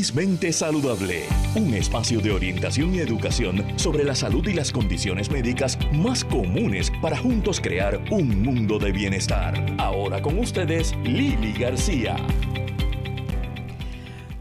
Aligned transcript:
Felizmente 0.00 0.50
Saludable, 0.50 1.24
un 1.54 1.74
espacio 1.74 2.22
de 2.22 2.32
orientación 2.32 2.94
y 2.94 3.00
educación 3.00 3.62
sobre 3.76 4.02
la 4.02 4.14
salud 4.14 4.48
y 4.48 4.54
las 4.54 4.72
condiciones 4.72 5.30
médicas 5.30 5.78
más 5.92 6.24
comunes 6.24 6.90
para 7.02 7.18
juntos 7.18 7.60
crear 7.60 8.00
un 8.10 8.42
mundo 8.42 8.78
de 8.78 8.92
bienestar. 8.92 9.62
Ahora 9.76 10.22
con 10.22 10.38
ustedes, 10.38 10.94
Lili 11.04 11.52
García. 11.52 12.16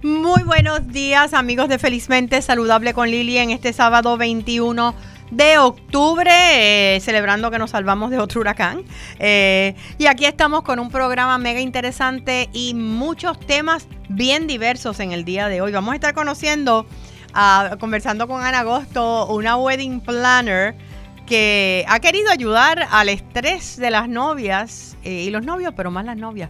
Muy 0.01 0.43
buenos 0.43 0.87
días 0.87 1.33
amigos 1.33 1.67
de 1.67 1.77
Felizmente 1.77 2.41
Saludable 2.41 2.93
con 2.93 3.11
Lili 3.11 3.37
en 3.37 3.49
este 3.49 3.73
sábado 3.73 4.15
21 4.15 4.95
de 5.31 5.57
octubre, 5.57 6.31
eh, 6.95 6.99
celebrando 7.01 7.51
que 7.51 7.59
nos 7.59 7.71
salvamos 7.71 8.11
de 8.11 8.19
otro 8.19 8.41
huracán. 8.41 8.83
Eh, 9.19 9.75
y 9.97 10.07
aquí 10.07 10.25
estamos 10.25 10.63
con 10.63 10.79
un 10.79 10.89
programa 10.89 11.37
mega 11.37 11.59
interesante 11.59 12.49
y 12.53 12.73
muchos 12.73 13.39
temas 13.39 13.87
bien 14.09 14.47
diversos 14.47 14.99
en 14.99 15.11
el 15.11 15.25
día 15.25 15.47
de 15.47 15.61
hoy. 15.61 15.71
Vamos 15.71 15.91
a 15.93 15.95
estar 15.95 16.13
conociendo, 16.13 16.87
ah, 17.33 17.77
conversando 17.79 18.27
con 18.27 18.43
Ana 18.43 18.59
Agosto, 18.59 19.27
una 19.27 19.55
wedding 19.57 20.01
planner 20.01 20.75
que 21.27 21.85
ha 21.87 21.99
querido 21.99 22.31
ayudar 22.31 22.87
al 22.89 23.07
estrés 23.07 23.77
de 23.77 23.91
las 23.91 24.09
novias 24.09 24.97
eh, 25.03 25.25
y 25.25 25.29
los 25.29 25.45
novios, 25.45 25.73
pero 25.77 25.91
más 25.91 26.05
las 26.05 26.17
novias, 26.17 26.49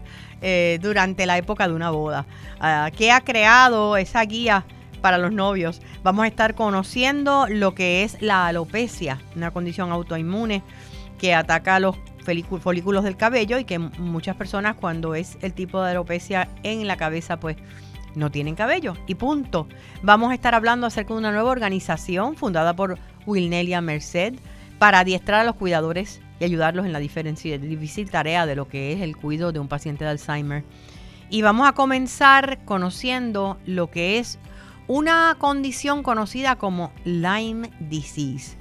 durante 0.80 1.26
la 1.26 1.38
época 1.38 1.68
de 1.68 1.73
una 1.73 1.90
boda. 1.90 2.26
Ah, 2.62 2.90
¿Qué 2.96 3.12
ha 3.12 3.20
creado 3.20 3.98
esa 3.98 4.23
guía? 4.23 4.66
Para 4.99 5.17
los 5.17 5.31
novios. 5.31 5.81
Vamos 6.03 6.26
a 6.26 6.27
estar 6.27 6.55
conociendo 6.55 7.48
lo 7.48 7.73
que 7.76 8.03
es 8.03 8.21
la 8.21 8.48
alopecia, 8.48 9.22
una 9.35 9.52
condición 9.52 9.91
autoinmune 9.91 10.63
que 11.17 11.34
ataca 11.34 11.80
los 11.80 11.95
folículos 12.62 13.03
del 13.03 13.17
cabello 13.17 13.58
y 13.58 13.66
que 13.66 13.80
muchas 13.80 14.35
personas 14.35 14.75
cuando 14.75 15.16
es 15.16 15.38
el 15.41 15.53
tipo 15.53 15.81
de 15.81 15.91
alopecia 15.91 16.48
en 16.63 16.88
la 16.88 16.95
cabeza 16.95 17.39
pues 17.39 17.58
no 18.16 18.31
tienen 18.31 18.55
cabello 18.55 18.95
y 19.08 19.16
punto. 19.16 19.67
Vamos 20.03 20.31
a 20.31 20.35
estar 20.35 20.55
hablando 20.55 20.88
acerca 20.88 21.13
de 21.13 21.20
una 21.20 21.31
nueva 21.31 21.50
organización 21.50 22.36
fundada 22.36 22.75
por 22.75 22.97
Wilnelia 23.25 23.81
Merced 23.81 24.36
para 24.78 25.00
adiestrar 25.00 25.41
a 25.41 25.44
los 25.44 25.56
cuidadores 25.56 26.22
y 26.39 26.45
ayudarlos 26.45 26.86
en 26.86 26.94
la 26.94 27.00
difícil 27.00 28.09
tarea 28.09 28.45
de 28.45 28.56
lo 28.56 28.67
que 28.67 28.94
es 28.94 29.02
el 29.02 29.17
cuidado 29.17 29.52
de 29.52 29.59
un 29.59 29.67
paciente 29.67 30.06
de 30.06 30.11
Alzheimer. 30.11 30.63
Y 31.30 31.41
vamos 31.41 31.67
a 31.67 31.73
comenzar 31.73 32.59
conociendo 32.66 33.58
lo 33.66 33.91
que 33.91 34.19
es 34.19 34.39
una 34.90 35.36
condición 35.38 36.02
conocida 36.02 36.56
como 36.56 36.92
Lyme 37.06 37.70
disease. 37.80 38.58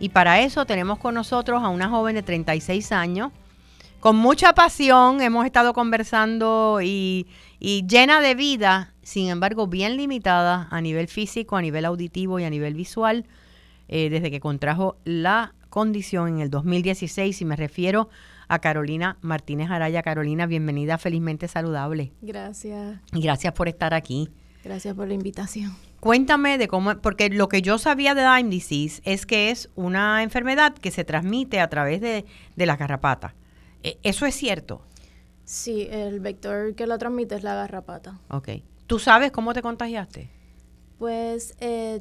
Y 0.00 0.08
para 0.08 0.40
eso 0.40 0.64
tenemos 0.64 0.98
con 0.98 1.14
nosotros 1.14 1.62
a 1.62 1.68
una 1.68 1.90
joven 1.90 2.14
de 2.14 2.22
36 2.22 2.92
años, 2.92 3.30
con 4.00 4.16
mucha 4.16 4.54
pasión, 4.54 5.20
hemos 5.20 5.44
estado 5.44 5.74
conversando 5.74 6.80
y, 6.82 7.26
llena 7.60 8.22
de 8.22 8.34
vida, 8.34 8.94
sin 9.02 9.28
embargo 9.28 9.66
bien 9.66 9.98
limitada 9.98 10.66
a 10.70 10.80
nivel 10.80 11.08
físico, 11.08 11.56
a 11.56 11.62
nivel 11.62 11.84
auditivo 11.84 12.40
y 12.40 12.44
a 12.44 12.50
nivel 12.50 12.72
visual, 12.72 13.26
eh, 13.88 14.08
desde 14.08 14.30
que 14.30 14.40
contrajo 14.40 14.96
la 15.04 15.54
condición 15.68 16.28
en 16.28 16.40
el 16.40 16.48
2016 16.48 17.42
y 17.42 17.44
me 17.44 17.54
refiero 17.54 18.08
a 18.48 18.60
Carolina 18.60 19.18
Martínez 19.20 19.70
Araya. 19.70 20.02
Carolina, 20.02 20.46
bienvenida 20.46 20.96
Felizmente 20.96 21.48
Saludable. 21.48 22.12
Gracias. 22.22 22.98
Y 23.12 23.20
gracias 23.20 23.52
por 23.52 23.68
estar 23.68 23.92
aquí. 23.92 24.30
Gracias 24.66 24.96
por 24.96 25.06
la 25.06 25.14
invitación. 25.14 25.76
Cuéntame 26.00 26.58
de 26.58 26.66
cómo, 26.66 26.96
porque 26.98 27.30
lo 27.30 27.48
que 27.48 27.62
yo 27.62 27.78
sabía 27.78 28.16
de 28.16 28.22
Lyme 28.22 28.50
disease 28.50 29.00
es 29.04 29.24
que 29.24 29.52
es 29.52 29.70
una 29.76 30.24
enfermedad 30.24 30.74
que 30.74 30.90
se 30.90 31.04
transmite 31.04 31.60
a 31.60 31.68
través 31.68 32.00
de, 32.00 32.24
de 32.56 32.66
la 32.66 32.76
garrapata. 32.76 33.36
E, 33.84 34.00
¿Eso 34.02 34.26
es 34.26 34.34
cierto? 34.34 34.82
Sí, 35.44 35.86
el 35.88 36.18
vector 36.18 36.74
que 36.74 36.88
lo 36.88 36.98
transmite 36.98 37.36
es 37.36 37.44
la 37.44 37.54
garrapata. 37.54 38.18
Ok. 38.28 38.48
¿Tú 38.88 38.98
sabes 38.98 39.30
cómo 39.30 39.54
te 39.54 39.62
contagiaste? 39.62 40.30
Pues 40.98 41.54
eh, 41.60 42.00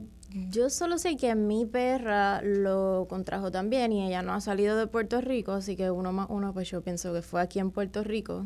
yo 0.49 0.71
solo 0.71 0.97
sé 0.97 1.17
que 1.17 1.35
mi 1.35 1.67
perra 1.67 2.41
lo 2.41 3.05
contrajo 3.07 3.51
también 3.51 3.91
y 3.91 4.07
ella 4.07 4.23
no 4.23 4.33
ha 4.33 4.41
salido 4.41 4.75
de 4.75 4.87
Puerto 4.87 5.21
Rico, 5.21 5.51
así 5.51 5.75
que 5.75 5.91
uno 5.91 6.11
más 6.13 6.25
uno, 6.31 6.51
pues 6.51 6.71
yo 6.71 6.81
pienso 6.81 7.13
que 7.13 7.21
fue 7.21 7.41
aquí 7.41 7.59
en 7.59 7.69
Puerto 7.69 8.03
Rico. 8.03 8.43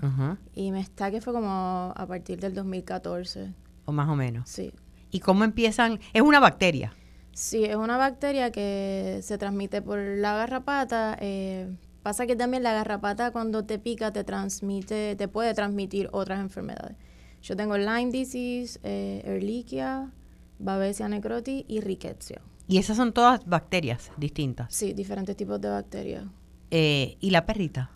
Y 0.53 0.73
me 0.73 0.81
está 0.81 1.09
que 1.09 1.21
fue 1.21 1.31
como 1.31 1.93
a 1.95 2.05
partir 2.05 2.41
del 2.41 2.53
2014 2.53 3.53
más 3.91 4.09
o 4.09 4.15
menos. 4.15 4.49
Sí. 4.49 4.71
¿Y 5.11 5.19
cómo 5.19 5.43
empiezan? 5.43 5.99
Es 6.13 6.21
una 6.21 6.39
bacteria. 6.39 6.93
Sí, 7.33 7.63
es 7.63 7.75
una 7.75 7.97
bacteria 7.97 8.51
que 8.51 9.19
se 9.23 9.37
transmite 9.37 9.81
por 9.81 9.99
la 9.99 10.33
garrapata. 10.33 11.17
Eh, 11.21 11.73
pasa 12.03 12.27
que 12.27 12.35
también 12.35 12.63
la 12.63 12.73
garrapata 12.73 13.31
cuando 13.31 13.65
te 13.65 13.79
pica 13.79 14.11
te 14.11 14.23
transmite, 14.23 15.15
te 15.15 15.27
puede 15.27 15.53
transmitir 15.53 16.09
otras 16.11 16.39
enfermedades. 16.39 16.97
Yo 17.41 17.55
tengo 17.55 17.77
Lyme 17.77 18.11
disease, 18.11 18.79
eh, 18.83 19.21
Ehrlichia, 19.25 20.11
Babesia 20.59 21.07
necroti 21.07 21.65
y 21.67 21.79
Rickettsia. 21.79 22.41
¿Y 22.67 22.77
esas 22.77 22.97
son 22.97 23.13
todas 23.13 23.45
bacterias 23.45 24.11
distintas? 24.17 24.73
Sí, 24.73 24.93
diferentes 24.93 25.35
tipos 25.37 25.59
de 25.61 25.69
bacterias. 25.69 26.25
Eh, 26.71 27.17
¿Y 27.19 27.29
la 27.31 27.45
perrita? 27.45 27.91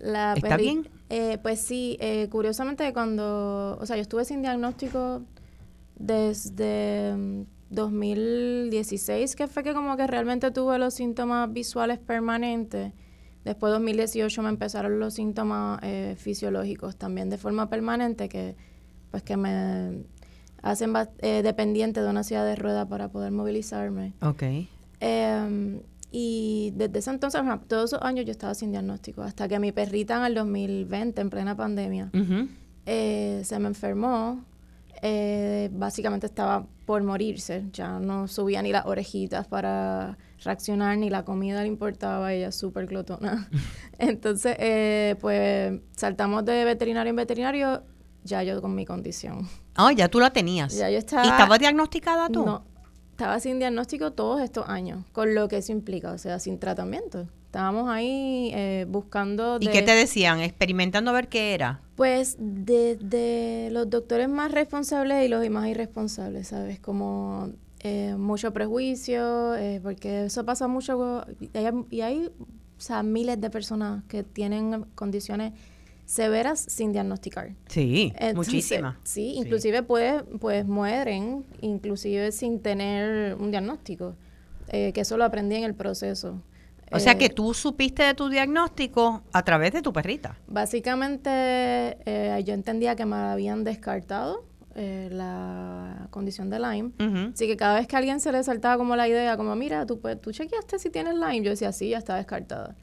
La 0.00 0.34
¿Está 0.34 0.56
bien? 0.56 0.88
Eh, 1.08 1.38
pues 1.42 1.60
sí, 1.60 1.96
eh, 2.00 2.28
curiosamente 2.30 2.92
cuando, 2.92 3.78
o 3.80 3.86
sea, 3.86 3.96
yo 3.96 4.02
estuve 4.02 4.24
sin 4.24 4.42
diagnóstico 4.42 5.22
desde 5.96 7.14
2016, 7.70 9.32
mm, 9.32 9.36
que 9.36 9.46
fue 9.46 9.62
que 9.62 9.72
como 9.72 9.96
que 9.96 10.06
realmente 10.06 10.50
tuve 10.50 10.78
los 10.78 10.94
síntomas 10.94 11.52
visuales 11.52 11.98
permanentes. 11.98 12.92
Después 13.44 13.70
de 13.70 13.74
2018 13.74 14.42
me 14.42 14.48
empezaron 14.48 14.98
los 14.98 15.14
síntomas 15.14 15.78
eh, 15.82 16.16
fisiológicos 16.18 16.96
también 16.96 17.30
de 17.30 17.38
forma 17.38 17.68
permanente 17.68 18.28
que 18.28 18.56
pues 19.12 19.22
que 19.22 19.36
me 19.36 20.02
hacen 20.62 20.92
dependiente 21.22 22.02
de 22.02 22.10
una 22.10 22.24
silla 22.24 22.42
de 22.42 22.56
rueda 22.56 22.88
para 22.88 23.08
poder 23.08 23.30
movilizarme. 23.30 24.14
Ok. 24.20 24.42
Y 26.10 26.72
desde 26.76 26.98
ese 26.98 27.10
entonces, 27.10 27.40
todos 27.66 27.92
esos 27.92 28.02
años 28.02 28.24
yo 28.24 28.30
estaba 28.30 28.54
sin 28.54 28.70
diagnóstico, 28.70 29.22
hasta 29.22 29.48
que 29.48 29.58
mi 29.58 29.72
perrita 29.72 30.16
en 30.16 30.24
el 30.24 30.34
2020, 30.34 31.20
en 31.20 31.30
plena 31.30 31.56
pandemia, 31.56 32.10
eh, 32.86 33.42
se 33.44 33.58
me 33.58 33.68
enfermó. 33.68 34.44
Eh, 35.02 35.68
básicamente 35.72 36.26
estaba 36.26 36.66
por 36.86 37.02
morirse, 37.02 37.64
ya 37.70 37.98
no 37.98 38.28
subía 38.28 38.62
ni 38.62 38.72
las 38.72 38.86
orejitas 38.86 39.46
para 39.46 40.16
reaccionar, 40.42 40.96
ni 40.96 41.10
la 41.10 41.24
comida 41.24 41.60
le 41.60 41.68
importaba, 41.68 42.32
ella 42.32 42.50
súper 42.50 42.86
glotona. 42.86 43.48
Entonces, 43.98 44.56
eh, 44.58 45.16
pues 45.20 45.80
saltamos 45.96 46.44
de 46.46 46.64
veterinario 46.64 47.10
en 47.10 47.16
veterinario, 47.16 47.82
ya 48.24 48.42
yo 48.42 48.60
con 48.62 48.74
mi 48.74 48.86
condición. 48.86 49.46
Ah, 49.74 49.92
ya 49.92 50.08
tú 50.08 50.18
la 50.18 50.32
tenías. 50.32 50.74
Ya 50.74 50.88
yo 50.88 50.98
estaba. 50.98 51.26
¿Y 51.26 51.28
estaba 51.28 51.58
diagnosticada 51.58 52.28
tú? 52.28 52.46
No, 52.46 52.64
estaba 53.16 53.40
sin 53.40 53.58
diagnóstico 53.58 54.12
todos 54.12 54.42
estos 54.42 54.68
años, 54.68 55.02
con 55.12 55.34
lo 55.34 55.48
que 55.48 55.56
eso 55.56 55.72
implica, 55.72 56.12
o 56.12 56.18
sea, 56.18 56.38
sin 56.38 56.58
tratamiento. 56.58 57.26
Estábamos 57.46 57.88
ahí 57.88 58.50
eh, 58.52 58.84
buscando... 58.86 59.56
¿Y 59.58 59.68
qué 59.68 59.80
te 59.80 59.92
decían? 59.92 60.40
Experimentando 60.40 61.12
a 61.12 61.14
ver 61.14 61.28
qué 61.28 61.54
era. 61.54 61.80
Pues 61.94 62.36
de, 62.38 63.70
los 63.72 63.88
doctores 63.88 64.28
más 64.28 64.52
responsables 64.52 65.24
y 65.24 65.28
los 65.28 65.48
más 65.48 65.66
irresponsables, 65.66 66.48
¿sabes? 66.48 66.78
Como 66.78 67.52
eh, 67.80 68.14
mucho 68.18 68.52
prejuicio, 68.52 69.54
eh, 69.54 69.80
porque 69.82 70.26
eso 70.26 70.44
pasa 70.44 70.68
mucho... 70.68 71.24
Y 71.40 71.56
hay, 71.56 71.72
y 71.88 72.00
hay 72.02 72.26
o 72.26 72.80
sea, 72.80 73.02
miles 73.02 73.40
de 73.40 73.48
personas 73.48 74.04
que 74.08 74.24
tienen 74.24 74.84
condiciones 74.94 75.54
severas 76.06 76.60
sin 76.60 76.92
diagnosticar. 76.92 77.50
Sí, 77.68 78.14
muchísimas. 78.34 78.96
Sí, 79.02 79.34
inclusive 79.34 79.82
Pues, 79.82 80.22
pues 80.40 80.64
mueren, 80.64 81.44
inclusive 81.60 82.32
sin 82.32 82.60
tener 82.60 83.34
un 83.34 83.50
diagnóstico, 83.50 84.14
eh, 84.68 84.92
que 84.92 85.02
eso 85.02 85.16
lo 85.16 85.24
aprendí 85.24 85.56
en 85.56 85.64
el 85.64 85.74
proceso. 85.74 86.40
O 86.92 87.00
sea 87.00 87.18
que 87.18 87.26
eh, 87.26 87.30
tú 87.30 87.52
supiste 87.52 88.04
de 88.04 88.14
tu 88.14 88.28
diagnóstico 88.28 89.22
a 89.32 89.42
través 89.44 89.72
de 89.72 89.82
tu 89.82 89.92
perrita. 89.92 90.38
Básicamente 90.46 91.28
eh, 91.30 92.42
yo 92.44 92.54
entendía 92.54 92.94
que 92.94 93.04
me 93.04 93.16
habían 93.16 93.64
descartado 93.64 94.44
la 94.76 96.06
condición 96.10 96.50
de 96.50 96.60
Lyme. 96.60 96.90
Así 97.32 97.46
que 97.46 97.56
cada 97.56 97.78
vez 97.78 97.86
que 97.86 97.96
a 97.96 97.98
alguien 97.98 98.20
se 98.20 98.30
le 98.30 98.44
saltaba 98.44 98.76
como 98.76 98.94
la 98.94 99.08
idea, 99.08 99.34
como 99.38 99.56
mira, 99.56 99.86
tú, 99.86 99.98
pues, 100.00 100.20
tú 100.20 100.32
chequeaste 100.32 100.78
si 100.78 100.90
tienes 100.90 101.14
Lyme, 101.14 101.40
yo 101.40 101.50
decía, 101.50 101.72
sí, 101.72 101.88
ya 101.88 101.98
está 101.98 102.16
descartada. 102.16 102.76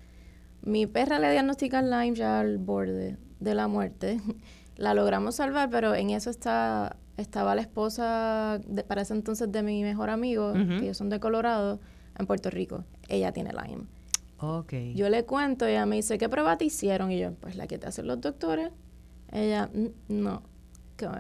Mi 0.64 0.88
perra 0.88 1.20
le 1.20 1.32
diagnostican 1.32 1.90
Lyme 1.90 2.16
ya 2.16 2.40
al 2.40 2.58
borde 2.58 3.18
de 3.40 3.56
la 3.56 3.68
muerte. 3.68 4.20
La 4.76 4.96
logramos 4.96 5.36
salvar, 5.36 5.70
pero 5.70 5.94
en 5.94 6.10
eso 6.10 6.32
está, 6.32 6.98
estaba 7.16 7.54
la 7.54 7.62
esposa 7.62 8.60
de, 8.66 8.84
para 8.84 9.04
ese 9.04 9.14
entonces 9.14 9.52
de 9.52 9.62
mi 9.62 9.84
mejor 9.84 10.10
amigo, 10.10 10.52
que 10.52 10.78
ellos 10.78 10.98
son 10.98 11.10
de 11.10 11.20
Colorado, 11.20 11.80
en 12.18 12.26
Puerto 12.26 12.50
Rico. 12.50 12.84
Ella 13.08 13.32
tiene 13.32 13.52
Lyme. 13.52 13.86
Okay. 14.40 14.96
Yo 14.96 15.10
le 15.10 15.26
cuento, 15.26 15.68
ella 15.68 15.86
me 15.86 15.98
dice, 15.98 16.18
¿qué 16.18 16.28
prueba 16.28 16.58
te 16.58 16.66
hicieron? 16.66 17.12
Y 17.12 17.20
yo, 17.20 17.34
pues 17.36 17.56
la 17.56 17.68
que 17.68 17.78
te 17.78 17.86
hacen 17.86 18.08
los 18.08 18.20
doctores. 18.20 18.72
Ella, 19.32 19.70
no. 20.08 20.42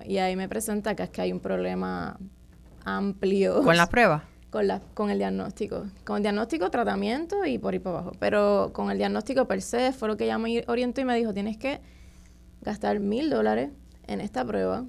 Y 0.05 0.17
ahí 0.17 0.35
me 0.35 0.49
presenta 0.49 0.95
que 0.95 1.03
es 1.03 1.09
que 1.11 1.21
hay 1.21 1.31
un 1.31 1.39
problema 1.39 2.17
amplio. 2.85 3.61
¿Con 3.61 3.77
las 3.77 3.89
pruebas? 3.89 4.23
Con, 4.53 4.67
la, 4.67 4.81
con 4.93 5.09
el 5.09 5.17
diagnóstico. 5.17 5.87
Con 6.05 6.17
el 6.17 6.21
diagnóstico, 6.21 6.69
tratamiento 6.69 7.43
y 7.43 7.57
por 7.57 7.73
ahí 7.73 7.79
para 7.79 7.97
abajo. 7.97 8.11
Pero 8.19 8.69
con 8.71 8.91
el 8.91 8.99
diagnóstico 8.99 9.47
per 9.47 9.63
se 9.63 9.91
fue 9.93 10.07
lo 10.07 10.15
que 10.15 10.25
ella 10.25 10.37
me 10.37 10.63
orientó 10.67 11.01
y 11.01 11.05
me 11.05 11.17
dijo, 11.17 11.33
tienes 11.33 11.57
que 11.57 11.81
gastar 12.61 12.99
mil 12.99 13.31
dólares 13.31 13.71
en 14.05 14.21
esta 14.21 14.45
prueba. 14.45 14.85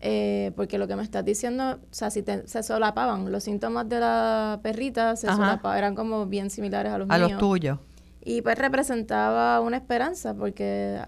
Eh, 0.00 0.50
porque 0.56 0.76
lo 0.76 0.88
que 0.88 0.96
me 0.96 1.04
estás 1.04 1.24
diciendo, 1.24 1.74
o 1.74 1.94
sea, 1.94 2.10
si 2.10 2.24
se 2.46 2.62
solapaban, 2.64 3.30
los 3.30 3.44
síntomas 3.44 3.88
de 3.88 4.00
la 4.00 4.58
perrita 4.60 5.14
se 5.14 5.28
solapaban, 5.28 5.78
eran 5.78 5.94
como 5.94 6.26
bien 6.26 6.50
similares 6.50 6.92
a 6.92 6.98
los 6.98 7.08
a 7.10 7.16
míos. 7.16 7.30
los 7.30 7.38
tuyos. 7.38 7.78
Y 8.24 8.42
pues 8.42 8.58
representaba 8.58 9.60
una 9.60 9.76
esperanza, 9.76 10.34
porque 10.34 11.00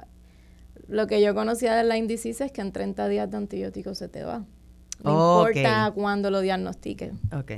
lo 0.86 1.08
que 1.08 1.20
yo 1.20 1.34
conocía 1.34 1.74
de 1.74 1.82
Lyme 1.82 2.06
disease 2.06 2.44
es 2.44 2.52
que 2.52 2.60
en 2.60 2.70
30 2.70 3.08
días 3.08 3.28
de 3.28 3.38
antibióticos 3.38 3.98
se 3.98 4.08
te 4.08 4.22
va. 4.22 4.44
No 5.02 5.42
importa 5.44 5.90
cuándo 5.94 6.30
lo 6.30 6.40
diagnostiquen. 6.40 7.18
Ok. 7.32 7.52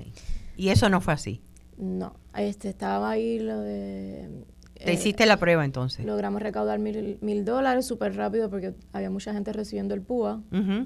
¿Y 0.57 0.69
eso 0.69 0.89
no 0.89 1.01
fue 1.01 1.15
así? 1.15 1.41
No. 1.77 2.15
Este, 2.37 2.69
estaba 2.69 3.11
ahí 3.11 3.39
lo 3.39 3.61
de 3.61 4.45
¿Te 4.85 4.93
hiciste 4.93 5.25
la 5.27 5.37
prueba 5.37 5.65
entonces? 5.65 6.05
Logramos 6.05 6.43
recaudar 6.43 6.79
mil, 6.79 7.19
mil 7.21 7.45
dólares 7.45 7.87
súper 7.87 8.17
rápido 8.17 8.51
porque 8.51 8.75
había 8.93 9.11
mucha 9.11 9.33
gente 9.33 9.53
recibiendo 9.53 9.95
el 9.95 10.03
PUA. 10.03 10.43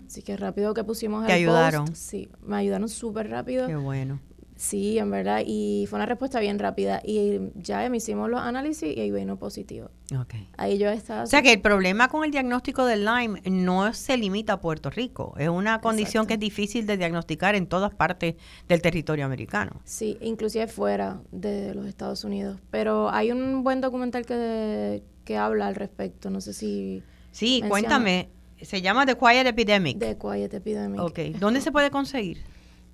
Así 0.07 0.23
que 0.23 0.37
rápido 0.37 0.75
que 0.75 0.85
pusimos 0.85 1.27
¿Te 1.27 1.33
ayudaron? 1.33 1.95
sí, 1.95 2.29
me 2.43 2.57
ayudaron 2.57 2.89
súper 2.89 3.29
rápido. 3.29 3.67
Qué 3.67 3.77
bueno. 3.77 4.21
Sí, 4.59 4.99
en 4.99 5.09
verdad. 5.13 5.43
Y 5.47 5.87
fue 5.89 5.99
una 5.99 6.07
respuesta 6.07 6.41
bien 6.41 6.59
rápida. 6.59 7.01
Y 7.05 7.39
ya 7.55 7.87
hicimos 7.95 8.29
los 8.29 8.41
análisis 8.41 8.95
y 8.95 9.01
ahí 9.01 9.13
vino 9.13 9.37
positivo. 9.37 9.89
Ok. 10.19 10.35
Ahí 10.57 10.79
yo 10.79 10.91
estaba... 10.91 11.23
O 11.23 11.27
sea 11.27 11.43
que 11.43 11.53
el 11.53 11.61
problema 11.61 12.09
con 12.09 12.25
el 12.25 12.33
diagnóstico 12.33 12.85
del 12.85 13.05
Lyme 13.05 13.41
no 13.49 13.95
se 13.95 14.17
limita 14.17 14.55
a 14.55 14.61
Puerto 14.61 14.91
Rico. 14.91 15.35
Es 15.39 15.49
una 15.49 15.81
condición 15.81 16.27
que 16.27 16.35
es 16.35 16.41
difícil 16.41 16.87
de 16.87 16.97
diagnosticar 16.97 17.55
en 17.55 17.69
todas 17.69 17.95
partes 17.95 18.35
del 18.69 18.83
territorio 18.83 19.25
americano. 19.25 19.81
Sí, 19.85 20.19
inclusive 20.21 20.67
fuera 20.67 21.21
de 21.31 21.73
los 21.75 21.87
Estados 21.87 22.25
Unidos. 22.25 22.59
Pero 22.73 23.11
hay 23.11 23.31
un 23.31 23.63
buen 23.63 23.81
documental 23.81 24.27
que, 24.27 25.05
que 25.25 25.37
habla 25.37 25.69
al 25.69 25.77
respecto. 25.77 26.31
No 26.31 26.41
sé 26.41 26.53
si... 26.53 27.05
Sí, 27.31 27.63
cuéntame. 27.69 28.29
Se 28.61 28.83
llama 28.83 29.07
The 29.07 29.17
Quiet 29.17 29.47
Epidemic. 29.47 30.01
The 30.01 30.19
Quiet 30.19 30.53
Epidemic. 30.53 31.01
Ok. 31.01 31.19
¿Dónde 31.39 31.61
se 31.61 31.71
puede 31.71 31.93
conseguir? 31.93 32.43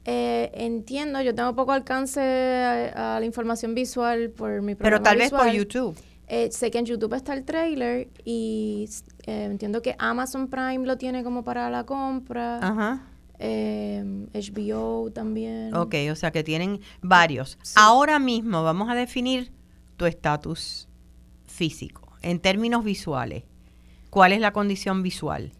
Eh, 0.05 0.51
entiendo, 0.55 1.23
yo 1.23 1.35
tengo 1.35 1.55
poco 1.55 1.73
alcance 1.73 2.21
a, 2.21 3.19
la 3.19 3.25
información 3.25 3.75
visual 3.75 4.31
por 4.31 4.61
mi 4.61 4.75
programa 4.75 4.99
Pero 4.99 5.03
tal 5.03 5.19
vez 5.19 5.31
por 5.31 5.51
YouTube. 5.51 5.97
Eh, 6.27 6.51
sé 6.53 6.71
que 6.71 6.79
en 6.79 6.87
YouTube 6.87 7.15
está 7.15 7.35
el 7.35 7.45
trailer 7.45 8.09
y 8.25 8.89
eh, 9.27 9.45
entiendo 9.45 9.83
que 9.83 9.95
Amazon 9.99 10.49
Prime 10.49 10.87
lo 10.87 10.97
tiene 10.97 11.23
como 11.23 11.45
para 11.45 11.71
la 11.71 11.85
compra. 11.85 12.59
Ajá. 12.59 13.09
HBO 13.39 15.11
también. 15.11 15.75
Ok, 15.75 15.95
o 16.11 16.15
sea 16.15 16.31
que 16.31 16.43
tienen 16.43 16.81
varios. 17.03 17.59
Ahora 17.75 18.19
mismo 18.19 18.63
vamos 18.63 18.89
a 18.89 18.95
definir 18.95 19.53
tu 19.97 20.07
estatus 20.07 20.89
físico 21.47 22.13
en 22.23 22.41
términos 22.41 22.85
visuales. 22.85 23.45
¿Cuál 24.09 24.33
es 24.33 24.41
la 24.41 24.53
condición 24.53 25.03
visual? 25.03 25.53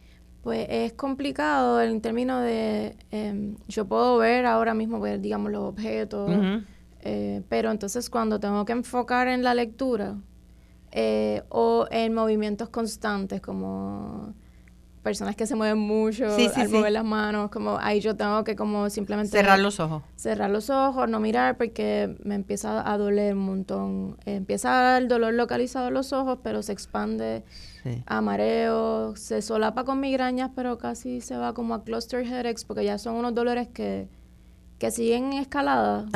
Pues 0.45 0.67
es 0.69 0.93
complicado 0.93 1.81
en 1.81 2.03
términos 2.03 2.43
de, 2.43 2.95
em, 3.11 3.57
yo 3.67 3.87
puedo 3.87 4.19
ver 4.19 4.45
ahora 4.45 4.75
mismo, 4.75 5.01
ver, 5.01 5.19
digamos, 5.19 5.51
los 5.51 5.63
objetos, 5.63 6.31
eh, 7.01 7.43
pero 7.49 7.71
entonces 7.71 8.11
cuando 8.11 8.39
tengo 8.39 8.67
que 8.67 8.73
enfocar 8.73 9.27
en 9.29 9.43
la 9.43 9.55
lectura 9.55 10.17
eh, 10.93 11.43
o 11.49 11.87
en 11.91 12.13
movimientos 12.13 12.69
constantes, 12.69 13.41
como 13.41 14.35
personas 15.05 15.37
que 15.37 15.47
se 15.47 15.55
mueven 15.55 15.79
mucho 15.79 16.27
al 16.57 16.69
mover 16.71 16.91
las 16.91 17.05
manos, 17.05 17.51
como 17.51 17.79
ahí 17.79 18.01
yo 18.01 18.17
tengo 18.17 18.43
que 18.43 18.57
como 18.57 18.91
simplemente... 18.91 19.31
Cerrar 19.31 19.61
los 19.61 19.79
ojos. 19.79 20.03
Cerrar 20.17 20.51
los 20.51 20.71
ojos, 20.71 21.09
no 21.09 21.21
mirar 21.21 21.57
porque 21.57 22.17
me 22.25 22.35
empieza 22.35 22.91
a 22.91 22.99
doler 22.99 23.35
un 23.35 23.45
montón. 23.45 24.17
empieza 24.25 24.97
el 24.99 25.07
dolor 25.07 25.35
localizado 25.35 25.89
en 25.89 25.95
los 25.95 26.13
ojos, 26.13 26.39
pero 26.43 26.63
se 26.63 26.73
expande 26.73 27.45
a 28.07 28.21
mareo, 28.23 29.15
se 29.15 29.43
solapa 29.43 29.85
con 29.85 30.01
migrañas, 30.01 30.51
pero 30.57 30.79
casi 30.79 31.21
se 31.21 31.37
va 31.37 31.53
como 31.53 31.75
a 31.75 31.85
cluster 31.85 32.25
headaches 32.27 32.65
porque 32.65 32.85
ya 32.85 32.97
son 32.97 33.17
unos 33.17 33.35
dolores 33.35 33.69
que, 33.69 34.09
que 34.79 34.91
siguen 34.91 35.35
en 35.35 35.39
escalada. 35.41 36.07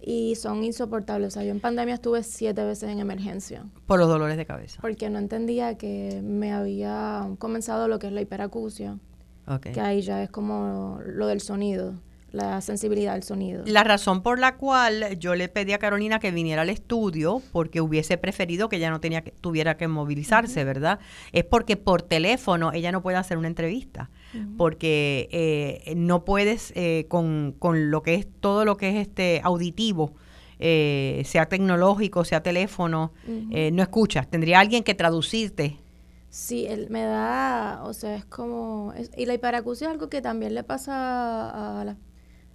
Y 0.00 0.36
son 0.36 0.64
insoportables. 0.64 1.28
O 1.28 1.30
sea, 1.32 1.44
yo 1.44 1.50
en 1.50 1.60
pandemia 1.60 1.94
estuve 1.94 2.22
siete 2.22 2.64
veces 2.64 2.90
en 2.90 3.00
emergencia. 3.00 3.66
Por 3.86 3.98
los 3.98 4.08
dolores 4.08 4.36
de 4.36 4.46
cabeza. 4.46 4.80
Porque 4.80 5.10
no 5.10 5.18
entendía 5.18 5.76
que 5.76 6.20
me 6.22 6.52
había 6.52 7.28
comenzado 7.38 7.88
lo 7.88 7.98
que 7.98 8.06
es 8.06 8.12
la 8.12 8.20
hiperacusia. 8.20 8.98
Que 9.62 9.80
ahí 9.80 10.02
ya 10.02 10.22
es 10.22 10.30
como 10.30 11.00
lo 11.04 11.26
del 11.26 11.40
sonido 11.40 11.94
la 12.32 12.60
sensibilidad 12.60 13.14
al 13.14 13.22
sonido. 13.22 13.64
La 13.66 13.84
razón 13.84 14.22
por 14.22 14.38
la 14.38 14.56
cual 14.56 15.18
yo 15.18 15.34
le 15.34 15.48
pedí 15.48 15.72
a 15.72 15.78
Carolina 15.78 16.18
que 16.18 16.30
viniera 16.30 16.62
al 16.62 16.70
estudio, 16.70 17.42
porque 17.52 17.80
hubiese 17.80 18.18
preferido 18.18 18.68
que 18.68 18.76
ella 18.76 18.90
no 18.90 19.00
tenía 19.00 19.22
que, 19.22 19.30
tuviera 19.30 19.76
que 19.76 19.88
movilizarse, 19.88 20.64
¿verdad? 20.64 20.98
Es 21.32 21.44
porque 21.44 21.76
por 21.76 22.02
teléfono 22.02 22.72
ella 22.72 22.92
no 22.92 23.02
puede 23.02 23.16
hacer 23.16 23.38
una 23.38 23.48
entrevista, 23.48 24.10
porque 24.56 25.28
eh, 25.32 25.94
no 25.96 26.24
puedes 26.24 26.72
eh, 26.76 27.06
con, 27.08 27.54
con, 27.58 27.90
lo 27.90 28.02
que 28.02 28.14
es 28.14 28.26
todo 28.40 28.64
lo 28.64 28.76
que 28.76 28.90
es 28.90 28.96
este 28.96 29.40
auditivo. 29.42 30.12
Eh, 30.60 31.22
sea 31.24 31.46
tecnológico, 31.46 32.24
sea 32.24 32.42
teléfono, 32.42 33.12
no 33.26 33.82
escuchas. 33.82 34.28
Tendría 34.28 34.58
alguien 34.58 34.82
que 34.82 34.94
traducirte 34.94 35.78
Sí, 36.30 36.66
él 36.66 36.88
me 36.90 37.04
da, 37.04 37.82
o 37.84 37.94
sea, 37.94 38.14
es 38.16 38.24
como, 38.26 38.92
y 39.16 39.24
la 39.24 39.32
hiperacusia 39.32 39.86
es 39.86 39.92
algo 39.92 40.10
que 40.10 40.20
también 40.20 40.54
le 40.54 40.62
pasa 40.62 41.80
a, 41.80 41.84
las 41.84 41.96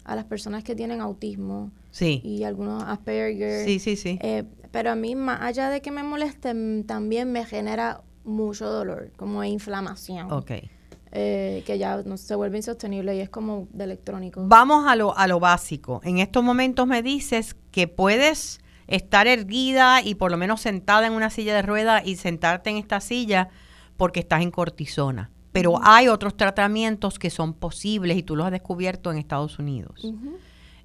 a 0.04 0.16
las 0.16 0.26
personas 0.26 0.64
que 0.64 0.76
tienen 0.76 1.02
autismo 1.02 1.72
sí. 1.92 2.22
y 2.24 2.44
algunos 2.44 2.84
Asperger. 2.84 3.66
Sí, 3.66 3.80
sí, 3.80 3.96
sí. 3.96 4.20
Eh, 4.22 4.44
pero 4.72 4.92
a 4.92 4.96
mí, 4.96 5.16
más 5.16 5.42
allá 5.42 5.70
de 5.70 5.82
que 5.82 5.92
me 5.92 6.04
moleste, 6.04 6.54
también 6.86 7.32
me 7.32 7.46
genera 7.46 8.02
mucho 8.24 8.70
dolor, 8.70 9.12
como 9.16 9.44
inflamación. 9.44 10.32
Ok. 10.32 10.52
Eh, 11.16 11.62
que 11.68 11.78
ya 11.78 12.02
no, 12.04 12.18
se 12.18 12.34
vuelve 12.34 12.58
insostenible 12.58 13.16
y 13.16 13.20
es 13.20 13.30
como 13.30 13.68
de 13.72 13.84
electrónico. 13.84 14.44
Vamos 14.48 14.88
a 14.88 14.96
lo, 14.96 15.16
a 15.16 15.28
lo 15.28 15.40
básico. 15.40 16.02
En 16.04 16.18
estos 16.18 16.44
momentos 16.44 16.88
me 16.88 17.04
dices 17.04 17.56
que 17.72 17.88
puedes 17.88 18.62
estar 18.88 19.28
erguida 19.28 20.02
y 20.02 20.16
por 20.16 20.32
lo 20.32 20.38
menos 20.38 20.62
sentada 20.62 21.06
en 21.06 21.14
una 21.14 21.30
silla 21.30 21.54
de 21.54 21.62
ruedas 21.62 22.02
y 22.06 22.16
sentarte 22.16 22.72
en 22.72 22.78
esta 22.78 23.00
silla 23.00 23.50
porque 23.96 24.22
estás 24.22 24.42
en 24.42 24.50
cortisona 24.50 25.30
pero 25.54 25.80
hay 25.82 26.08
otros 26.08 26.36
tratamientos 26.36 27.20
que 27.20 27.30
son 27.30 27.54
posibles 27.54 28.18
y 28.18 28.24
tú 28.24 28.36
los 28.36 28.46
has 28.46 28.52
descubierto 28.52 29.12
en 29.12 29.20
Estados 29.20 29.60
Unidos. 29.60 30.12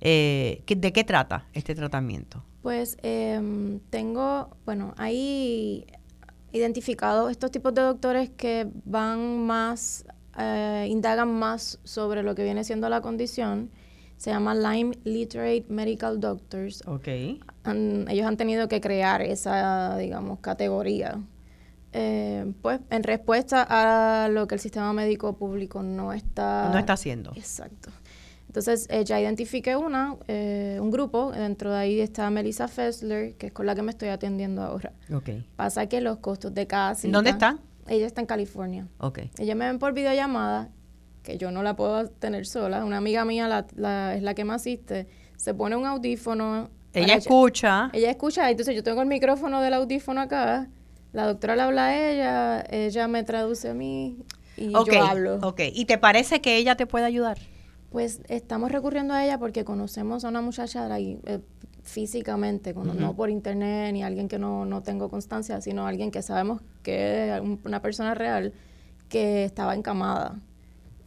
Eh, 0.00 0.62
¿De 0.67 0.93
qué 0.93 1.05
trata 1.05 1.47
este 1.55 1.75
tratamiento? 1.75 2.44
Pues 2.62 2.99
em, 3.03 3.81
tengo, 3.91 4.50
bueno, 4.67 4.94
hay 4.99 5.87
identificado 6.53 7.31
estos 7.31 7.50
tipos 7.50 7.75
de 7.75 7.82
doctores 7.82 8.31
que 8.31 8.69
van 8.85 9.47
más, 9.47 10.05
eh, 10.38 10.87
indagan 10.88 11.32
más 11.32 11.81
sobre 11.85 12.23
lo 12.23 12.35
que 12.35 12.44
viene 12.44 12.62
siendo 12.62 12.91
la 12.91 13.00
condición. 13.00 13.70
Se 14.19 14.31
llama 14.31 14.55
Lyme 14.55 14.98
Literate 15.05 15.65
Medical 15.69 16.20
Doctors. 16.20 16.82
Ok. 16.87 17.08
ellos 17.08 18.27
han 18.27 18.37
tenido 18.37 18.69
que 18.69 18.81
crear 18.81 19.22
esa, 19.22 19.96
digamos, 19.96 20.41
categoría 20.41 21.20
eh, 21.93 22.53
pues 22.63 22.81
en 22.91 23.03
respuesta 23.03 23.67
a 23.69 24.29
lo 24.29 24.47
que 24.47 24.57
el 24.57 24.61
sistema 24.61 24.93
médico 24.93 25.37
público 25.37 25.83
no 25.83 26.13
está... 26.13 26.71
No 26.73 26.79
está 26.79 26.95
haciendo. 26.95 27.33
Exacto. 27.35 27.91
Entonces, 28.47 28.87
eh, 28.91 29.05
ya 29.05 29.21
identifiqué 29.21 29.77
una, 29.77 30.17
eh, 30.27 30.79
un 30.81 30.91
grupo, 30.91 31.33
dentro 31.33 31.71
de 31.71 31.79
ahí 31.79 32.01
está 32.01 32.31
Melissa 32.31 32.67
Fessler, 32.67 33.35
que 33.35 33.49
es 33.49 33.53
con 33.53 33.67
la 33.67 33.75
que 33.75 33.83
me 33.83 33.91
estoy 33.91 34.09
atendiendo 34.09 34.63
ahora. 34.63 34.93
Okay. 35.13 35.47
Pasa 35.57 35.87
que 35.87 36.01
los 36.01 36.19
costos 36.19 36.55
de 36.55 36.67
cada 36.67 36.95
¿Dónde 37.05 37.31
está? 37.31 37.59
Ella 37.87 38.07
está 38.07 38.23
en 38.23 38.27
California. 38.27 38.89
Okay. 38.99 39.31
Ella 39.39 39.55
me 39.55 39.67
ven 39.67 39.79
por 39.79 39.93
videollamada, 39.93 40.71
que 41.23 41.37
yo 41.37 41.51
no 41.51 41.63
la 41.63 41.77
puedo 41.77 42.09
tener 42.09 42.47
sola. 42.47 42.85
Una 42.85 42.97
amiga 42.97 43.25
mía 43.27 43.67
la, 43.77 44.15
es 44.15 44.23
la 44.23 44.35
que 44.35 44.45
me 44.45 44.55
asiste. 44.55 45.09
Se 45.37 45.53
pone 45.53 45.77
un 45.77 45.85
audífono. 45.85 46.71
Ella 46.95 47.15
escucha. 47.15 47.91
Ella, 47.93 47.99
ella 47.99 48.11
escucha, 48.11 48.51
entonces 48.51 48.75
yo 48.75 48.83
tengo 48.83 49.03
el 49.03 49.09
micrófono 49.09 49.61
del 49.61 49.75
audífono 49.75 50.23
acá 50.23 50.69
la 51.19 51.27
doctora 51.27 51.56
le 51.56 51.63
habla 51.63 51.87
a 51.87 52.10
ella, 52.10 52.65
ella 52.70 53.08
me 53.08 53.25
traduce 53.25 53.69
a 53.69 53.75
mí 53.75 54.19
y 54.56 54.70
yo 54.70 55.03
hablo. 55.03 55.41
Ok, 55.43 55.63
¿y 55.75 55.84
te 55.84 55.98
parece 55.98 56.41
que 56.41 56.56
ella 56.56 56.77
te 56.77 56.87
puede 56.87 57.06
ayudar? 57.06 57.39
Pues 57.91 58.20
estamos 58.29 58.70
recurriendo 58.70 59.15
a 59.15 59.25
ella 59.25 59.37
porque 59.37 59.65
conocemos 59.65 60.25
a 60.25 60.29
una 60.29 60.43
muchacha 60.43 60.87
ahí, 60.94 61.19
eh, 61.27 61.41
físicamente, 61.82 62.72
no 62.72 63.17
por 63.17 63.31
internet 63.31 63.93
ni 63.94 64.05
alguien 64.05 64.29
que 64.29 64.39
no, 64.39 64.65
no 64.65 64.84
tengo 64.84 65.08
constancia, 65.08 65.60
sino 65.60 65.89
alguien 65.89 66.13
que 66.13 66.22
sabemos 66.22 66.63
que 66.84 67.34
es 67.34 67.43
una 67.65 67.82
persona 67.82 68.15
real 68.15 68.53
que 69.08 69.44
estaba 69.44 69.75
encamada 69.75 70.39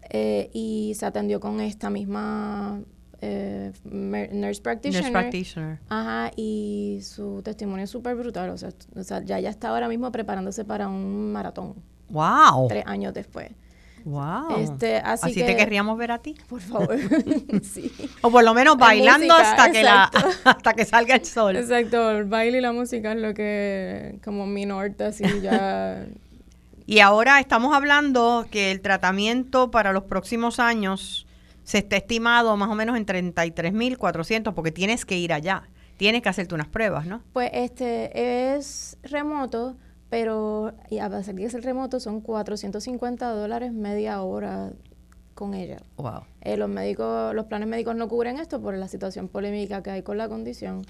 eh, 0.09 0.49
y 0.51 0.91
se 0.95 1.05
atendió 1.05 1.39
con 1.39 1.61
esta 1.61 1.89
misma 1.89 2.81
eh, 3.21 3.71
nurse 3.83 4.61
practitioner. 4.61 5.03
Nurse 5.03 5.11
practitioner. 5.11 5.79
Ajá, 5.89 6.31
y 6.35 6.99
su 7.03 7.41
testimonio 7.43 7.83
es 7.83 7.89
súper 7.89 8.15
brutal. 8.15 8.49
O 8.49 8.57
sea, 8.57 8.69
o 8.95 9.03
sea, 9.03 9.23
ya 9.23 9.39
ya 9.39 9.49
está 9.49 9.69
ahora 9.69 9.87
mismo 9.87 10.11
preparándose 10.11 10.65
para 10.65 10.87
un 10.87 11.31
maratón. 11.31 11.75
¡Wow! 12.09 12.67
Tres 12.67 12.83
años 12.87 13.13
después. 13.13 13.51
Wow. 14.03 14.57
Este, 14.57 14.97
así, 14.97 15.29
así 15.29 15.43
te 15.43 15.55
querríamos 15.55 15.97
ver 15.97 16.11
a 16.11 16.17
ti. 16.17 16.35
Por 16.49 16.59
favor. 16.59 16.97
sí. 17.63 17.91
O 18.21 18.31
por 18.31 18.43
lo 18.43 18.53
menos 18.53 18.77
bailando 18.77 19.33
hasta 19.33 19.71
que 19.71 19.83
la 19.83 20.03
hasta 20.43 20.73
que 20.73 20.85
salga 20.85 21.15
el 21.15 21.25
sol. 21.25 21.55
Exacto, 21.55 22.09
el 22.11 22.25
baile 22.25 22.57
y 22.57 22.61
la 22.61 22.71
música 22.71 23.11
es 23.11 23.19
lo 23.19 23.33
que 23.33 24.19
como 24.23 24.47
mi 24.47 24.65
norte 24.65 25.03
así 25.03 25.23
ya 25.41 26.05
Y 26.87 26.99
ahora 26.99 27.39
estamos 27.39 27.73
hablando 27.73 28.47
que 28.51 28.71
el 28.71 28.81
tratamiento 28.81 29.71
para 29.71 29.93
los 29.93 30.03
próximos 30.03 30.59
años 30.59 31.25
se 31.63 31.79
está 31.79 31.97
estimado 31.97 32.55
más 32.57 32.69
o 32.69 32.75
menos 32.75 32.97
en 32.97 33.05
33.400 33.05 34.53
porque 34.53 34.71
tienes 34.71 35.05
que 35.05 35.17
ir 35.17 35.33
allá, 35.33 35.69
tienes 35.97 36.21
que 36.21 36.29
hacerte 36.29 36.55
unas 36.55 36.67
pruebas, 36.67 37.05
¿no? 37.05 37.21
Pues 37.33 37.49
este 37.53 38.55
es 38.55 38.97
remoto, 39.03 39.77
pero 40.09 40.73
y 40.89 40.99
a 40.99 41.09
pesar 41.09 41.35
de 41.35 41.41
que 41.41 41.47
es 41.47 41.53
el 41.53 41.63
remoto 41.63 41.99
son 41.99 42.21
450 42.21 43.29
dólares 43.29 43.71
media 43.71 44.21
hora 44.21 44.71
con 45.33 45.53
ella. 45.53 45.77
Wow. 45.97 46.23
Eh, 46.41 46.57
los 46.57 46.69
médicos, 46.69 47.33
los 47.33 47.45
planes 47.45 47.67
médicos 47.67 47.95
no 47.95 48.07
cubren 48.07 48.37
esto 48.37 48.61
por 48.61 48.75
la 48.75 48.87
situación 48.87 49.27
polémica 49.27 49.81
que 49.81 49.91
hay 49.91 50.03
con 50.03 50.17
la 50.17 50.27
condición. 50.29 50.85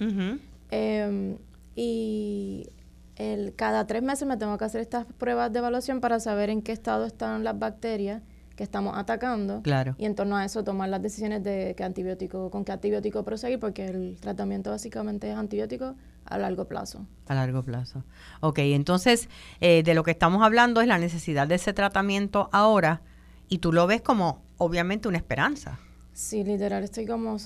Em, 0.72 1.38
y 1.76 2.70
el, 3.16 3.54
cada 3.56 3.86
tres 3.88 4.02
meses 4.02 4.28
me 4.28 4.38
tengo 4.38 4.58
que 4.58 4.66
hacer 4.66 4.82
estas 4.82 5.06
pruebas 5.06 5.54
de 5.54 5.60
evaluación 5.60 6.02
para 6.02 6.20
saber 6.20 6.50
en 6.50 6.62
qué 6.62 6.72
estado 6.72 7.06
están 7.06 7.44
las 7.44 7.58
bacterias 7.60 8.24
que 8.56 8.64
estamos 8.64 8.98
atacando. 8.98 9.62
Claro. 9.62 9.96
Y 9.98 10.06
en 10.06 10.16
torno 10.16 10.38
a 10.38 10.46
eso 10.46 10.64
tomar 10.64 10.90
las 10.90 11.02
decisiones 11.02 11.44
de 11.44 11.74
qué 11.76 11.84
antibiótico, 11.84 12.50
con 12.50 12.66
qué 12.66 12.72
antibiótico 12.72 13.24
proseguir, 13.24 13.60
porque 13.60 13.86
el 13.86 14.18
tratamiento 14.20 14.72
básicamente 14.72 15.30
es 15.30 15.38
antibiótico 15.38 15.96
a 16.26 16.38
largo 16.38 16.66
plazo. 16.66 17.06
A 17.28 17.36
largo 17.36 17.64
plazo. 17.64 18.04
Ok, 18.42 18.60
entonces 18.60 19.30
eh, 19.60 19.84
de 19.84 19.94
lo 19.94 20.04
que 20.04 20.12
estamos 20.12 20.44
hablando 20.44 20.82
es 20.82 20.88
la 20.88 20.98
necesidad 20.98 21.48
de 21.48 21.56
ese 21.56 21.74
tratamiento 21.74 22.50
ahora 22.52 23.02
y 23.48 23.60
tú 23.60 23.74
lo 23.74 23.88
ves 23.88 24.02
como 24.02 24.42
obviamente 24.58 25.08
una 25.08 25.18
esperanza. 25.18 25.80
Sí, 26.14 26.44
literal, 26.44 26.84
estoy 26.84 27.06
como 27.06 27.38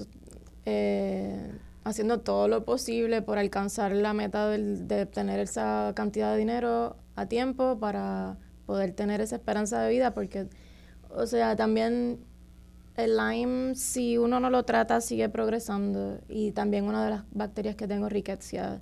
eh, 0.66 1.52
haciendo 1.84 2.20
todo 2.20 2.48
lo 2.48 2.66
posible 2.66 3.22
por 3.22 3.38
alcanzar 3.38 3.92
la 3.94 4.14
meta 4.14 4.50
de 4.50 5.04
obtener 5.04 5.40
esa 5.40 5.94
cantidad 5.96 6.32
de 6.34 6.40
dinero 6.40 6.98
a 7.16 7.28
tiempo 7.28 7.80
para 7.80 8.38
poder 8.66 8.92
tener 8.94 9.22
esa 9.22 9.36
esperanza 9.36 9.82
de 9.82 9.92
vida, 9.92 10.14
porque, 10.14 10.48
o 11.16 11.26
sea, 11.28 11.56
también 11.56 12.20
el 12.98 13.18
Lyme, 13.18 13.76
si 13.76 14.18
uno 14.18 14.40
no 14.40 14.50
lo 14.50 14.64
trata, 14.64 15.02
sigue 15.02 15.30
progresando. 15.30 16.20
Y 16.30 16.52
también 16.52 16.86
una 16.86 17.04
de 17.04 17.12
las 17.12 17.24
bacterias 17.32 17.76
que 17.76 17.88
tengo, 17.88 18.10
Rickettsia, 18.10 18.82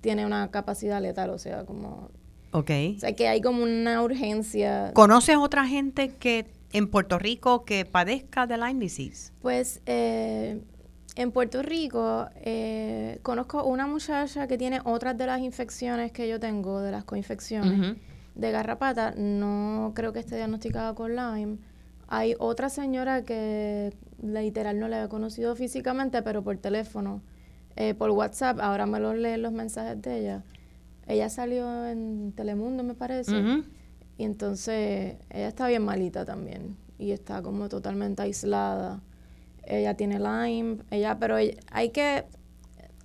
tiene 0.00 0.24
una 0.24 0.50
capacidad 0.50 1.00
letal, 1.00 1.30
o 1.30 1.38
sea, 1.38 1.64
como... 1.64 2.10
Ok. 2.52 2.70
O 2.96 3.00
sea, 3.00 3.12
que 3.14 3.28
hay 3.28 3.40
como 3.40 3.62
una 3.62 4.02
urgencia. 4.02 4.92
¿Conoces 4.94 5.36
otra 5.36 5.66
gente 5.66 6.16
que 6.16 6.46
en 6.72 6.88
Puerto 6.88 7.18
Rico 7.18 7.64
que 7.64 7.84
padezca 7.84 8.46
de 8.46 8.56
Lyme 8.56 8.80
disease? 8.80 9.32
Pues 9.40 9.80
eh, 9.86 10.60
en 11.14 11.30
Puerto 11.30 11.62
Rico 11.62 12.28
eh, 12.36 13.20
conozco 13.22 13.62
una 13.64 13.86
muchacha 13.86 14.48
que 14.48 14.58
tiene 14.58 14.80
otras 14.84 15.16
de 15.16 15.26
las 15.26 15.40
infecciones 15.40 16.10
que 16.12 16.28
yo 16.28 16.40
tengo, 16.40 16.80
de 16.80 16.90
las 16.90 17.04
coinfecciones 17.04 17.96
de 18.34 18.50
garrapata. 18.50 19.12
No 19.16 19.92
creo 19.94 20.12
que 20.12 20.20
esté 20.20 20.36
diagnosticada 20.36 20.94
con 20.94 21.14
Lyme. 21.14 21.58
Hay 22.12 22.34
otra 22.40 22.68
señora 22.68 23.24
que 23.24 23.94
literal 24.20 24.80
no 24.80 24.88
la 24.88 25.04
he 25.04 25.08
conocido 25.08 25.54
físicamente, 25.54 26.22
pero 26.22 26.42
por 26.42 26.58
teléfono, 26.58 27.22
eh, 27.76 27.94
por 27.94 28.10
WhatsApp. 28.10 28.58
Ahora 28.60 28.84
me 28.84 28.98
lo 28.98 29.14
leen 29.14 29.42
los 29.42 29.52
mensajes 29.52 30.02
de 30.02 30.18
ella. 30.18 30.44
Ella 31.06 31.28
salió 31.28 31.86
en 31.86 32.32
Telemundo, 32.32 32.82
me 32.82 32.94
parece. 32.94 33.62
Y 34.18 34.24
entonces 34.24 35.18
ella 35.30 35.48
está 35.48 35.68
bien 35.68 35.84
malita 35.84 36.24
también 36.24 36.76
y 36.98 37.12
está 37.12 37.42
como 37.42 37.68
totalmente 37.68 38.22
aislada. 38.22 39.00
Ella 39.64 39.94
tiene 39.94 40.18
Lyme, 40.18 40.78
ella, 40.90 41.16
pero 41.20 41.36
hay 41.36 41.90
que, 41.90 42.24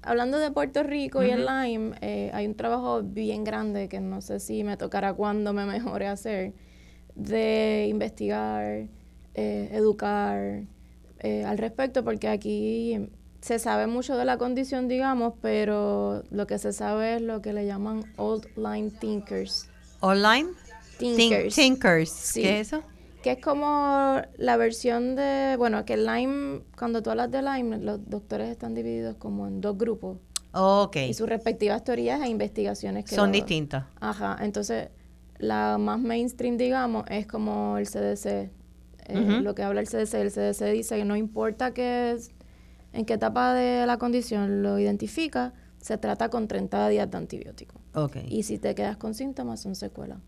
hablando 0.01 0.39
de 0.39 0.49
Puerto 0.49 0.81
Rico 0.81 1.21
y 1.21 1.29
el 1.29 1.45
Lyme, 1.45 1.95
eh, 2.01 2.31
hay 2.33 2.47
un 2.47 2.55
trabajo 2.55 3.03
bien 3.03 3.43
grande 3.43 3.87
que 3.87 3.99
no 3.99 4.21
sé 4.21 4.39
si 4.39 4.63
me 4.63 4.77
tocará 4.77 5.13
cuando 5.13 5.53
me 5.53 5.65
mejore 5.67 6.07
hacer, 6.07 6.53
de 7.13 7.87
investigar, 7.89 8.87
eh, 9.35 9.69
educar 9.73 10.63
eh, 11.19 11.43
al 11.45 11.57
respecto, 11.57 12.03
porque 12.03 12.27
aquí 12.27 13.09
se 13.41 13.59
sabe 13.59 13.85
mucho 13.85 14.17
de 14.17 14.25
la 14.25 14.37
condición, 14.37 14.87
digamos, 14.87 15.33
pero 15.41 16.23
lo 16.31 16.47
que 16.47 16.57
se 16.57 16.73
sabe 16.73 17.17
es 17.17 17.21
lo 17.21 17.41
que 17.41 17.53
le 17.53 17.65
llaman 17.65 18.03
Old 18.17 18.47
Lyme 18.55 18.89
Thinkers. 18.89 19.69
¿Old 19.99 20.23
Lyme? 20.23 20.49
Thinkers. 20.97 21.55
Thinkers. 21.55 22.31
¿Qué 22.33 22.59
es 22.59 22.67
eso? 22.67 22.83
Que 23.21 23.33
es 23.33 23.41
como 23.41 24.21
la 24.37 24.57
versión 24.57 25.15
de, 25.15 25.55
bueno, 25.57 25.83
que 25.85 25.93
el 25.93 26.05
Lyme, 26.05 26.61
cuando 26.77 27.03
tú 27.03 27.09
hablas 27.09 27.29
de 27.29 27.41
Lyme, 27.41 27.77
los 27.79 28.09
doctores 28.09 28.49
están 28.49 28.73
divididos 28.73 29.15
como 29.17 29.47
en 29.47 29.61
dos 29.61 29.77
grupos. 29.77 30.17
Ok. 30.53 30.95
Y 31.09 31.13
sus 31.13 31.27
respectivas 31.27 31.83
teorías 31.83 32.21
e 32.21 32.29
investigaciones 32.29 33.05
que 33.05 33.15
son 33.15 33.31
distintas. 33.31 33.85
Ajá, 33.99 34.37
entonces 34.41 34.89
la 35.37 35.77
más 35.77 35.99
mainstream, 35.99 36.57
digamos, 36.57 37.05
es 37.09 37.27
como 37.27 37.77
el 37.77 37.87
CDC, 37.87 38.49
eh, 39.07 39.41
lo 39.41 39.55
que 39.55 39.63
habla 39.63 39.81
el 39.81 39.87
CDC. 39.87 40.13
El 40.15 40.31
CDC 40.31 40.71
dice 40.71 40.97
que 40.97 41.05
no 41.05 41.15
importa 41.15 41.73
qué 41.73 42.17
en 42.93 43.05
qué 43.05 43.15
etapa 43.15 43.53
de 43.53 43.85
la 43.85 43.97
condición 43.97 44.63
lo 44.63 44.79
identifica, 44.79 45.53
se 45.79 45.97
trata 45.97 46.29
con 46.29 46.47
30 46.47 46.87
días 46.89 47.11
de 47.11 47.17
antibiótico. 47.17 47.75
Okay. 47.93 48.25
Y 48.29 48.43
si 48.43 48.57
te 48.57 48.73
quedas 48.73 48.95
con 48.95 49.13
síntomas, 49.13 49.61
son 49.61 49.75
secuelas 49.75 50.19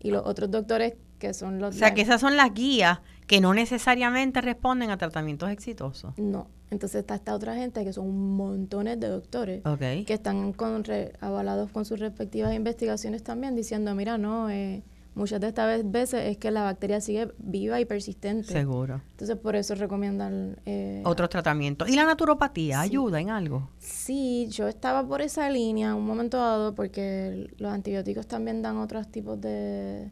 y 0.00 0.10
los 0.10 0.26
otros 0.26 0.50
doctores 0.50 0.94
que 1.18 1.34
son 1.34 1.58
los... 1.58 1.76
O 1.76 1.78
sea, 1.78 1.94
que 1.94 2.00
esas 2.00 2.20
son 2.20 2.36
las 2.36 2.52
guías 2.54 3.00
que 3.26 3.40
no 3.40 3.52
necesariamente 3.54 4.40
responden 4.40 4.90
a 4.90 4.96
tratamientos 4.96 5.50
exitosos. 5.50 6.18
No. 6.18 6.48
Entonces 6.70 7.00
está 7.00 7.16
esta 7.16 7.34
otra 7.34 7.54
gente 7.54 7.84
que 7.84 7.92
son 7.92 8.36
montones 8.36 8.98
de 8.98 9.08
doctores 9.08 9.62
que 9.78 10.12
están 10.12 10.52
con 10.52 10.82
avalados 11.20 11.70
con 11.70 11.84
sus 11.84 11.98
respectivas 11.98 12.54
investigaciones 12.54 13.22
también 13.22 13.54
diciendo, 13.54 13.94
mira, 13.94 14.18
no, 14.18 14.48
eh, 14.50 14.82
muchas 15.14 15.40
de 15.40 15.48
estas 15.48 15.90
veces 15.90 16.26
es 16.26 16.36
que 16.38 16.50
la 16.50 16.62
bacteria 16.62 17.00
sigue 17.00 17.32
viva 17.38 17.80
y 17.80 17.84
persistente. 17.84 18.52
Seguro. 18.52 19.00
Entonces 19.10 19.36
por 19.36 19.56
eso 19.56 19.74
recomiendan... 19.74 20.56
Eh, 20.66 21.02
Otros 21.04 21.28
tratamientos. 21.28 21.88
¿Y 21.88 21.96
la 21.96 22.04
naturopatía 22.04 22.80
ayuda 22.80 23.20
en 23.20 23.30
algo? 23.30 23.70
Sí, 23.78 24.48
yo 24.50 24.68
estaba 24.68 25.06
por 25.06 25.22
esa 25.22 25.48
línea 25.50 25.94
un 25.94 26.06
momento 26.06 26.36
dado 26.36 26.74
porque 26.74 27.48
los 27.58 27.72
antibióticos 27.72 28.26
también 28.26 28.62
dan 28.62 28.76
otros 28.76 29.10
tipos 29.10 29.40
de, 29.40 30.10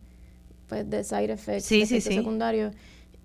pues, 0.66 0.88
de 0.88 1.04
side 1.04 1.32
effects, 1.32 1.66
sí, 1.66 1.86
secundarios. 2.00 2.74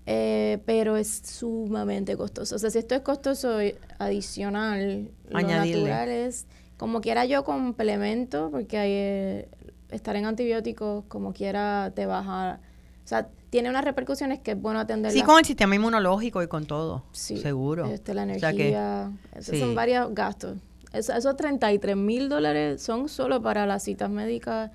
Eh, 0.06 0.58
pero 0.66 0.96
es 0.96 1.22
sumamente 1.24 2.16
costoso. 2.16 2.56
O 2.56 2.58
sea, 2.58 2.70
si 2.70 2.78
esto 2.78 2.94
es 2.94 3.00
costoso 3.00 3.58
adicional, 3.98 5.10
lo 5.30 5.40
natural 5.40 6.10
es 6.10 6.46
como 6.76 7.00
quiera 7.00 7.24
yo 7.24 7.44
complemento, 7.44 8.50
porque 8.50 8.76
hay, 8.76 8.90
eh, 8.92 9.48
estar 9.94 10.16
en 10.16 10.26
antibióticos 10.26 11.04
como 11.08 11.32
quiera 11.32 11.92
te 11.94 12.06
baja, 12.06 12.60
o 13.04 13.08
sea, 13.08 13.28
tiene 13.50 13.70
unas 13.70 13.84
repercusiones 13.84 14.40
que 14.40 14.52
es 14.52 14.60
bueno 14.60 14.80
atender. 14.80 15.12
Sí, 15.12 15.22
con 15.22 15.38
el 15.38 15.44
sistema 15.44 15.74
inmunológico 15.76 16.42
y 16.42 16.48
con 16.48 16.66
todo, 16.66 17.04
sí, 17.12 17.36
seguro. 17.36 17.86
Este, 17.86 18.14
la 18.14 18.24
energía, 18.24 19.12
son 19.40 19.74
varios 19.74 20.12
gastos. 20.14 20.58
esos 20.92 21.36
33 21.36 21.96
mil 21.96 22.28
dólares 22.28 22.82
son 22.82 23.08
solo 23.08 23.40
para 23.40 23.66
las 23.66 23.84
citas 23.84 24.10
médicas 24.10 24.70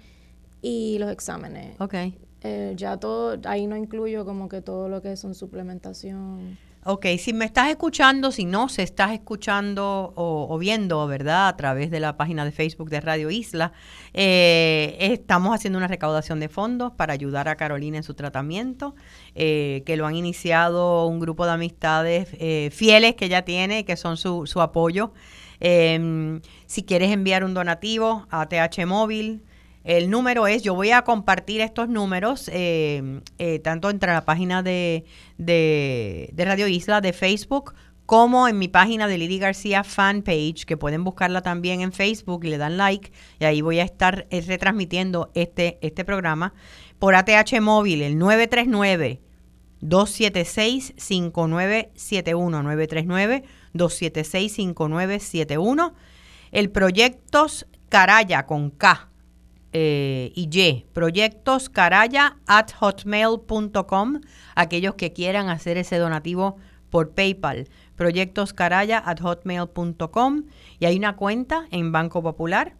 y 0.61 0.97
los 0.99 1.11
exámenes. 1.11 1.79
Ok. 1.79 1.95
Eh, 2.41 2.73
ya 2.77 2.95
todo, 2.95 3.37
ahí 3.43 3.67
no 3.67 3.75
incluyo 3.75 4.23
como 4.23 4.47
que 4.47 4.61
todo 4.61 4.87
lo 4.87 5.01
que 5.01 5.17
son 5.17 5.35
suplementación. 5.35 6.57
Ok, 6.91 7.05
si 7.19 7.33
me 7.33 7.45
estás 7.45 7.69
escuchando, 7.69 8.31
si 8.31 8.45
no 8.45 8.67
se 8.67 8.81
estás 8.81 9.11
escuchando 9.11 10.11
o, 10.15 10.57
viendo, 10.57 11.05
¿verdad? 11.05 11.47
A 11.47 11.55
través 11.55 11.91
de 11.91 11.99
la 11.99 12.17
página 12.17 12.43
de 12.45 12.51
Facebook 12.51 12.89
de 12.89 12.99
Radio 12.99 13.29
Isla, 13.29 13.73
eh, 14.15 14.97
estamos 14.99 15.53
haciendo 15.53 15.77
una 15.77 15.87
recaudación 15.87 16.39
de 16.39 16.49
fondos 16.49 16.91
para 16.91 17.13
ayudar 17.13 17.47
a 17.47 17.57
Carolina 17.57 17.97
en 17.97 18.01
su 18.03 18.15
tratamiento, 18.15 18.95
eh, 19.35 19.83
que 19.85 19.97
lo 19.97 20.07
han 20.07 20.15
iniciado 20.15 21.05
un 21.05 21.19
grupo 21.19 21.45
de 21.45 21.51
amistades 21.51 22.29
eh, 22.39 22.71
fieles 22.73 23.13
que 23.13 23.25
ella 23.25 23.45
tiene, 23.45 23.85
que 23.85 23.95
son 23.95 24.17
su, 24.17 24.47
su 24.47 24.59
apoyo. 24.59 25.13
Em, 25.59 26.41
si 26.65 26.81
quieres 26.81 27.11
enviar 27.11 27.43
un 27.43 27.53
donativo 27.53 28.25
a 28.31 28.49
TH 28.49 28.87
Móvil, 28.87 29.43
el 29.83 30.09
número 30.09 30.47
es, 30.47 30.61
yo 30.61 30.75
voy 30.75 30.91
a 30.91 31.03
compartir 31.03 31.61
estos 31.61 31.87
números 31.87 32.49
eh, 32.53 33.21
eh, 33.37 33.59
tanto 33.59 33.89
entre 33.89 34.11
la 34.11 34.25
página 34.25 34.61
de, 34.61 35.05
de, 35.37 36.33
Radio 36.37 36.67
Isla 36.67 37.01
de 37.01 37.13
Facebook 37.13 37.73
como 38.05 38.47
en 38.47 38.57
mi 38.57 38.67
página 38.67 39.07
de 39.07 39.17
Lili 39.17 39.39
García 39.39 39.83
fanpage, 39.83 40.65
que 40.65 40.77
pueden 40.77 41.03
buscarla 41.03 41.41
también 41.41 41.81
en 41.81 41.93
Facebook 41.93 42.43
y 42.43 42.49
le 42.49 42.57
dan 42.57 42.75
like, 42.75 43.11
y 43.39 43.45
ahí 43.45 43.61
voy 43.61 43.79
a 43.79 43.83
estar 43.83 44.25
eh, 44.31 44.41
retransmitiendo 44.41 45.31
este, 45.33 45.77
este 45.81 46.03
programa. 46.03 46.53
Por 46.97 47.15
ATH 47.15 47.61
móvil, 47.61 48.01
el 48.01 48.17
939 48.17 49.21
276 49.81 50.93
5971 50.97 52.63
939 52.63 53.43
276 53.73 54.53
5971 54.53 55.93
el 56.51 56.69
Proyectos 56.71 57.67
Caraya 57.89 58.45
con 58.45 58.71
K 58.71 59.08
eh, 59.71 60.31
y 60.35 60.49
Y, 60.51 60.85
proyectos 60.93 61.69
caraya 61.69 62.37
at 62.47 62.71
hotmail.com, 62.79 64.21
aquellos 64.55 64.95
que 64.95 65.13
quieran 65.13 65.49
hacer 65.49 65.77
ese 65.77 65.97
donativo 65.97 66.57
por 66.89 67.11
PayPal, 67.11 67.67
proyectos 67.95 68.53
caraya 68.53 68.97
at 68.97 69.19
hotmail.com 69.19 70.43
y 70.79 70.85
hay 70.85 70.97
una 70.97 71.15
cuenta 71.15 71.67
en 71.71 71.91
Banco 71.91 72.23
Popular 72.23 72.75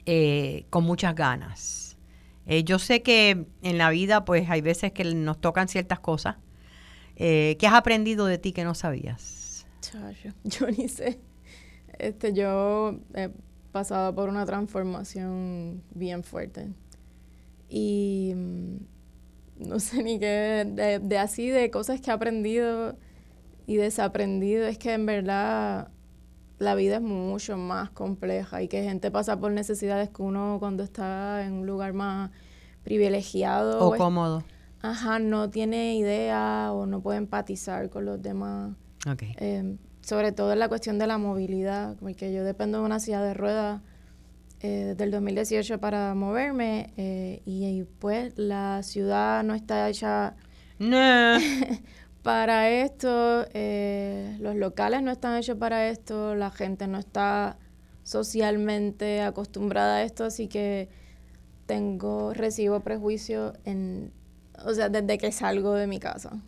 eh, 0.06 0.66
con 0.70 0.84
muchas 0.84 1.16
ganas. 1.16 1.81
Eh, 2.52 2.66
yo 2.66 2.80
sé 2.80 3.02
que 3.02 3.46
en 3.62 3.78
la 3.78 3.90
vida 3.92 4.26
pues 4.26 4.50
hay 4.50 4.60
veces 4.60 4.92
que 4.92 5.06
nos 5.06 5.40
tocan 5.40 5.70
ciertas 5.70 6.02
cosas. 6.02 6.36
Eh, 7.16 7.56
¿Qué 7.58 7.66
has 7.66 7.76
aprendido 7.76 8.26
de 8.26 8.38
ti 8.40 8.52
que 8.52 8.66
no 8.66 8.76
sabías? 8.76 9.66
yo 10.44 10.68
ni 10.68 10.90
sé. 10.90 11.22
Este, 11.98 12.34
yo 12.34 13.00
he 13.14 13.30
pasado 13.72 14.14
por 14.14 14.28
una 14.28 14.46
transformación 14.46 15.82
bien 15.92 16.26
fuerte. 16.26 16.68
Y 17.70 18.34
mm, 18.36 19.70
no 19.70 19.80
sé 19.80 20.04
ni 20.04 20.20
qué, 20.20 21.00
de, 21.02 21.18
así, 21.18 21.48
de 21.48 21.72
cosas 21.72 22.02
que 22.02 22.12
he 22.12 22.14
aprendido 22.14 22.98
y 23.66 23.78
desaprendido, 23.78 24.68
es 24.68 24.78
que 24.78 24.92
en 24.92 25.06
verdad 25.06 25.88
la 26.62 26.76
vida 26.76 26.98
es 26.98 27.02
mucho 27.02 27.58
más 27.58 27.90
compleja 27.90 28.62
y 28.62 28.68
que 28.68 28.84
gente 28.84 29.10
pasa 29.10 29.40
por 29.40 29.52
necesidades 29.52 30.10
que 30.10 30.22
uno 30.22 30.58
cuando 30.60 30.84
está 30.84 31.44
en 31.44 31.54
un 31.54 31.66
lugar 31.66 31.94
más 31.94 32.30
privilegiado 32.84 33.84
o 33.84 33.98
cómodo. 33.98 34.44
Ajá, 34.82 35.18
no 35.18 35.50
tiene 35.50 35.96
idea 35.96 36.70
o 36.72 36.86
no 36.86 37.02
puede 37.02 37.18
empatizar 37.18 37.90
con 37.90 38.06
los 38.06 38.22
demás. 38.22 38.76
Okay. 39.12 39.34
Em, 39.38 39.80
sobre 40.02 40.32
todo 40.32 40.54
en 40.54 40.60
la 40.60 40.70
cuestión 40.70 41.00
de 41.00 41.08
la 41.08 41.18
movilidad, 41.18 41.96
porque 42.00 42.32
yo 42.32 42.44
dependo 42.44 42.80
de 42.80 42.86
una 42.86 43.00
silla 43.00 43.22
de 43.22 43.34
ruedas 43.34 43.82
eh, 44.60 44.86
desde 44.90 45.04
el 45.04 45.12
2018 45.12 45.80
para 45.80 46.14
moverme 46.14 46.94
eh, 46.96 47.42
y, 47.46 47.84
pues 47.98 48.38
la 48.38 48.84
ciudad 48.84 49.44
no 49.44 49.56
está 49.56 49.90
hecha 49.90 50.36
para 52.24 52.70
esto, 52.70 53.46
eh, 53.54 54.38
los 54.40 54.56
locales 54.56 55.02
no 55.02 55.12
están 55.12 55.38
hechos 55.38 55.58
para 55.58 55.90
esto, 55.90 56.36
la 56.36 56.52
gente 56.52 56.88
no 56.88 57.00
está 57.00 57.58
socialmente 58.04 59.22
acostumbrada 59.22 59.98
a 59.98 60.04
esto, 60.04 60.26
así 60.26 60.48
que 60.48 60.90
tengo, 61.66 62.34
recibo 62.34 62.82
prejuicio 62.82 63.54
en, 63.66 64.12
o 64.66 64.74
sea, 64.74 64.90
desde 64.90 65.18
que 65.18 65.32
salgo 65.32 65.74
de 65.74 65.88
mi 65.88 66.00
casa. 66.00 66.42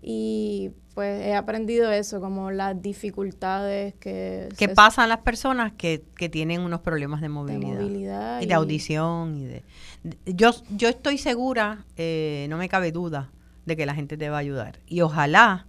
Y 0.00 0.72
pues 0.94 1.24
he 1.24 1.34
aprendido 1.34 1.90
eso, 1.90 2.20
como 2.20 2.50
las 2.50 2.80
dificultades 2.80 3.94
que... 3.94 4.48
Que 4.56 4.68
pasan 4.68 5.08
las 5.08 5.20
personas 5.20 5.72
que, 5.72 6.04
tienen 6.30 6.60
unos 6.60 6.80
problemas 6.80 7.20
de 7.20 7.28
movilidad. 7.28 8.40
y, 8.40 8.46
de 8.46 8.54
audición. 8.54 9.36
y 9.36 9.44
de, 9.44 9.62
yo, 10.26 10.50
yo 10.70 10.88
estoy 10.88 11.18
segura, 11.18 11.84
eh, 11.96 12.46
no 12.50 12.58
me 12.58 12.68
cabe 12.68 12.92
duda, 12.92 13.30
de 13.66 13.76
que 13.76 13.86
la 13.86 13.94
gente 13.94 14.16
te 14.16 14.28
va 14.30 14.36
a 14.36 14.40
ayudar. 14.40 14.80
Y 14.86 15.00
ojalá 15.00 15.66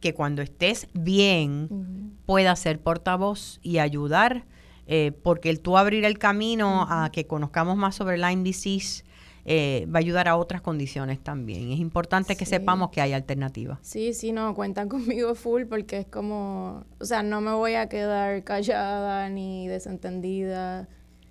que 0.00 0.14
cuando 0.14 0.42
estés 0.42 0.88
bien 0.92 2.16
puedas 2.26 2.58
ser 2.60 2.80
portavoz 2.80 3.58
y 3.62 3.78
ayudar, 3.78 4.44
eh, 4.86 5.12
porque 5.22 5.50
el 5.50 5.60
tú 5.60 5.76
abrir 5.76 6.04
el 6.04 6.18
camino 6.18 6.86
a 6.88 7.10
que 7.12 7.26
conozcamos 7.26 7.76
más 7.76 7.94
sobre 7.94 8.16
Lyme 8.16 8.42
disease 8.42 9.04
eh, 9.50 9.86
va 9.86 9.98
a 9.98 10.00
ayudar 10.00 10.28
a 10.28 10.36
otras 10.36 10.60
condiciones 10.60 11.20
también. 11.20 11.72
Es 11.72 11.78
importante 11.78 12.36
que 12.36 12.44
sepamos 12.44 12.90
que 12.90 13.00
hay 13.00 13.14
alternativas. 13.14 13.78
Sí, 13.82 14.12
sí, 14.12 14.30
no, 14.30 14.54
cuentan 14.54 14.88
conmigo 14.90 15.34
full 15.34 15.64
porque 15.64 16.00
es 16.00 16.06
como, 16.06 16.84
o 17.00 17.04
sea, 17.04 17.22
no 17.22 17.40
me 17.40 17.52
voy 17.52 17.74
a 17.74 17.88
quedar 17.88 18.44
callada 18.44 19.28
ni 19.30 19.66
desentendida. 19.66 20.88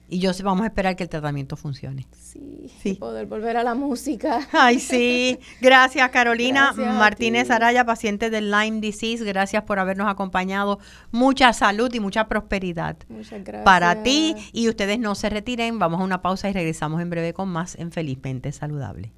Y 0.10 0.20
yo 0.20 0.32
vamos 0.44 0.64
a 0.64 0.68
esperar 0.68 0.96
que 0.96 1.04
el 1.04 1.10
tratamiento 1.10 1.58
funcione. 1.58 2.08
Sí, 2.18 2.72
sí. 2.82 2.94
poder 2.94 3.26
volver 3.26 3.58
a 3.58 3.64
la 3.64 3.76
música. 3.76 4.48
Ay, 4.54 4.80
sí. 4.80 5.38
Gracias, 5.60 6.10
Carolina 6.12 6.72
Martínez 6.74 7.52
Araya, 7.52 7.86
paciente 7.86 8.30
del 8.30 8.50
Lyme 8.50 8.80
disease. 8.80 9.26
Gracias 9.26 9.64
por 9.64 9.80
habernos 9.80 10.08
acompañado. 10.08 10.80
Mucha 11.12 11.52
salud 11.52 11.94
y 11.94 12.00
mucha 12.00 12.28
prosperidad. 12.28 12.98
Muchas 13.10 13.44
gracias. 13.44 13.66
Para 13.66 14.04
ti. 14.04 14.36
Y 14.54 14.70
ustedes 14.70 14.98
no 15.00 15.14
se 15.16 15.30
retiren. 15.30 15.78
Vamos 15.78 16.00
a 16.00 16.04
una 16.04 16.22
pausa 16.22 16.50
y 16.50 16.54
regresamos 16.54 17.02
en 17.02 17.10
breve 17.10 17.34
con 17.34 17.50
más 17.50 17.76
en 17.76 17.92
Felizmente 17.92 18.52
Saludable. 18.52 19.12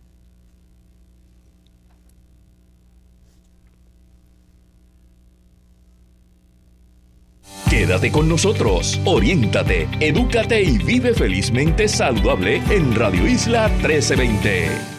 Quédate 7.69 8.11
con 8.11 8.27
nosotros, 8.27 8.99
oriéntate, 9.05 9.87
edúcate 9.99 10.59
y 10.59 10.79
vive 10.79 11.13
felizmente 11.13 11.87
saludable 11.87 12.63
en 12.71 12.95
Radio 12.95 13.27
Isla 13.27 13.67
1320. 13.67 14.98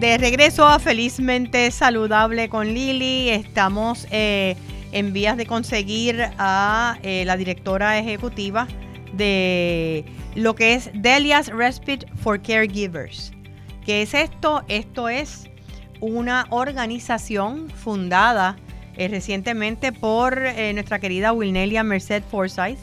De 0.00 0.18
regreso 0.18 0.66
a 0.66 0.78
Felizmente 0.78 1.70
Saludable 1.70 2.48
con 2.48 2.66
Lili, 2.72 3.28
estamos 3.28 4.08
eh, 4.10 4.56
en 4.92 5.12
vías 5.12 5.36
de 5.36 5.46
conseguir 5.46 6.24
a 6.38 6.98
eh, 7.02 7.24
la 7.26 7.36
directora 7.36 7.98
ejecutiva 7.98 8.66
de 9.12 10.04
lo 10.34 10.54
que 10.54 10.72
es 10.74 10.90
Delia's 10.94 11.48
Respite 11.48 12.06
for 12.16 12.40
Caregivers. 12.40 13.30
¿Qué 13.84 14.02
es 14.02 14.14
esto? 14.14 14.64
Esto 14.68 15.08
es 15.08 15.51
una 16.02 16.46
organización 16.50 17.70
fundada 17.70 18.56
eh, 18.96 19.06
recientemente 19.06 19.92
por 19.92 20.36
eh, 20.36 20.72
nuestra 20.74 20.98
querida 20.98 21.32
Wilnelia 21.32 21.84
Merced 21.84 22.24
Forsyth. 22.24 22.80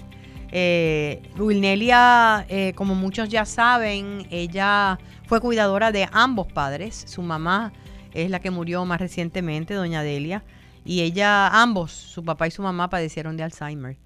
Eh, 0.51 1.21
Wilnelia, 1.37 2.47
como 2.73 2.95
muchos 2.95 3.29
ya 3.29 3.45
saben, 3.45 4.25
ella 4.31 4.97
fue 5.27 5.41
cuidadora 5.41 5.91
de 5.91 6.07
ambos 6.11 6.47
padres. 6.51 7.03
Su 7.07 7.21
mamá 7.21 7.73
es 8.13 8.31
la 8.31 8.39
que 8.39 8.49
murió 8.49 8.85
más 8.85 8.99
recientemente, 8.99 9.75
doña 9.75 10.01
Delia, 10.01 10.43
y 10.85 11.01
ella, 11.01 11.49
ambos, 11.61 11.91
su 11.91 12.23
papá 12.23 12.47
y 12.47 12.51
su 12.51 12.63
mamá, 12.63 12.89
padecieron 12.89 13.37
de 13.37 13.43
Alzheimer. 13.43 13.97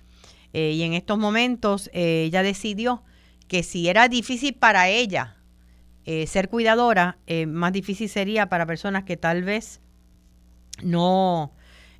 y 0.51 0.81
en 0.81 0.93
estos 0.93 1.17
momentos 1.17 1.89
ella 1.93 2.43
decidió 2.43 3.03
que 3.47 3.63
si 3.63 3.87
era 3.87 4.09
difícil 4.09 4.55
para 4.55 4.89
ella 4.89 5.37
eh, 6.05 6.27
ser 6.27 6.49
cuidadora, 6.49 7.17
eh, 7.27 7.45
más 7.45 7.71
difícil 7.71 8.09
sería 8.09 8.49
para 8.49 8.65
personas 8.65 9.05
que 9.05 9.15
tal 9.15 9.43
vez 9.43 9.79
no, 10.81 11.53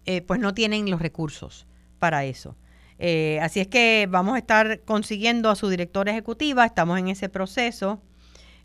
eh, 0.05 0.21
pues 0.21 0.41
no 0.41 0.53
tienen 0.53 0.89
los 0.89 1.01
recursos 1.01 1.67
para 1.99 2.25
eso. 2.25 2.57
así 3.41 3.59
es 3.59 3.67
que 3.67 4.07
vamos 4.09 4.35
a 4.35 4.39
estar 4.39 4.81
consiguiendo 4.81 5.49
a 5.49 5.55
su 5.55 5.69
directora 5.69 6.11
ejecutiva, 6.11 6.65
estamos 6.65 6.99
en 6.99 7.07
ese 7.07 7.29
proceso. 7.29 8.01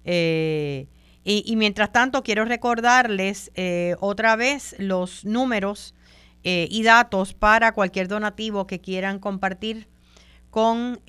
Y, 0.05 0.87
y, 1.25 1.57
mientras 1.57 1.93
tanto, 1.93 2.23
quiero 2.23 2.45
recordarles 2.45 3.53
otra 4.01 4.37
vez 4.37 4.75
los 4.79 5.25
números 5.25 5.95
y 6.43 6.83
datos 6.83 7.35
para 7.35 7.73
cualquier 7.73 8.09
donativo 8.09 8.67
que 8.67 8.81
quieran 8.81 9.19
compartir 9.19 9.89
con 10.51 11.01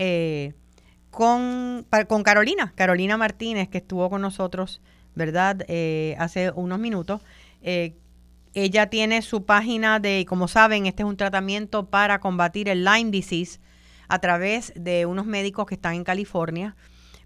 con, 1.19 1.85
con 2.07 2.23
Carolina, 2.23 2.71
Carolina 2.77 3.17
Martínez, 3.17 3.67
que 3.67 3.79
estuvo 3.79 4.09
con 4.09 4.21
nosotros, 4.21 4.79
¿verdad? 5.15 5.65
Eh, 5.67 6.15
hace 6.17 6.51
unos 6.51 6.79
minutos. 6.79 7.19
Eh, 7.61 7.97
ella 8.53 8.89
tiene 8.89 9.21
su 9.21 9.43
página 9.43 9.99
de, 9.99 10.25
como 10.29 10.47
saben, 10.47 10.85
este 10.85 11.03
es 11.03 11.09
un 11.09 11.17
tratamiento 11.17 11.89
para 11.89 12.21
combatir 12.21 12.69
el 12.69 12.85
Lyme 12.85 13.11
disease 13.11 13.59
a 14.07 14.19
través 14.19 14.71
de 14.77 15.05
unos 15.05 15.25
médicos 15.25 15.65
que 15.65 15.75
están 15.75 15.95
en 15.95 16.05
California, 16.05 16.77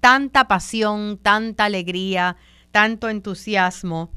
tanta 0.00 0.48
pasión, 0.48 1.18
tanta 1.18 1.64
alegría, 1.66 2.36
tanto 2.72 3.08
entusiasmo. 3.08 4.10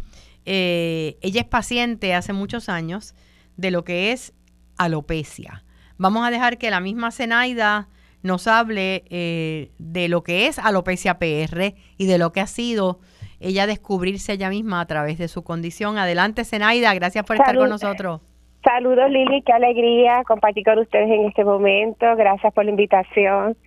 ella 0.45 1.41
es 1.41 1.47
paciente 1.47 2.13
hace 2.15 2.33
muchos 2.33 2.69
años 2.69 3.13
de 3.57 3.71
lo 3.71 3.83
que 3.83 4.11
es 4.11 4.33
alopecia. 4.77 5.63
Vamos 5.97 6.25
a 6.25 6.31
dejar 6.31 6.57
que 6.57 6.71
la 6.71 6.79
misma 6.79 7.11
Zenaida 7.11 7.87
nos 8.23 8.47
hable 8.47 9.03
eh, 9.09 9.71
de 9.77 10.09
lo 10.09 10.23
que 10.23 10.47
es 10.47 10.59
alopecia 10.59 11.17
PR 11.19 11.73
y 11.97 12.05
de 12.05 12.17
lo 12.17 12.31
que 12.31 12.41
ha 12.41 12.47
sido 12.47 12.99
ella 13.41 13.65
descubrirse 13.65 14.33
ella 14.33 14.49
misma 14.49 14.81
a 14.81 14.85
través 14.85 15.17
de 15.17 15.27
su 15.27 15.43
condición. 15.43 15.97
Adelante, 15.97 16.45
Zenaida, 16.45 16.93
gracias 16.93 17.25
por 17.25 17.35
estar 17.35 17.55
con 17.55 17.69
nosotros. 17.69 18.21
Saludos, 18.63 19.09
Lili, 19.09 19.41
qué 19.41 19.51
alegría 19.51 20.23
compartir 20.27 20.63
con 20.63 20.77
ustedes 20.77 21.09
en 21.09 21.25
este 21.25 21.43
momento. 21.43 22.05
Gracias 22.15 22.53
por 22.53 22.63
la 22.63 22.71
invitación. 22.71 23.57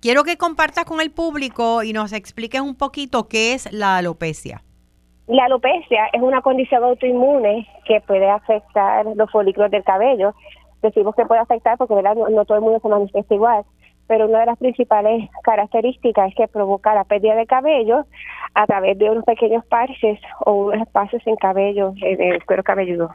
Quiero 0.00 0.22
que 0.22 0.36
compartas 0.36 0.84
con 0.84 1.00
el 1.00 1.10
público 1.10 1.82
y 1.82 1.92
nos 1.92 2.12
expliques 2.12 2.60
un 2.60 2.76
poquito 2.76 3.28
qué 3.28 3.54
es 3.54 3.72
la 3.72 3.96
alopecia. 3.96 4.62
La 5.26 5.44
alopecia 5.44 6.06
es 6.12 6.20
una 6.20 6.40
condición 6.42 6.82
autoinmune 6.84 7.66
que 7.84 8.00
puede 8.00 8.28
afectar 8.28 9.06
los 9.06 9.30
folículos 9.30 9.70
del 9.70 9.84
cabello. 9.84 10.34
Decimos 10.82 11.14
que 11.14 11.24
puede 11.24 11.40
afectar 11.40 11.78
porque 11.78 11.94
No, 11.94 12.44
todo 12.44 12.58
el 12.58 12.64
mundo 12.64 12.80
se 12.80 12.88
manifiesta 12.88 13.34
igual, 13.34 13.64
pero 14.06 14.26
una 14.26 14.40
de 14.40 14.46
las 14.46 14.58
principales 14.58 15.30
características 15.44 16.30
es 16.30 16.34
que 16.34 16.48
provoca 16.48 16.94
la 16.94 17.04
pérdida 17.04 17.34
de 17.34 17.46
cabello 17.46 18.04
a 18.54 18.66
través 18.66 18.98
de 18.98 19.10
unos 19.10 19.24
pequeños 19.24 19.64
parches 19.66 20.20
o 20.44 20.66
unos 20.66 20.82
espacios 20.82 21.22
sin 21.24 21.36
cabello 21.36 21.94
en 22.02 22.20
el 22.20 22.44
cuero 22.44 22.62
cabelludo. 22.62 23.10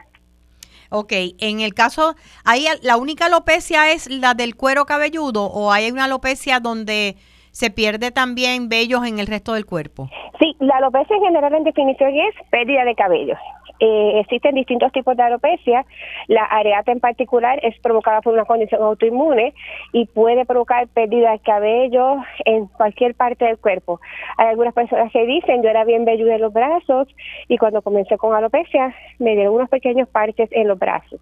Ok, 0.90 1.12
en 1.38 1.60
el 1.60 1.74
caso, 1.74 2.14
¿hay 2.46 2.64
la 2.82 2.96
única 2.96 3.26
alopecia 3.26 3.92
es 3.92 4.08
la 4.10 4.32
del 4.32 4.56
cuero 4.56 4.86
cabelludo 4.86 5.44
o 5.44 5.70
hay 5.70 5.90
una 5.90 6.04
alopecia 6.04 6.60
donde 6.60 7.16
se 7.50 7.70
pierde 7.70 8.10
también 8.10 8.68
vellos 8.68 9.06
en 9.06 9.18
el 9.18 9.26
resto 9.26 9.52
del 9.52 9.66
cuerpo? 9.66 10.08
Sí, 10.38 10.56
la 10.60 10.76
alopecia 10.76 11.16
en 11.16 11.22
general 11.24 11.52
en 11.54 11.64
definición 11.64 12.14
es 12.14 12.34
pérdida 12.50 12.84
de 12.84 12.94
cabello. 12.94 13.34
Eh, 13.80 14.20
existen 14.20 14.54
distintos 14.54 14.90
tipos 14.92 15.16
de 15.16 15.22
alopecia. 15.22 15.86
La 16.26 16.44
areata 16.44 16.90
en 16.90 17.00
particular 17.00 17.60
es 17.62 17.78
provocada 17.80 18.20
por 18.20 18.34
una 18.34 18.44
condición 18.44 18.82
autoinmune 18.82 19.54
y 19.92 20.06
puede 20.06 20.44
provocar 20.44 20.88
pérdida 20.88 21.32
de 21.32 21.38
cabello 21.40 22.16
en 22.44 22.66
cualquier 22.66 23.14
parte 23.14 23.44
del 23.44 23.58
cuerpo. 23.58 24.00
Hay 24.36 24.48
algunas 24.48 24.74
personas 24.74 25.12
que 25.12 25.24
dicen, 25.26 25.62
yo 25.62 25.68
era 25.68 25.84
bien 25.84 26.04
velluda 26.04 26.34
en 26.34 26.40
los 26.40 26.52
brazos 26.52 27.08
y 27.46 27.56
cuando 27.58 27.82
comencé 27.82 28.18
con 28.18 28.34
alopecia 28.34 28.94
me 29.18 29.34
dieron 29.34 29.54
unos 29.54 29.68
pequeños 29.68 30.08
parches 30.08 30.48
en 30.52 30.68
los 30.68 30.78
brazos. 30.78 31.20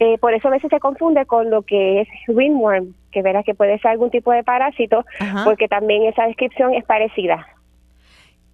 Eh, 0.00 0.16
por 0.18 0.32
eso 0.32 0.48
a 0.48 0.52
veces 0.52 0.70
se 0.70 0.78
confunde 0.78 1.26
con 1.26 1.50
lo 1.50 1.62
que 1.62 2.02
es 2.02 2.08
ringworm, 2.28 2.94
que 3.10 3.22
verás 3.22 3.44
que 3.44 3.54
puede 3.54 3.78
ser 3.78 3.92
algún 3.92 4.10
tipo 4.10 4.30
de 4.30 4.44
parásito, 4.44 5.04
porque 5.44 5.66
también 5.66 6.04
esa 6.04 6.26
descripción 6.26 6.72
es 6.74 6.84
parecida. 6.84 7.48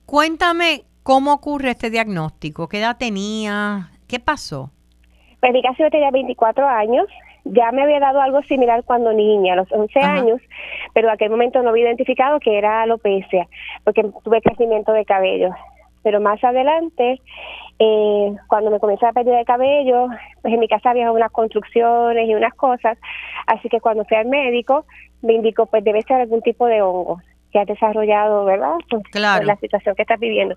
Cuéntame 0.06 0.84
cómo 1.04 1.34
ocurre 1.34 1.70
este 1.70 1.90
diagnóstico, 1.90 2.66
qué 2.66 2.78
edad 2.80 2.96
tenía, 2.98 3.90
qué 4.08 4.18
pasó. 4.18 4.70
Pues 5.38 5.52
mi 5.52 5.62
caso 5.62 5.76
yo 5.84 5.90
tenía 5.90 6.10
24 6.10 6.66
años, 6.66 7.06
ya 7.44 7.70
me 7.72 7.82
había 7.82 8.00
dado 8.00 8.20
algo 8.22 8.42
similar 8.42 8.82
cuando 8.84 9.12
niña, 9.12 9.52
a 9.52 9.56
los 9.56 9.70
11 9.70 10.00
años, 10.00 10.40
pero 10.94 11.08
en 11.08 11.14
aquel 11.14 11.30
momento 11.30 11.62
no 11.62 11.68
había 11.68 11.84
identificado 11.84 12.40
que 12.40 12.56
era 12.56 12.82
alopecia, 12.82 13.46
porque 13.84 14.02
tuve 14.24 14.40
crecimiento 14.40 14.92
de 14.92 15.04
cabello. 15.04 15.50
Pero 16.02 16.20
más 16.20 16.42
adelante 16.42 17.20
eh, 17.78 18.34
cuando 18.48 18.70
me 18.70 18.80
comencé 18.80 19.06
a 19.06 19.12
perder 19.12 19.40
el 19.40 19.44
cabello, 19.44 20.08
pues 20.40 20.54
en 20.54 20.60
mi 20.60 20.68
casa 20.68 20.90
había 20.90 21.12
unas 21.12 21.30
construcciones 21.32 22.28
y 22.28 22.34
unas 22.34 22.54
cosas, 22.54 22.96
así 23.46 23.68
que 23.68 23.80
cuando 23.80 24.04
fui 24.06 24.16
al 24.16 24.26
médico 24.26 24.86
me 25.20 25.34
indicó 25.34 25.66
pues 25.66 25.84
debe 25.84 26.02
ser 26.02 26.22
algún 26.22 26.40
tipo 26.40 26.66
de 26.66 26.80
hongo 26.80 27.20
que 27.54 27.60
has 27.60 27.68
desarrollado, 27.68 28.44
¿verdad? 28.44 28.74
Pues, 28.90 29.04
claro. 29.12 29.46
la 29.46 29.54
situación 29.56 29.94
que 29.94 30.02
estás 30.02 30.18
viviendo. 30.18 30.56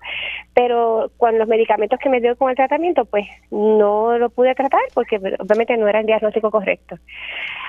Pero 0.52 1.12
con 1.16 1.38
los 1.38 1.46
medicamentos 1.46 1.96
que 2.02 2.08
me 2.08 2.20
dio 2.20 2.36
con 2.36 2.50
el 2.50 2.56
tratamiento, 2.56 3.04
pues 3.04 3.24
no 3.52 4.18
lo 4.18 4.30
pude 4.30 4.52
tratar 4.56 4.80
porque 4.94 5.16
obviamente 5.38 5.76
no 5.76 5.86
era 5.86 6.00
el 6.00 6.06
diagnóstico 6.06 6.50
correcto. 6.50 6.98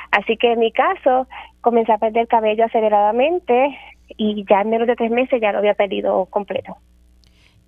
Así 0.10 0.36
que 0.36 0.54
en 0.54 0.60
mi 0.60 0.72
caso, 0.72 1.28
comencé 1.62 1.92
a 1.92 2.00
perder 2.00 2.28
cabello 2.28 2.66
aceleradamente 2.66 3.78
y 4.18 4.44
ya 4.50 4.62
en 4.62 4.72
menos 4.72 4.88
de 4.88 4.96
tres 4.96 5.12
meses 5.12 5.40
ya 5.40 5.52
lo 5.52 5.60
había 5.60 5.76
perdido 5.76 6.26
completo. 6.26 6.78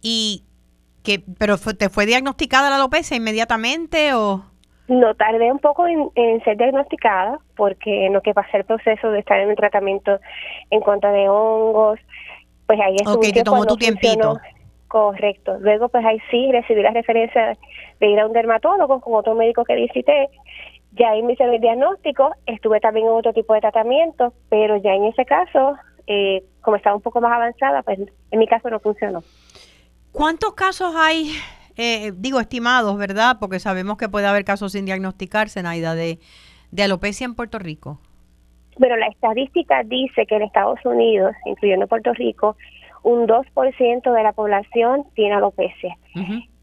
¿Y 0.01 0.43
que, 1.03 1.21
pero 1.37 1.59
te 1.59 1.89
fue 1.89 2.07
diagnosticada 2.07 2.71
la 2.71 2.77
alopecia 2.77 3.15
inmediatamente 3.15 4.15
o...? 4.15 4.50
No, 4.91 5.15
tardé 5.15 5.49
un 5.49 5.59
poco 5.59 5.87
en, 5.87 6.43
ser 6.43 6.57
diagnosticada 6.57 7.39
porque 7.55 8.07
en 8.07 8.11
lo 8.11 8.21
que 8.21 8.33
pasé 8.33 8.57
el 8.57 8.65
proceso 8.65 9.09
de 9.09 9.19
estar 9.19 9.39
en 9.39 9.47
un 9.47 9.55
tratamiento 9.55 10.19
en 10.69 10.81
contra 10.81 11.13
de 11.13 11.29
hongos, 11.29 11.97
pues 12.67 12.77
ahí 12.81 12.97
es 12.99 13.07
Ok, 13.07 13.23
te 13.33 13.41
tomó 13.41 13.65
tu 13.65 13.77
tiempito. 13.77 14.37
Correcto. 14.89 15.57
Luego, 15.61 15.87
pues 15.87 16.03
ahí 16.03 16.17
sí 16.29 16.51
recibí 16.51 16.81
la 16.81 16.91
referencia 16.91 17.57
de 18.01 18.07
ir 18.07 18.19
a 18.19 18.27
un 18.27 18.33
dermatólogo 18.33 18.99
con 18.99 19.15
otro 19.15 19.33
médico 19.33 19.63
que 19.63 19.75
visité. 19.75 20.27
Ya 20.91 21.11
ahí 21.11 21.23
me 21.23 21.33
hicieron 21.33 21.55
el 21.55 21.61
diagnóstico, 21.61 22.35
estuve 22.45 22.81
también 22.81 23.05
en 23.07 23.13
otro 23.13 23.31
tipo 23.31 23.53
de 23.53 23.61
tratamiento, 23.61 24.33
pero 24.49 24.75
ya 24.75 24.91
en 24.93 25.05
ese 25.05 25.23
caso, 25.23 25.77
eh, 26.05 26.43
como 26.59 26.75
estaba 26.75 26.97
un 26.97 27.01
poco 27.01 27.21
más 27.21 27.31
avanzada, 27.31 27.81
pues 27.83 27.97
en 27.97 28.39
mi 28.39 28.45
caso 28.45 28.69
no 28.69 28.81
funcionó. 28.81 29.23
¿Cuántos 30.11 30.53
casos 30.53 30.93
hay, 30.97 31.31
eh, 31.77 32.11
digo 32.15 32.39
estimados, 32.39 32.97
verdad? 32.97 33.37
Porque 33.39 33.59
sabemos 33.59 33.97
que 33.97 34.09
puede 34.09 34.27
haber 34.27 34.45
casos 34.45 34.73
sin 34.73 34.85
diagnosticarse, 34.85 35.63
Naida, 35.63 35.95
de, 35.95 36.19
de 36.71 36.83
alopecia 36.83 37.25
en 37.25 37.35
Puerto 37.35 37.59
Rico. 37.59 37.99
Bueno, 38.77 38.95
la 38.97 39.07
estadística 39.07 39.83
dice 39.83 40.25
que 40.25 40.35
en 40.35 40.43
Estados 40.43 40.79
Unidos, 40.85 41.33
incluyendo 41.45 41.87
Puerto 41.87 42.13
Rico, 42.13 42.55
un 43.03 43.27
2% 43.27 44.13
de 44.13 44.23
la 44.23 44.33
población 44.33 45.05
tiene 45.15 45.35
alopecia. 45.35 45.97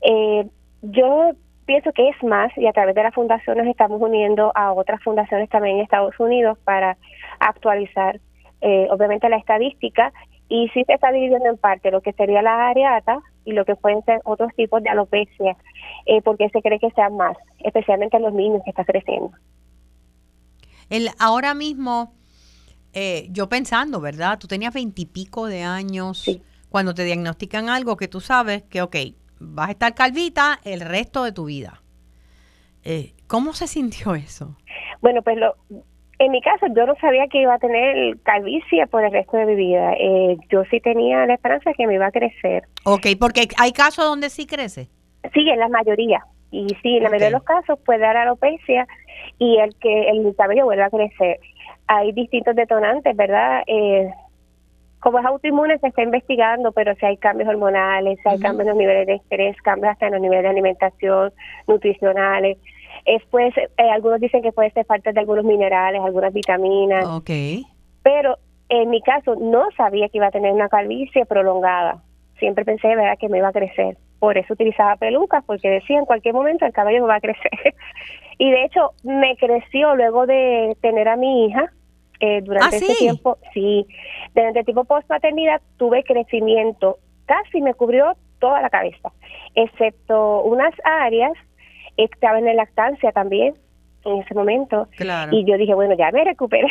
eh, 0.02 0.46
yo 0.82 1.32
pienso 1.66 1.92
que 1.92 2.08
es 2.08 2.22
más 2.22 2.56
y 2.56 2.66
a 2.66 2.72
través 2.72 2.94
de 2.94 3.02
la 3.02 3.12
fundación 3.12 3.58
nos 3.58 3.66
estamos 3.66 4.00
uniendo 4.00 4.52
a 4.54 4.72
otras 4.72 5.02
fundaciones 5.02 5.50
también 5.50 5.76
en 5.76 5.82
Estados 5.82 6.18
Unidos 6.18 6.58
para 6.64 6.96
actualizar, 7.40 8.20
eh, 8.62 8.88
obviamente, 8.90 9.28
la 9.28 9.36
estadística 9.36 10.12
y 10.48 10.68
sí 10.68 10.82
se 10.84 10.94
está 10.94 11.12
dividiendo 11.12 11.46
en 11.46 11.58
parte 11.58 11.90
lo 11.90 12.00
que 12.00 12.14
sería 12.14 12.40
la 12.40 12.68
areata 12.68 13.20
y 13.48 13.52
lo 13.52 13.64
que 13.64 13.76
pueden 13.76 14.04
ser 14.04 14.20
otros 14.24 14.54
tipos 14.54 14.82
de 14.82 14.90
alopecia, 14.90 15.56
eh, 16.04 16.20
porque 16.20 16.50
se 16.50 16.60
cree 16.60 16.78
que 16.78 16.90
sean 16.90 17.16
más, 17.16 17.34
especialmente 17.64 18.18
en 18.18 18.22
los 18.24 18.34
niños 18.34 18.60
que 18.62 18.70
están 18.70 18.84
creciendo. 18.84 19.30
El, 20.90 21.08
ahora 21.18 21.54
mismo, 21.54 22.12
eh, 22.92 23.26
yo 23.30 23.48
pensando, 23.48 24.02
¿verdad? 24.02 24.38
Tú 24.38 24.48
tenías 24.48 24.74
veintipico 24.74 25.46
de 25.46 25.62
años 25.62 26.26
cuando 26.68 26.92
te 26.92 27.04
diagnostican 27.04 27.70
algo 27.70 27.96
que 27.96 28.06
tú 28.06 28.20
sabes 28.20 28.64
que, 28.64 28.82
ok, 28.82 28.96
vas 29.40 29.68
a 29.68 29.72
estar 29.72 29.94
calvita 29.94 30.60
el 30.64 30.82
resto 30.82 31.24
de 31.24 31.32
tu 31.32 31.46
vida. 31.46 31.80
Eh, 32.84 33.14
¿Cómo 33.28 33.54
se 33.54 33.66
sintió 33.66 34.14
eso? 34.14 34.56
Bueno, 35.00 35.22
pues 35.22 35.38
lo, 35.38 35.56
en 36.18 36.32
mi 36.32 36.40
caso, 36.40 36.66
yo 36.74 36.86
no 36.86 36.94
sabía 36.96 37.28
que 37.28 37.42
iba 37.42 37.54
a 37.54 37.58
tener 37.58 38.18
calvicie 38.22 38.86
por 38.88 39.04
el 39.04 39.12
resto 39.12 39.36
de 39.36 39.46
mi 39.46 39.54
vida. 39.54 39.92
Eh, 39.94 40.36
yo 40.50 40.64
sí 40.64 40.80
tenía 40.80 41.26
la 41.26 41.34
esperanza 41.34 41.70
de 41.70 41.74
que 41.74 41.86
me 41.86 41.94
iba 41.94 42.06
a 42.06 42.10
crecer. 42.10 42.64
Ok, 42.84 43.06
porque 43.20 43.48
hay 43.58 43.72
casos 43.72 44.04
donde 44.04 44.28
sí 44.28 44.46
crece. 44.46 44.88
Sí, 45.32 45.48
en 45.48 45.60
la 45.60 45.68
mayoría. 45.68 46.24
Y 46.50 46.66
sí, 46.82 46.96
en 46.96 47.04
la 47.04 47.10
mayoría 47.10 47.28
de 47.28 47.32
los 47.32 47.44
casos 47.44 47.78
puede 47.84 48.00
dar 48.00 48.16
alopecia 48.16 48.86
y 49.38 49.58
el 49.58 49.76
que 49.76 50.08
el 50.08 50.34
cabello 50.36 50.64
vuelva 50.64 50.86
a 50.86 50.90
crecer. 50.90 51.38
hay 51.86 52.12
distintos 52.12 52.56
detonantes, 52.56 53.14
¿verdad? 53.16 53.62
Eh, 53.66 54.10
como 55.00 55.20
es 55.20 55.24
autoinmune 55.24 55.78
se 55.78 55.88
está 55.88 56.02
investigando, 56.02 56.72
pero 56.72 56.94
si 56.96 57.06
hay 57.06 57.16
cambios 57.18 57.48
hormonales, 57.48 58.18
si 58.22 58.28
hay 58.28 58.40
cambios 58.40 58.62
en 58.62 58.68
los 58.68 58.76
niveles 58.76 59.06
de 59.06 59.14
estrés, 59.14 59.56
cambios 59.62 59.92
hasta 59.92 60.06
en 60.06 60.14
los 60.14 60.20
niveles 60.20 60.42
de 60.42 60.48
alimentación, 60.48 61.32
nutricionales. 61.68 62.58
Es, 63.08 63.22
pues, 63.30 63.54
algunos 63.78 64.20
dicen 64.20 64.42
que 64.42 64.52
puede 64.52 64.70
ser 64.72 64.84
falta 64.84 65.12
de 65.12 65.20
algunos 65.20 65.44
minerales, 65.44 66.02
algunas 66.02 66.32
vitaminas. 66.32 67.06
Ok. 67.06 67.30
Pero 68.02 68.36
en 68.68 68.90
mi 68.90 69.00
caso 69.00 69.34
no 69.36 69.70
sabía 69.76 70.08
que 70.08 70.18
iba 70.18 70.26
a 70.26 70.30
tener 70.30 70.52
una 70.52 70.68
calvicie 70.68 71.24
prolongada. 71.24 72.02
Siempre 72.38 72.66
pensé, 72.66 72.88
¿verdad?, 72.88 73.16
que 73.18 73.30
me 73.30 73.38
iba 73.38 73.48
a 73.48 73.52
crecer. 73.52 73.96
Por 74.18 74.36
eso 74.36 74.52
utilizaba 74.52 74.96
pelucas, 74.96 75.42
porque 75.46 75.70
decía 75.70 75.98
en 75.98 76.04
cualquier 76.04 76.34
momento 76.34 76.66
el 76.66 76.72
cabello 76.72 77.02
me 77.02 77.08
va 77.08 77.16
a 77.16 77.20
crecer. 77.20 77.50
y 78.38 78.50
de 78.50 78.64
hecho, 78.64 78.90
me 79.04 79.36
creció 79.36 79.96
luego 79.96 80.26
de 80.26 80.76
tener 80.82 81.08
a 81.08 81.16
mi 81.16 81.46
hija. 81.46 81.72
Eh, 82.20 82.42
durante 82.42 82.76
¿Ah, 82.76 82.78
ese 82.78 82.94
tiempo, 82.96 83.38
sí, 83.54 83.86
durante 84.34 84.58
el 84.58 84.64
tiempo 84.64 84.84
post 84.84 85.08
maternidad 85.08 85.62
tuve 85.76 86.02
crecimiento, 86.02 86.98
casi 87.26 87.62
me 87.62 87.74
cubrió 87.74 88.16
toda 88.40 88.60
la 88.60 88.70
cabeza, 88.70 89.12
excepto 89.54 90.42
unas 90.42 90.74
áreas, 90.82 91.32
estaba 91.98 92.38
en 92.38 92.46
la 92.46 92.54
lactancia 92.54 93.12
también 93.12 93.54
en 94.04 94.22
ese 94.22 94.34
momento. 94.34 94.88
Y 95.30 95.44
yo 95.44 95.58
dije, 95.58 95.74
bueno, 95.74 95.94
ya 95.96 96.10
me 96.10 96.24
recuperé, 96.24 96.68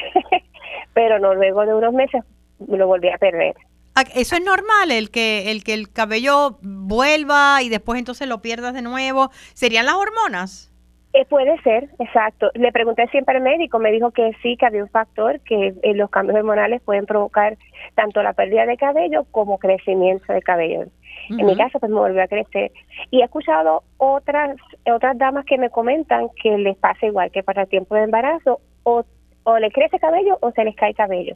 pero 0.93 1.19
no, 1.19 1.35
luego 1.35 1.65
de 1.65 1.75
unos 1.75 1.93
meses 1.93 2.23
lo 2.67 2.87
volví 2.87 3.09
a 3.09 3.17
perder. 3.17 3.55
Ah, 3.95 4.03
eso 4.15 4.35
es 4.35 4.43
normal, 4.43 4.91
el 4.91 5.09
que 5.09 5.49
el 5.51 5.63
que 5.63 5.73
el 5.73 5.91
cabello 5.91 6.59
vuelva 6.61 7.63
y 7.63 7.69
después 7.69 7.97
entonces 7.97 8.27
lo 8.27 8.41
pierdas 8.41 8.73
de 8.73 8.83
nuevo. 8.83 9.31
¿Serían 9.53 9.87
las 9.87 9.95
hormonas? 9.95 10.71
Eh, 11.17 11.25
puede 11.25 11.59
ser, 11.63 11.89
exacto. 11.97 12.51
Le 12.53 12.71
pregunté 12.71 13.07
siempre 13.07 13.37
al 13.37 13.41
médico, 13.41 13.79
me 13.79 13.91
dijo 13.91 14.11
que 14.11 14.33
sí, 14.43 14.55
que 14.55 14.67
había 14.67 14.83
un 14.83 14.89
factor, 14.89 15.39
que 15.39 15.73
eh, 15.81 15.93
los 15.95 16.11
cambios 16.11 16.37
hormonales 16.37 16.79
pueden 16.83 17.07
provocar 17.07 17.57
tanto 17.95 18.21
la 18.21 18.33
pérdida 18.33 18.67
de 18.67 18.77
cabello 18.77 19.25
como 19.31 19.57
crecimiento 19.57 20.31
de 20.31 20.43
cabello. 20.43 20.83
En 21.29 21.45
mi 21.45 21.57
caso, 21.57 21.79
pues 21.79 21.91
me 21.91 21.99
volvió 21.99 22.21
a 22.21 22.27
crecer. 22.27 22.71
Y 23.09 23.21
he 23.21 23.23
escuchado 23.23 23.81
otras 23.97 24.57
otras 24.85 25.17
damas 25.17 25.43
que 25.45 25.57
me 25.57 25.71
comentan 25.71 26.27
que 26.41 26.55
les 26.55 26.77
pasa 26.77 27.07
igual, 27.07 27.31
que 27.31 27.41
para 27.41 27.63
el 27.63 27.67
tiempo 27.67 27.95
de 27.95 28.03
embarazo 28.03 28.59
o, 28.83 29.03
o 29.43 29.57
le 29.57 29.71
crece 29.71 29.99
cabello 29.99 30.37
o 30.41 30.51
se 30.51 30.63
les 30.63 30.75
cae 30.75 30.93
cabello. 30.93 31.35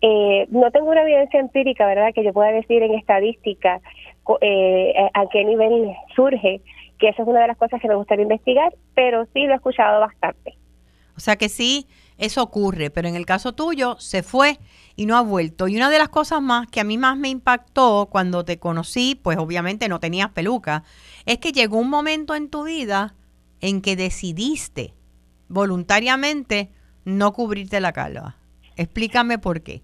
Eh, 0.00 0.46
no 0.48 0.70
tengo 0.70 0.90
una 0.90 1.02
evidencia 1.02 1.38
empírica, 1.38 1.86
¿verdad?, 1.86 2.14
que 2.14 2.24
yo 2.24 2.32
pueda 2.32 2.52
decir 2.52 2.82
en 2.82 2.94
estadística 2.94 3.80
eh, 4.40 4.94
a 5.12 5.26
qué 5.28 5.44
nivel 5.44 5.94
surge, 6.16 6.62
que 7.00 7.08
esa 7.08 7.22
es 7.22 7.28
una 7.28 7.40
de 7.40 7.48
las 7.48 7.56
cosas 7.56 7.80
que 7.80 7.88
me 7.88 7.96
gustaría 7.96 8.22
investigar, 8.22 8.72
pero 8.94 9.26
sí 9.32 9.46
lo 9.46 9.52
he 9.52 9.56
escuchado 9.56 10.00
bastante. 10.00 10.54
O 11.16 11.20
sea 11.20 11.36
que 11.36 11.48
sí, 11.48 11.86
eso 12.18 12.42
ocurre, 12.42 12.90
pero 12.90 13.08
en 13.08 13.16
el 13.16 13.26
caso 13.26 13.52
tuyo 13.52 13.96
se 13.98 14.22
fue 14.22 14.58
y 14.94 15.06
no 15.06 15.16
ha 15.16 15.22
vuelto. 15.22 15.68
Y 15.68 15.76
una 15.76 15.90
de 15.90 15.98
las 15.98 16.08
cosas 16.08 16.40
más 16.40 16.66
que 16.68 16.80
a 16.80 16.84
mí 16.84 16.98
más 16.98 17.16
me 17.16 17.28
impactó 17.28 18.08
cuando 18.10 18.44
te 18.44 18.58
conocí, 18.58 19.18
pues 19.20 19.38
obviamente 19.38 19.88
no 19.88 20.00
tenías 20.00 20.30
peluca, 20.30 20.84
es 21.26 21.38
que 21.38 21.52
llegó 21.52 21.78
un 21.78 21.90
momento 21.90 22.34
en 22.34 22.48
tu 22.48 22.64
vida 22.64 23.14
en 23.60 23.82
que 23.82 23.96
decidiste 23.96 24.94
voluntariamente 25.48 26.70
no 27.04 27.32
cubrirte 27.32 27.80
la 27.80 27.92
calva. 27.92 28.36
Explícame 28.76 29.38
por 29.38 29.62
qué. 29.62 29.82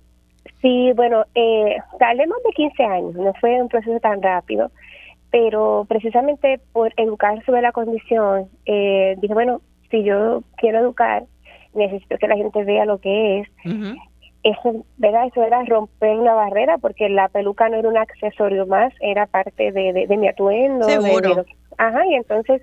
Sí, 0.62 0.92
bueno, 0.94 1.24
eh, 1.35 1.76
más 2.00 2.42
de 2.44 2.52
15 2.55 2.85
años, 2.85 3.14
no 3.14 3.33
fue 3.40 3.61
un 3.61 3.68
proceso 3.68 3.98
tan 4.00 4.22
rápido, 4.22 4.70
pero 5.37 5.85
precisamente 5.87 6.59
por 6.72 6.94
educar 6.96 7.44
sobre 7.44 7.61
la 7.61 7.70
condición, 7.70 8.49
eh, 8.64 9.16
dije, 9.18 9.35
bueno, 9.35 9.61
si 9.90 10.03
yo 10.03 10.42
quiero 10.57 10.79
educar, 10.79 11.25
necesito 11.75 12.16
que 12.16 12.27
la 12.27 12.37
gente 12.37 12.64
vea 12.64 12.87
lo 12.87 12.96
que 13.03 13.40
es. 13.40 13.49
Eso, 14.42 14.87
¿verdad? 14.96 15.27
Eso 15.27 15.42
era 15.42 15.62
romper 15.64 16.16
una 16.16 16.33
barrera 16.33 16.79
porque 16.79 17.11
la 17.11 17.29
peluca 17.29 17.68
no 17.68 17.77
era 17.77 17.87
un 17.87 17.99
accesorio 17.99 18.64
más, 18.64 18.94
era 19.01 19.27
parte 19.27 19.72
de, 19.72 20.07
de, 20.09 20.16
mi 20.16 20.27
atuendo. 20.27 20.88
Seguro. 20.88 21.44
ajá, 21.77 22.07
y 22.07 22.14
entonces 22.14 22.62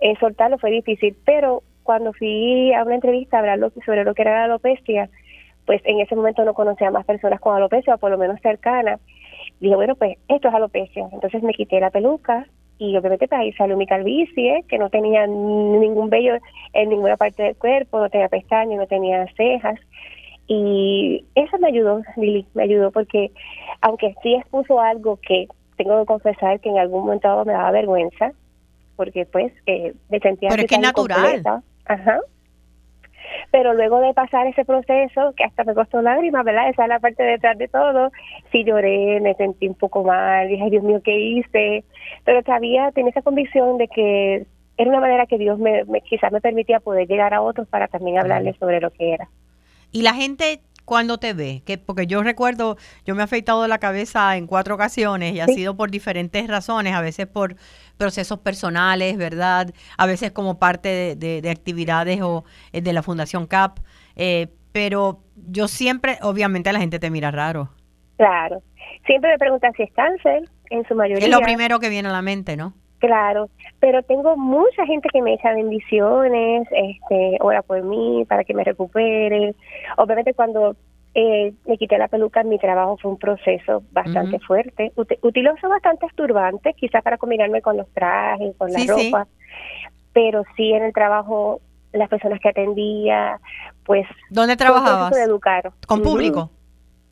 eh, 0.00 0.14
soltarlo 0.18 0.58
fue 0.58 0.72
difícil, 0.72 1.16
pero 1.24 1.62
cuando 1.84 2.12
fui 2.14 2.74
a 2.74 2.82
una 2.82 2.96
entrevista 2.96 3.36
a 3.36 3.40
hablar 3.40 3.60
sobre 3.86 4.02
lo 4.02 4.14
que 4.14 4.22
era 4.22 4.38
la 4.38 4.44
alopecia, 4.46 5.08
pues 5.66 5.80
en 5.84 6.00
ese 6.00 6.16
momento 6.16 6.44
no 6.44 6.54
conocía 6.54 6.88
a 6.88 6.90
más 6.90 7.06
personas 7.06 7.38
con 7.38 7.54
alopecia, 7.54 7.94
o 7.94 7.98
por 7.98 8.10
lo 8.10 8.18
menos 8.18 8.40
cercanas. 8.40 8.98
Dije, 9.60 9.74
bueno, 9.74 9.94
pues 9.96 10.16
esto 10.28 10.48
es 10.48 10.54
alopecia. 10.54 11.08
Entonces 11.12 11.42
me 11.42 11.52
quité 11.52 11.80
la 11.80 11.90
peluca 11.90 12.46
y 12.78 12.96
obviamente 12.96 13.26
pues 13.26 13.40
ahí 13.40 13.52
salió 13.54 13.76
mi 13.76 13.86
calvicie, 13.86 14.64
que 14.68 14.78
no 14.78 14.88
tenía 14.88 15.26
ningún 15.26 16.10
vello 16.10 16.34
en 16.72 16.88
ninguna 16.90 17.16
parte 17.16 17.42
del 17.42 17.56
cuerpo, 17.56 17.98
no 17.98 18.08
tenía 18.08 18.28
pestañas, 18.28 18.78
no 18.78 18.86
tenía 18.86 19.26
cejas. 19.36 19.80
Y 20.46 21.24
eso 21.34 21.58
me 21.58 21.68
ayudó, 21.68 22.02
Lili, 22.16 22.46
me 22.54 22.62
ayudó 22.62 22.90
porque 22.90 23.32
aunque 23.80 24.14
sí 24.22 24.34
expuso 24.34 24.80
algo 24.80 25.18
que 25.20 25.46
tengo 25.76 26.00
que 26.00 26.06
confesar 26.06 26.60
que 26.60 26.70
en 26.70 26.78
algún 26.78 27.04
momento 27.04 27.44
me 27.44 27.52
daba 27.52 27.70
vergüenza, 27.72 28.32
porque 28.96 29.26
pues 29.26 29.52
eh, 29.66 29.94
me 30.08 30.18
sentía... 30.20 30.48
Pero 30.48 30.62
es 30.62 30.68
que 30.68 30.74
es 30.76 30.80
natural. 30.80 31.42
Ajá 31.84 32.20
pero 33.50 33.74
luego 33.74 34.00
de 34.00 34.14
pasar 34.14 34.46
ese 34.46 34.64
proceso, 34.64 35.32
que 35.36 35.44
hasta 35.44 35.64
me 35.64 35.74
costó 35.74 36.02
lágrimas, 36.02 36.44
¿verdad? 36.44 36.68
Esa 36.68 36.84
es 36.84 36.88
la 36.88 37.00
parte 37.00 37.22
detrás 37.22 37.56
de 37.58 37.68
todo, 37.68 38.10
sí 38.52 38.64
lloré, 38.64 39.20
me 39.20 39.34
sentí 39.34 39.68
un 39.68 39.74
poco 39.74 40.04
mal, 40.04 40.48
dije, 40.48 40.70
Dios 40.70 40.82
mío, 40.82 41.00
¿qué 41.02 41.18
hice? 41.18 41.84
Pero 42.24 42.42
todavía 42.42 42.90
tenía 42.92 43.10
esa 43.10 43.22
convicción 43.22 43.78
de 43.78 43.88
que 43.88 44.46
era 44.76 44.90
una 44.90 45.00
manera 45.00 45.26
que 45.26 45.38
Dios 45.38 45.58
me, 45.58 45.84
quizás 46.08 46.30
me 46.32 46.40
permitía 46.40 46.80
poder 46.80 47.08
llegar 47.08 47.34
a 47.34 47.42
otros 47.42 47.66
para 47.68 47.88
también 47.88 48.18
hablarles 48.18 48.56
sobre 48.58 48.80
lo 48.80 48.90
que 48.90 49.14
era. 49.14 49.28
Y 49.90 50.02
la 50.02 50.14
gente 50.14 50.60
cuando 50.88 51.18
te 51.18 51.34
ve? 51.34 51.62
Que, 51.66 51.76
porque 51.76 52.06
yo 52.06 52.22
recuerdo, 52.22 52.78
yo 53.04 53.14
me 53.14 53.20
he 53.20 53.24
afeitado 53.24 53.68
la 53.68 53.78
cabeza 53.78 54.36
en 54.38 54.46
cuatro 54.46 54.74
ocasiones 54.74 55.34
y 55.34 55.40
ha 55.40 55.46
sido 55.46 55.76
por 55.76 55.90
diferentes 55.90 56.48
razones, 56.48 56.94
a 56.94 57.02
veces 57.02 57.26
por 57.26 57.56
procesos 57.98 58.38
personales, 58.38 59.18
¿verdad? 59.18 59.68
A 59.98 60.06
veces 60.06 60.32
como 60.32 60.58
parte 60.58 61.14
de, 61.14 61.50
actividades 61.50 62.22
o 62.22 62.44
eh, 62.72 62.80
de 62.80 62.92
la 62.94 63.02
Fundación 63.02 63.46
CAP, 63.46 63.80
eh, 64.16 64.48
pero 64.72 65.20
yo 65.36 65.68
siempre, 65.68 66.18
obviamente 66.22 66.72
la 66.72 66.80
gente 66.80 66.98
te 66.98 67.10
mira 67.10 67.30
raro. 67.30 67.68
Claro, 68.16 68.62
siempre 69.04 69.30
me 69.30 69.38
preguntan 69.38 69.74
si 69.74 69.82
es 69.82 69.92
cáncer, 69.92 70.48
en 70.70 70.88
su 70.88 70.94
mayoría. 70.94 71.24
Es 71.24 71.30
lo 71.30 71.40
primero 71.40 71.78
que 71.80 71.90
viene 71.90 72.08
a 72.08 72.12
la 72.12 72.22
mente, 72.22 72.56
¿no? 72.56 72.72
Claro, 72.98 73.48
pero 73.78 74.02
tengo 74.02 74.36
mucha 74.36 74.84
gente 74.86 75.08
que 75.12 75.22
me 75.22 75.34
echa 75.34 75.52
bendiciones, 75.52 76.66
este, 76.70 77.38
ora 77.40 77.62
por 77.62 77.82
mí 77.82 78.24
para 78.28 78.44
que 78.44 78.54
me 78.54 78.64
recupere. 78.64 79.54
Obviamente 79.96 80.34
cuando 80.34 80.74
eh, 81.14 81.52
me 81.66 81.78
quité 81.78 81.96
la 81.96 82.08
peluca, 82.08 82.42
mi 82.42 82.58
trabajo 82.58 82.96
fue 82.96 83.12
un 83.12 83.18
proceso 83.18 83.82
bastante 83.92 84.38
fuerte. 84.40 84.92
utilizo 85.22 85.68
bastantes 85.68 86.14
turbantes, 86.14 86.74
quizás 86.76 87.02
para 87.02 87.18
combinarme 87.18 87.62
con 87.62 87.76
los 87.76 87.88
trajes, 87.92 88.54
con 88.56 88.72
la 88.72 88.80
ropa, 88.86 89.26
pero 90.12 90.42
sí 90.56 90.72
en 90.72 90.84
el 90.84 90.92
trabajo, 90.92 91.60
las 91.92 92.08
personas 92.08 92.40
que 92.40 92.48
atendía, 92.48 93.40
pues... 93.84 94.06
¿Dónde 94.30 94.56
trabajabas? 94.56 95.12
De 95.12 95.22
educar. 95.22 95.72
¿Con 95.86 96.02
público? 96.02 96.50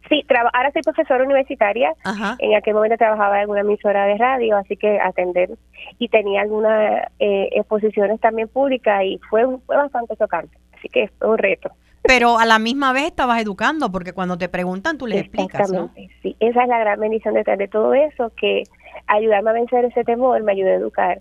Sí, 0.09 0.25
ahora 0.31 0.71
soy 0.73 0.83
profesora 0.83 1.25
universitaria. 1.25 1.93
En 2.39 2.55
aquel 2.55 2.75
momento 2.75 2.97
trabajaba 2.97 3.37
en 3.37 3.41
alguna 3.43 3.61
emisora 3.61 4.07
de 4.07 4.17
radio, 4.17 4.57
así 4.57 4.77
que 4.77 5.01
atender. 5.01 5.51
Y 5.99 6.09
tenía 6.09 6.43
algunas 6.43 7.09
eh, 7.19 7.49
exposiciones 7.53 8.21
también 8.21 8.49
públicas 8.49 9.03
y 9.05 9.19
fue, 9.29 9.45
fue 9.67 9.77
bastante 9.77 10.17
chocante. 10.17 10.57
Así 10.77 10.89
que 10.89 11.09
fue 11.19 11.31
un 11.31 11.39
reto. 11.39 11.71
Pero 12.03 12.39
a 12.39 12.47
la 12.47 12.61
misma 12.61 12.93
vez 12.93 13.07
estabas 13.07 13.41
educando, 13.43 13.91
porque 13.91 14.13
cuando 14.13 14.39
te 14.39 14.49
preguntan 14.49 14.97
tú 14.97 15.09
les 15.09 15.23
explicas, 15.23 15.73
¿no? 15.73 15.91
Sí, 16.23 16.37
esa 16.39 16.63
es 16.63 16.69
la 16.69 16.79
gran 16.79 17.01
bendición 17.01 17.35
detrás 17.35 17.59
de 17.59 17.67
todo 17.67 17.95
eso, 17.95 18.31
que 18.37 18.63
ayudarme 19.09 19.51
a 19.51 19.55
vencer 19.55 19.85
ese 19.85 20.05
temor 20.05 20.41
me 20.43 20.53
ayudó 20.53 20.71
a 20.71 20.75
educar. 20.75 21.21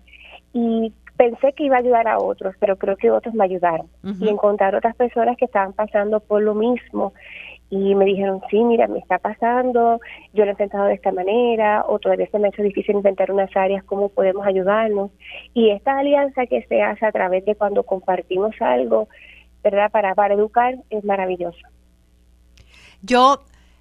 Y 0.52 0.92
pensé 1.16 1.52
que 1.54 1.64
iba 1.64 1.76
a 1.76 1.80
ayudar 1.80 2.06
a 2.06 2.18
otros, 2.18 2.54
pero 2.60 2.76
creo 2.76 2.96
que 2.96 3.10
otros 3.10 3.34
me 3.34 3.44
ayudaron. 3.44 3.88
Y 4.20 4.28
encontrar 4.28 4.76
otras 4.76 4.94
personas 4.94 5.36
que 5.36 5.46
estaban 5.46 5.72
pasando 5.72 6.20
por 6.20 6.42
lo 6.42 6.54
mismo 6.54 7.12
y 7.68 7.94
me 7.94 8.04
dijeron, 8.04 8.40
sí, 8.50 8.62
mira, 8.62 8.86
me 8.86 8.98
está 8.98 9.18
pasando, 9.18 10.00
yo 10.32 10.44
lo 10.44 10.50
he 10.50 10.52
intentado 10.52 10.84
de 10.86 10.94
esta 10.94 11.10
manera, 11.10 11.84
o 11.88 11.98
todavía 11.98 12.28
se 12.30 12.38
me 12.38 12.46
ha 12.46 12.50
hecho 12.50 12.62
difícil 12.62 12.96
inventar 12.96 13.30
unas 13.32 13.54
áreas, 13.56 13.82
¿cómo 13.84 14.08
podemos 14.08 14.46
ayudarnos? 14.46 15.10
Y 15.52 15.70
esta 15.70 15.98
alianza 15.98 16.46
que 16.46 16.62
se 16.62 16.82
hace 16.82 17.04
a 17.04 17.12
través 17.12 17.44
de 17.44 17.56
cuando 17.56 17.82
compartimos 17.82 18.54
algo, 18.60 19.08
¿verdad? 19.64 19.90
Para, 19.90 20.14
para 20.14 20.34
educar 20.34 20.76
es 20.90 21.04
maravilloso. 21.04 21.58
Yo, 23.02 23.40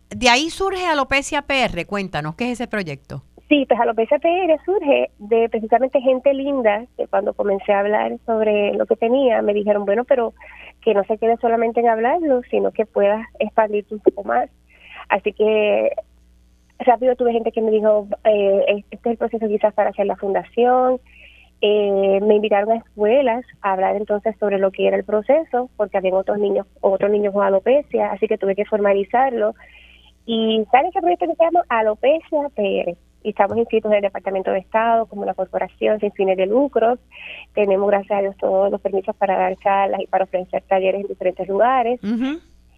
de 0.10 0.30
ahí 0.30 0.50
surge 0.50 0.86
Alopecia 0.86 1.44
PR, 1.44 1.86
cuéntanos, 1.86 2.36
¿qué 2.36 2.46
es 2.46 2.60
ese 2.60 2.68
proyecto? 2.68 3.24
Sí, 3.48 3.66
pues 3.68 3.80
Alopecia 3.80 4.18
PR 4.18 4.60
surge 4.66 5.12
de 5.20 5.48
precisamente 5.50 6.02
gente 6.02 6.34
linda, 6.34 6.86
que 6.98 7.08
cuando 7.08 7.34
comencé 7.36 7.72
a 7.72 7.82
hablar 7.82 8.18
sobre 8.26 8.74
lo 8.74 8.88
que 8.88 8.96
tenía, 8.96 9.44
me 9.44 9.54
dijeron, 9.54 9.86
bueno, 9.86 10.04
pero 10.04 10.34
que 10.86 10.94
no 10.94 11.04
se 11.06 11.18
quede 11.18 11.36
solamente 11.38 11.80
en 11.80 11.90
hablarlo, 11.90 12.44
sino 12.52 12.72
que 12.72 12.86
puedas 12.86 13.26
expandirte 13.40 13.96
un 13.96 14.02
poco 14.02 14.24
más. 14.24 14.50
Así 15.10 15.34
que 15.34 15.92
rápido 16.78 17.16
tuve 17.16 17.34
gente 17.34 17.52
que 17.52 17.62
me 17.62 17.72
dijo, 17.72 18.08
eh, 18.24 18.84
este 18.92 19.10
es 19.10 19.14
el 19.14 19.18
proceso 19.18 19.48
quizás 19.48 19.74
para 19.74 19.90
hacer 19.90 20.06
la 20.06 20.16
fundación, 20.16 21.00
eh, 21.62 22.20
me 22.22 22.36
invitaron 22.36 22.72
a 22.72 22.76
escuelas 22.78 23.44
a 23.64 23.74
hablar 23.74 23.96
entonces 23.96 24.36
sobre 24.40 24.60
lo 24.60 24.70
que 24.72 24.88
era 24.88 24.96
el 24.96 25.04
proceso, 25.04 25.72
porque 25.76 25.98
había 25.98 26.14
otros 26.14 26.38
niños, 26.38 26.68
otros 26.82 27.10
niños 27.10 27.34
con 27.34 27.44
alopecia, 27.44 28.12
así 28.12 28.28
que 28.28 28.38
tuve 28.38 28.56
que 28.56 28.66
formalizarlo. 28.66 29.56
Y 30.28 30.64
sale 30.72 30.90
ese 30.90 31.02
proyecto 31.02 31.26
que 31.26 31.36
se 31.36 31.44
llama 31.44 31.64
Alopecia 31.70 32.50
PR. 32.56 32.96
Y 33.26 33.30
estamos 33.30 33.58
inscritos 33.58 33.92
en 33.92 33.98
el 33.98 34.04
Departamento 34.04 34.52
de 34.52 34.60
Estado 34.60 35.08
como 35.08 35.24
una 35.24 35.34
corporación 35.34 36.00
sin 36.00 36.12
fines 36.12 36.38
de 36.38 36.46
lucros. 36.46 37.00
Tenemos, 37.56 37.90
gracias 37.90 38.20
a 38.20 38.22
Dios, 38.22 38.38
todos 38.38 38.70
los 38.70 38.80
permisos 38.80 39.16
para 39.16 39.36
dar 39.36 39.58
charlas 39.58 40.00
y 40.00 40.06
para 40.06 40.26
ofrecer 40.26 40.62
talleres 40.68 41.02
en 41.02 41.08
diferentes 41.08 41.48
lugares. 41.48 42.00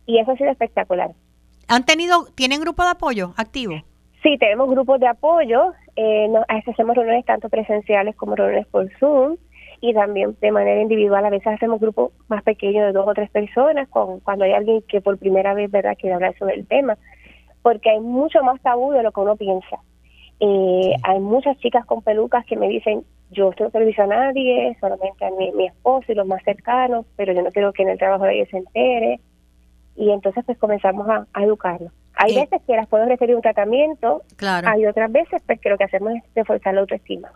Y 0.05 0.19
eso 0.19 0.31
ha 0.31 0.37
sido 0.37 0.49
espectacular. 0.49 1.11
¿Han 1.67 1.85
tenido, 1.85 2.27
tienen 2.33 2.61
grupo 2.61 2.81
de 2.83 2.91
apoyo 2.91 3.33
activo? 3.35 3.73
Sí, 4.23 4.37
tenemos 4.37 4.69
grupos 4.69 5.01
de 5.01 5.07
apoyo. 5.07 5.73
Eh, 5.97 6.29
nos, 6.29 6.45
hacemos 6.47 6.95
reuniones 6.95 7.25
tanto 7.25 7.49
presenciales 7.49 8.15
como 8.15 8.37
reuniones 8.37 8.67
por 8.67 8.89
Zoom 8.99 9.35
y 9.81 9.93
también 9.93 10.37
de 10.39 10.51
manera 10.53 10.81
individual. 10.81 11.25
A 11.25 11.29
veces 11.29 11.47
hacemos 11.47 11.81
grupos 11.81 12.13
más 12.29 12.41
pequeños 12.43 12.85
de 12.85 12.93
dos 12.93 13.05
o 13.05 13.13
tres 13.13 13.29
personas 13.31 13.89
con, 13.89 14.21
cuando 14.21 14.45
hay 14.45 14.53
alguien 14.53 14.81
que 14.87 15.01
por 15.01 15.17
primera 15.17 15.53
vez 15.53 15.69
verdad 15.69 15.97
quiere 15.99 16.15
hablar 16.15 16.37
sobre 16.39 16.55
el 16.55 16.65
tema, 16.65 16.97
porque 17.63 17.89
hay 17.89 17.99
mucho 17.99 18.41
más 18.43 18.61
tabú 18.61 18.93
de 18.93 19.03
lo 19.03 19.11
que 19.11 19.19
uno 19.19 19.35
piensa. 19.35 19.77
Eh, 20.39 20.95
Hay 21.03 21.19
muchas 21.19 21.57
chicas 21.57 21.85
con 21.85 22.01
pelucas 22.01 22.45
que 22.45 22.55
me 22.55 22.67
dicen, 22.67 23.03
yo 23.31 23.49
estoy 23.49 23.69
no 23.73 24.03
a 24.03 24.07
nadie, 24.07 24.77
solamente 24.79 25.25
a 25.25 25.31
mi, 25.31 25.67
esposo 25.67 26.11
y 26.11 26.15
los 26.15 26.27
más 26.27 26.43
cercanos, 26.43 27.05
pero 27.15 27.33
yo 27.33 27.41
no 27.41 27.51
quiero 27.51 27.73
que 27.73 27.83
en 27.83 27.89
el 27.89 27.97
trabajo 27.97 28.23
de 28.25 28.35
ellos 28.35 28.49
se 28.49 28.57
entere. 28.57 29.19
Y 29.95 30.11
entonces 30.11 30.43
pues 30.45 30.57
comenzamos 30.57 31.09
a, 31.09 31.25
a 31.33 31.43
educarlos. 31.43 31.91
Hay 32.13 32.35
veces 32.35 32.61
que 32.65 32.75
las 32.75 32.87
puedo 32.87 33.05
referir 33.05 33.35
un 33.35 33.41
tratamiento, 33.41 34.23
claro. 34.37 34.67
hay 34.69 34.85
otras 34.85 35.11
veces 35.11 35.41
pues 35.45 35.59
que 35.59 35.69
lo 35.69 35.77
que 35.77 35.83
hacemos 35.83 36.13
es 36.13 36.23
reforzar 36.35 36.73
la 36.73 36.81
autoestima. 36.81 37.31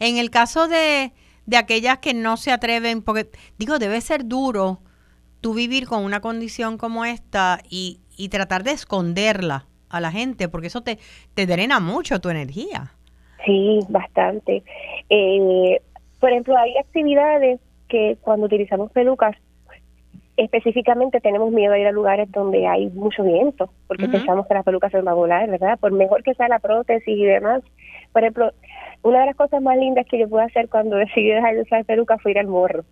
En 0.00 0.16
el 0.16 0.30
caso 0.30 0.66
de, 0.66 1.12
de 1.46 1.56
aquellas 1.56 1.98
que 1.98 2.12
no 2.12 2.36
se 2.36 2.50
atreven, 2.50 3.02
porque 3.02 3.28
digo, 3.58 3.78
debe 3.78 4.00
ser 4.00 4.26
duro 4.26 4.80
tú 5.40 5.54
vivir 5.54 5.86
con 5.86 6.04
una 6.04 6.20
condición 6.20 6.76
como 6.76 7.04
esta 7.04 7.60
y, 7.68 8.00
y 8.16 8.28
tratar 8.30 8.64
de 8.64 8.72
esconderla 8.72 9.66
a 9.96 10.00
la 10.00 10.10
gente, 10.10 10.48
porque 10.48 10.68
eso 10.68 10.82
te, 10.82 10.98
te 11.34 11.46
drena 11.46 11.80
mucho 11.80 12.20
tu 12.20 12.28
energía. 12.28 12.92
Sí, 13.44 13.80
bastante. 13.88 14.62
Eh, 15.08 15.80
por 16.20 16.30
ejemplo, 16.30 16.56
hay 16.56 16.76
actividades 16.78 17.60
que 17.88 18.16
cuando 18.22 18.46
utilizamos 18.46 18.90
pelucas 18.92 19.36
específicamente 20.36 21.20
tenemos 21.20 21.50
miedo 21.50 21.72
a 21.72 21.78
ir 21.78 21.86
a 21.86 21.92
lugares 21.92 22.30
donde 22.30 22.66
hay 22.66 22.88
mucho 22.90 23.24
viento, 23.24 23.70
porque 23.86 24.08
pensamos 24.08 24.46
que 24.46 24.54
la 24.54 24.62
peluca 24.62 24.90
se 24.90 25.00
va 25.00 25.12
a 25.12 25.14
volar, 25.14 25.48
¿verdad? 25.48 25.78
Por 25.78 25.92
mejor 25.92 26.22
que 26.22 26.34
sea 26.34 26.48
la 26.48 26.58
prótesis 26.58 27.08
y 27.08 27.24
demás. 27.24 27.62
Por 28.12 28.22
ejemplo, 28.22 28.52
una 29.02 29.20
de 29.20 29.26
las 29.26 29.36
cosas 29.36 29.62
más 29.62 29.78
lindas 29.78 30.06
que 30.06 30.18
yo 30.18 30.28
pude 30.28 30.42
hacer 30.42 30.68
cuando 30.68 30.96
decidí 30.96 31.28
dejar 31.28 31.54
de 31.54 31.62
usar 31.62 31.84
peluca 31.84 32.18
fue 32.18 32.32
ir 32.32 32.38
al 32.38 32.48
morro. 32.48 32.84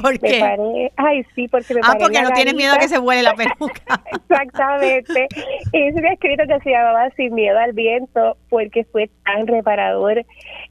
¿Por 0.00 0.18
qué? 0.18 0.90
ay, 0.96 1.24
sí, 1.34 1.48
porque 1.48 1.74
me 1.74 1.80
Ah, 1.84 1.96
porque 1.98 2.22
no 2.22 2.30
tienes 2.30 2.54
miedo 2.54 2.74
a 2.74 2.78
que 2.78 2.88
se 2.88 2.98
vuele 2.98 3.22
la 3.22 3.34
peluca. 3.36 4.02
Exactamente. 4.12 5.28
Hice 5.72 5.94
un 5.94 6.06
escrito 6.06 6.44
que 6.46 6.60
se 6.60 6.70
llamaba 6.70 7.10
Sin 7.16 7.34
miedo 7.34 7.58
al 7.58 7.72
viento, 7.72 8.36
porque 8.48 8.84
fue 8.84 9.10
tan 9.24 9.46
reparador 9.46 10.24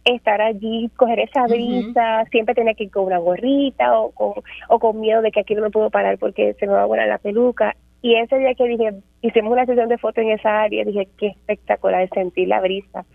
estar 0.05 0.41
allí, 0.41 0.89
coger 0.95 1.19
esa 1.19 1.45
brisa, 1.45 2.25
siempre 2.31 2.55
tenía 2.55 2.73
que 2.73 2.85
ir 2.85 2.91
con 2.91 3.05
una 3.05 3.17
gorrita 3.17 3.99
o 3.99 4.11
con, 4.11 4.33
o 4.69 4.79
con 4.79 4.99
miedo 4.99 5.21
de 5.21 5.31
que 5.31 5.41
aquí 5.41 5.55
no 5.55 5.61
me 5.61 5.69
puedo 5.69 5.89
parar 5.89 6.17
porque 6.17 6.55
se 6.59 6.67
me 6.67 6.73
va 6.73 6.83
a 6.83 6.85
volar 6.85 7.07
la 7.07 7.17
peluca. 7.17 7.75
Y 8.01 8.15
ese 8.15 8.37
día 8.37 8.53
que 8.55 8.65
dije, 8.65 8.93
hicimos 9.21 9.51
una 9.51 9.65
sesión 9.65 9.89
de 9.89 9.97
fotos 9.97 10.23
en 10.23 10.31
esa 10.31 10.61
área, 10.61 10.85
dije, 10.85 11.07
qué 11.17 11.27
espectacular 11.27 12.07
sentir 12.13 12.47
la 12.47 12.61
brisa. 12.61 13.05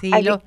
Sí, 0.00 0.10
lo, 0.22 0.42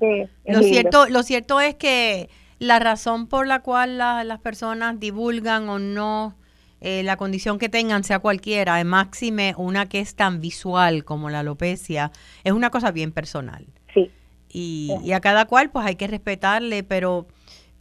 lo 0.46 0.62
cierto, 0.62 1.08
lo 1.08 1.22
cierto 1.22 1.60
es 1.60 1.74
que 1.74 2.28
la 2.62 2.78
razón 2.78 3.26
por 3.26 3.48
la 3.48 3.58
cual 3.58 3.98
las 3.98 4.38
personas 4.38 5.00
divulgan 5.00 5.68
o 5.68 5.80
no 5.80 6.36
eh, 6.80 7.02
la 7.02 7.16
condición 7.16 7.58
que 7.58 7.68
tengan, 7.68 8.04
sea 8.04 8.20
cualquiera, 8.20 8.82
máxime 8.84 9.54
una 9.56 9.88
que 9.88 9.98
es 9.98 10.14
tan 10.14 10.40
visual 10.40 11.04
como 11.04 11.28
la 11.28 11.40
alopecia, 11.40 12.12
es 12.44 12.52
una 12.52 12.70
cosa 12.70 12.92
bien 12.92 13.10
personal. 13.10 13.66
Sí. 13.92 14.12
Y, 14.48 15.10
a 15.12 15.18
cada 15.18 15.46
cual 15.46 15.70
pues 15.70 15.86
hay 15.86 15.96
que 15.96 16.06
respetarle, 16.06 16.84
pero, 16.84 17.26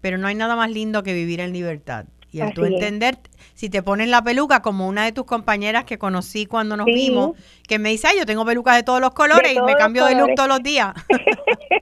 pero 0.02 0.18
no 0.18 0.26
hay 0.26 0.34
nada 0.34 0.56
más 0.56 0.72
lindo 0.72 1.04
que 1.04 1.14
vivir 1.14 1.42
en 1.42 1.54
libertad. 1.54 2.06
Y 2.32 2.40
al 2.40 2.54
tú 2.54 2.66
entender, 2.66 3.20
si 3.54 3.70
te 3.70 3.84
ponen 3.84 4.10
la 4.10 4.24
peluca, 4.24 4.64
como 4.64 4.88
una 4.88 5.06
de 5.06 5.12
tus 5.12 5.26
compañeras 5.26 5.84
que 5.84 6.00
conocí 6.00 6.48
cuando 6.48 6.76
nos 6.76 6.88
vimos, 6.88 7.38
que 7.68 7.78
me 7.78 7.90
dice, 7.90 8.08
ay, 8.08 8.18
yo 8.18 8.26
tengo 8.26 8.46
pelucas 8.46 8.78
de 8.78 8.84
todos 8.84 9.02
los 9.02 9.12
colores 9.12 9.54
y 9.54 9.62
me 9.62 9.76
cambio 9.76 10.06
de 10.06 10.16
look 10.16 10.32
todos 10.36 10.50
los 10.50 10.64
días. 10.64 10.94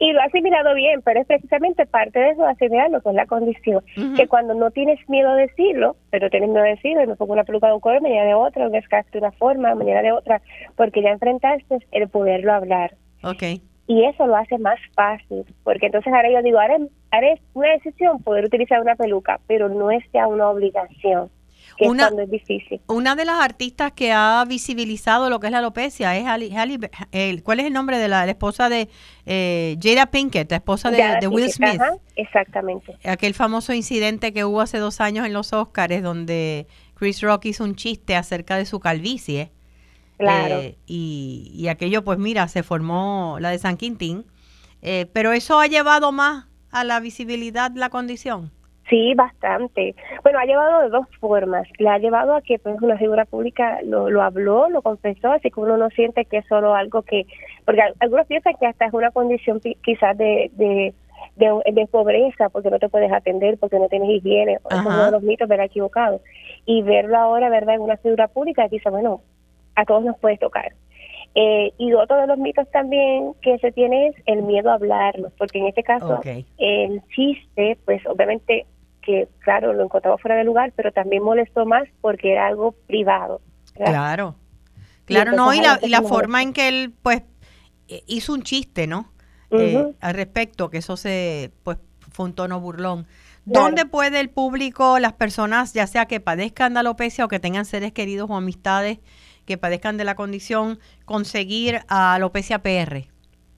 y 0.00 0.12
lo 0.12 0.20
ha 0.20 0.24
asimilado 0.24 0.74
bien, 0.74 1.02
pero 1.02 1.20
es 1.20 1.26
precisamente 1.26 1.84
parte 1.84 2.18
de 2.18 2.30
eso, 2.30 2.44
asimilar 2.46 2.90
lo 2.90 3.02
que 3.02 3.10
es 3.10 3.14
la 3.14 3.26
condición. 3.26 3.84
Que 4.16 4.26
cuando 4.26 4.54
no 4.54 4.70
tienes 4.70 4.98
miedo 5.10 5.28
a 5.28 5.36
decirlo, 5.36 5.94
pero 6.08 6.30
tienes 6.30 6.48
miedo 6.48 6.64
a 6.64 6.68
decirlo, 6.68 7.06
me 7.06 7.16
pongo 7.16 7.34
una 7.34 7.44
peluca 7.44 7.66
de 7.66 7.74
un 7.74 7.80
color, 7.80 8.00
mañana 8.00 8.26
de 8.26 8.34
otra, 8.34 8.66
un 8.66 8.72
desgaste 8.72 9.12
de 9.12 9.18
una 9.18 9.32
forma, 9.32 9.74
mañana 9.74 10.00
de 10.00 10.12
otra, 10.12 10.40
porque 10.74 11.02
ya 11.02 11.10
enfrentaste 11.10 11.78
el 11.92 12.08
poderlo 12.08 12.54
hablar. 12.54 12.94
Okay. 13.22 13.60
Y 13.86 14.04
eso 14.04 14.26
lo 14.26 14.36
hace 14.36 14.56
más 14.56 14.78
fácil, 14.94 15.44
porque 15.64 15.86
entonces 15.86 16.10
ahora 16.14 16.30
yo 16.30 16.42
digo, 16.42 16.58
ahora, 16.58 16.78
ahora 17.10 17.32
es 17.32 17.40
una 17.52 17.68
decisión 17.72 18.22
poder 18.22 18.46
utilizar 18.46 18.80
una 18.80 18.96
peluca, 18.96 19.38
pero 19.46 19.68
no 19.68 19.90
es 19.90 20.02
ya 20.14 20.26
una 20.26 20.48
obligación 20.48 21.28
una, 21.80 22.08
es 22.08 22.30
difícil. 22.30 22.80
Una 22.86 23.16
de 23.16 23.24
las 23.24 23.40
artistas 23.40 23.92
que 23.92 24.12
ha 24.12 24.44
visibilizado 24.46 25.30
lo 25.30 25.40
que 25.40 25.46
es 25.46 25.52
la 25.52 25.58
alopecia 25.58 26.16
es 26.16 27.42
¿cuál 27.42 27.60
es 27.60 27.66
el 27.66 27.72
nombre 27.72 27.98
de 27.98 28.08
la, 28.08 28.28
esposa 28.28 28.68
de 28.68 28.88
eh, 29.26 29.76
Jada 29.82 30.06
Pinkett, 30.06 30.50
la 30.50 30.56
esposa 30.56 30.90
de, 30.90 31.28
Will 31.28 31.50
Smith? 31.50 31.80
exactamente. 32.16 32.96
Aquel 33.04 33.34
famoso 33.34 33.72
incidente 33.72 34.32
que 34.32 34.44
hubo 34.44 34.60
hace 34.60 34.78
dos 34.78 35.00
años 35.00 35.26
en 35.26 35.32
los 35.32 35.52
Oscars 35.52 36.02
donde 36.02 36.66
Chris 36.94 37.20
Rock 37.22 37.46
hizo 37.46 37.64
un 37.64 37.76
chiste 37.76 38.16
acerca 38.16 38.56
de 38.56 38.66
su 38.66 38.80
calvicie. 38.80 39.50
Claro. 40.18 40.60
Eh, 40.60 40.76
y, 40.86 41.50
y, 41.54 41.68
aquello, 41.68 42.04
pues 42.04 42.18
mira, 42.18 42.46
se 42.48 42.62
formó 42.62 43.38
la 43.40 43.50
de 43.50 43.58
San 43.58 43.78
Quintín. 43.78 44.26
Eh, 44.82 45.06
pero 45.12 45.32
eso 45.32 45.58
ha 45.60 45.66
llevado 45.66 46.12
más 46.12 46.46
a 46.70 46.84
la 46.84 47.00
visibilidad 47.00 47.70
la 47.74 47.90
condición. 47.90 48.50
Sí, 48.90 49.14
bastante. 49.14 49.94
Bueno, 50.24 50.40
ha 50.40 50.44
llevado 50.44 50.82
de 50.82 50.88
dos 50.88 51.06
formas. 51.20 51.66
Le 51.78 51.88
ha 51.88 51.98
llevado 51.98 52.34
a 52.34 52.42
que 52.42 52.58
pues, 52.58 52.76
una 52.82 52.98
figura 52.98 53.24
pública 53.24 53.78
lo, 53.84 54.10
lo 54.10 54.20
habló, 54.20 54.68
lo 54.68 54.82
confesó, 54.82 55.30
así 55.30 55.50
que 55.50 55.60
uno 55.60 55.76
no 55.76 55.88
siente 55.90 56.24
que 56.24 56.38
es 56.38 56.46
solo 56.46 56.74
algo 56.74 57.02
que... 57.02 57.24
Porque 57.64 57.82
algunos 58.00 58.26
piensan 58.26 58.54
que 58.58 58.66
hasta 58.66 58.86
es 58.86 58.92
una 58.92 59.12
condición 59.12 59.60
quizás 59.60 60.18
de, 60.18 60.50
de, 60.54 60.92
de, 61.36 61.86
pobreza, 61.86 62.48
porque 62.48 62.70
no 62.70 62.80
te 62.80 62.88
puedes 62.88 63.12
atender, 63.12 63.58
porque 63.58 63.78
no 63.78 63.88
tienes 63.88 64.10
higiene. 64.10 64.54
Es 64.54 64.80
uno 64.84 65.04
de 65.04 65.10
los 65.12 65.22
mitos, 65.22 65.48
¿verdad? 65.48 65.66
Equivocado. 65.66 66.20
Y 66.66 66.82
verlo 66.82 67.16
ahora, 67.16 67.48
¿verdad? 67.48 67.76
En 67.76 67.82
una 67.82 67.96
figura 67.96 68.26
pública, 68.26 68.66
dice, 68.66 68.90
bueno, 68.90 69.22
a 69.76 69.84
todos 69.84 70.02
nos 70.02 70.18
puede 70.18 70.36
tocar. 70.36 70.72
Eh, 71.36 71.72
y 71.78 71.92
otro 71.92 72.16
de 72.16 72.26
los 72.26 72.38
mitos 72.38 72.68
también 72.72 73.34
que 73.40 73.56
se 73.58 73.70
tiene 73.70 74.08
es 74.08 74.16
el 74.26 74.42
miedo 74.42 74.70
a 74.70 74.74
hablarlo, 74.74 75.30
porque 75.38 75.60
en 75.60 75.68
este 75.68 75.84
caso 75.84 76.20
el 76.58 77.02
chiste, 77.14 77.78
pues 77.84 78.04
obviamente 78.06 78.66
que, 79.00 79.28
claro, 79.40 79.72
lo 79.72 79.84
encontraba 79.84 80.18
fuera 80.18 80.36
de 80.36 80.44
lugar, 80.44 80.72
pero 80.76 80.92
también 80.92 81.22
molestó 81.22 81.66
más 81.66 81.84
porque 82.00 82.32
era 82.32 82.46
algo 82.46 82.72
privado. 82.86 83.40
Claro, 83.74 84.36
claro, 85.04 85.32
no, 85.32 85.54
y 85.54 85.60
la, 85.60 85.78
y 85.82 85.88
la 85.88 86.02
forma 86.02 86.42
en 86.42 86.52
que 86.52 86.68
él, 86.68 86.92
pues, 87.02 87.22
eh, 87.88 88.02
hizo 88.06 88.32
un 88.32 88.42
chiste, 88.42 88.86
¿no? 88.86 89.12
Eh, 89.50 89.94
al 90.00 90.14
respecto, 90.14 90.70
que 90.70 90.78
eso 90.78 90.96
se, 90.96 91.50
pues, 91.64 91.78
fue 92.12 92.26
un 92.26 92.34
tono 92.34 92.60
burlón. 92.60 93.06
¿Dónde 93.44 93.86
puede 93.86 94.20
el 94.20 94.30
público, 94.30 94.98
las 94.98 95.14
personas, 95.14 95.72
ya 95.72 95.86
sea 95.86 96.06
que 96.06 96.20
padezcan 96.20 96.74
de 96.74 96.80
alopecia 96.80 97.24
o 97.24 97.28
que 97.28 97.40
tengan 97.40 97.64
seres 97.64 97.92
queridos 97.92 98.30
o 98.30 98.36
amistades 98.36 98.98
que 99.44 99.58
padezcan 99.58 99.96
de 99.96 100.04
la 100.04 100.14
condición, 100.14 100.78
conseguir 101.04 101.80
a 101.88 102.14
alopecia 102.14 102.62
PR? 102.62 103.08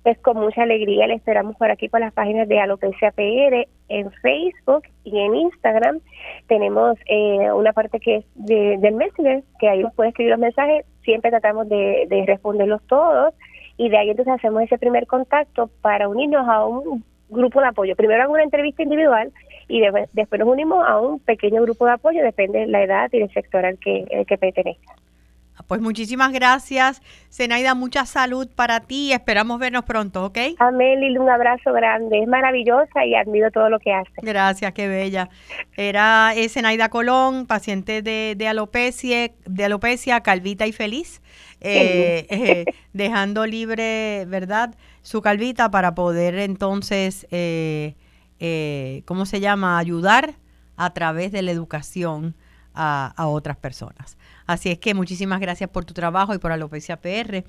Pues 0.03 0.19
con 0.19 0.37
mucha 0.37 0.63
alegría 0.63 1.07
le 1.07 1.15
esperamos 1.15 1.57
por 1.57 1.71
aquí 1.71 1.89
por 1.89 2.01
las 2.01 2.13
páginas 2.13 2.49
de 2.49 2.59
Alopecia 2.59 3.13
PR 3.13 3.69
en 3.89 4.11
Facebook 4.11 4.83
y 5.05 5.19
en 5.19 5.35
Instagram. 5.35 6.01
Tenemos 6.49 6.99
eh, 7.07 7.53
una 7.53 7.73
parte 7.73 8.01
que 8.01 8.17
es 8.17 8.25
de, 8.35 8.79
del 8.79 8.95
Messenger, 8.95 9.43
que 9.61 9.69
ahí 9.69 9.83
nos 9.83 9.95
puede 9.95 10.11
escribir 10.11 10.33
los 10.33 10.41
mensajes. 10.41 10.85
Siempre 11.05 11.31
tratamos 11.31 11.69
de, 11.69 12.25
responderlos 12.27 12.83
todos 12.89 13.35
y 13.77 13.89
de 13.89 13.99
ahí 13.99 14.11
entonces 14.11 14.35
hacemos 14.35 14.63
ese 14.63 14.79
primer 14.79 15.07
contacto 15.07 15.71
para 15.81 16.09
unirnos 16.09 16.49
a 16.49 16.67
un 16.67 17.05
grupo 17.29 17.61
de 17.61 17.69
apoyo. 17.69 17.97
Primero 17.97 18.23
hago 18.23 18.33
una 18.33 18.43
entrevista 18.43 18.83
individual 18.83 19.33
y 19.69 19.81
después 20.13 20.39
nos 20.39 20.49
unimos 20.49 20.85
a 20.87 21.01
un 21.01 21.21
pequeño 21.21 21.63
grupo 21.63 21.87
de 21.87 21.93
apoyo, 21.93 22.23
depende 22.23 22.61
de 22.61 22.67
la 22.67 22.83
edad 22.83 23.09
y 23.13 23.21
del 23.21 23.33
sector 23.33 23.65
al 23.65 23.79
que, 23.79 24.05
al 24.15 24.27
que 24.27 24.37
pertenezca. 24.37 24.95
Pues 25.73 25.81
muchísimas 25.81 26.33
gracias, 26.33 27.01
Zenaida, 27.31 27.75
mucha 27.75 28.05
salud 28.05 28.47
para 28.55 28.81
ti 28.81 29.11
esperamos 29.11 29.59
vernos 29.59 29.85
pronto, 29.85 30.27
¿ok? 30.27 30.37
Amén, 30.59 31.01
Lili, 31.01 31.17
un 31.17 31.31
abrazo 31.31 31.73
grande. 31.73 32.21
Es 32.21 32.29
maravillosa 32.29 33.07
y 33.07 33.15
admiro 33.15 33.51
todo 33.51 33.71
lo 33.71 33.79
que 33.79 33.91
hace. 33.91 34.11
Gracias, 34.21 34.71
qué 34.75 34.87
bella. 34.87 35.31
Era 35.75 36.35
Zenaida 36.51 36.91
Colón, 36.91 37.47
paciente 37.47 38.03
de, 38.03 38.35
de, 38.37 38.49
alopecia, 38.49 39.31
de 39.47 39.65
alopecia, 39.65 40.21
calvita 40.21 40.67
y 40.67 40.73
feliz, 40.73 41.23
eh, 41.63 42.27
eh, 42.29 42.65
dejando 42.93 43.47
libre, 43.47 44.27
¿verdad?, 44.27 44.75
su 45.01 45.23
calvita 45.23 45.71
para 45.71 45.95
poder 45.95 46.35
entonces... 46.35 47.27
Eh, 47.31 47.95
eh, 48.41 49.05
¿cómo 49.07 49.25
se 49.25 49.41
llama? 49.41 49.79
Ayudar 49.79 50.35
a 50.77 50.93
través 50.93 51.33
de 51.33 51.41
la 51.41 51.51
educación 51.51 52.35
a, 52.75 53.27
otras 53.27 53.57
personas. 53.57 54.17
Así 54.53 54.71
es 54.71 54.79
que 54.79 54.95
muchísimas 54.95 55.41
gracias 55.41 55.71
por 55.71 55.85
tu 55.85 55.95
trabajo 55.95 56.35
y 56.35 56.39
por 56.39 56.53
Alopecia 56.53 57.01
PR. 57.01 57.45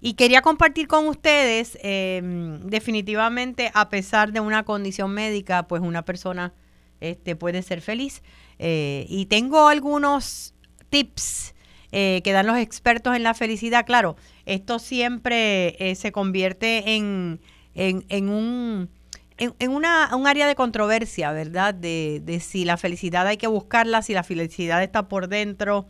Y 0.00 0.14
quería 0.14 0.42
compartir 0.42 0.86
con 0.86 1.06
ustedes, 1.08 1.78
em, 1.82 2.60
definitivamente, 2.60 3.70
a 3.74 3.88
pesar 3.88 4.32
de 4.32 4.40
una 4.40 4.64
condición 4.64 5.12
médica, 5.12 5.66
pues 5.66 5.82
una 5.82 6.02
persona 6.04 6.52
este, 7.00 7.36
puede 7.36 7.62
ser 7.62 7.80
feliz. 7.80 8.22
Eh, 8.58 9.06
y 9.08 9.26
tengo 9.26 9.68
algunos 9.68 10.54
tips 10.90 11.54
eh, 11.90 12.20
que 12.22 12.32
dan 12.32 12.46
los 12.46 12.58
expertos 12.58 13.16
en 13.16 13.22
la 13.22 13.34
felicidad. 13.34 13.86
Claro, 13.86 14.16
esto 14.46 14.78
siempre 14.78 15.76
eh, 15.78 15.94
se 15.94 16.12
convierte 16.12 16.96
en, 16.96 17.40
en, 17.74 18.28
un 18.28 18.90
en, 19.38 19.70
una, 19.70 20.14
un 20.14 20.26
área 20.26 20.46
de 20.46 20.54
controversia, 20.54 21.32
¿verdad? 21.32 21.72
De, 21.74 22.20
de, 22.24 22.40
si 22.40 22.64
la 22.64 22.76
felicidad 22.76 23.26
hay 23.26 23.36
que 23.36 23.46
buscarla, 23.46 24.02
si 24.02 24.12
la 24.12 24.22
felicidad 24.22 24.82
está 24.82 25.08
por 25.08 25.28
dentro. 25.28 25.86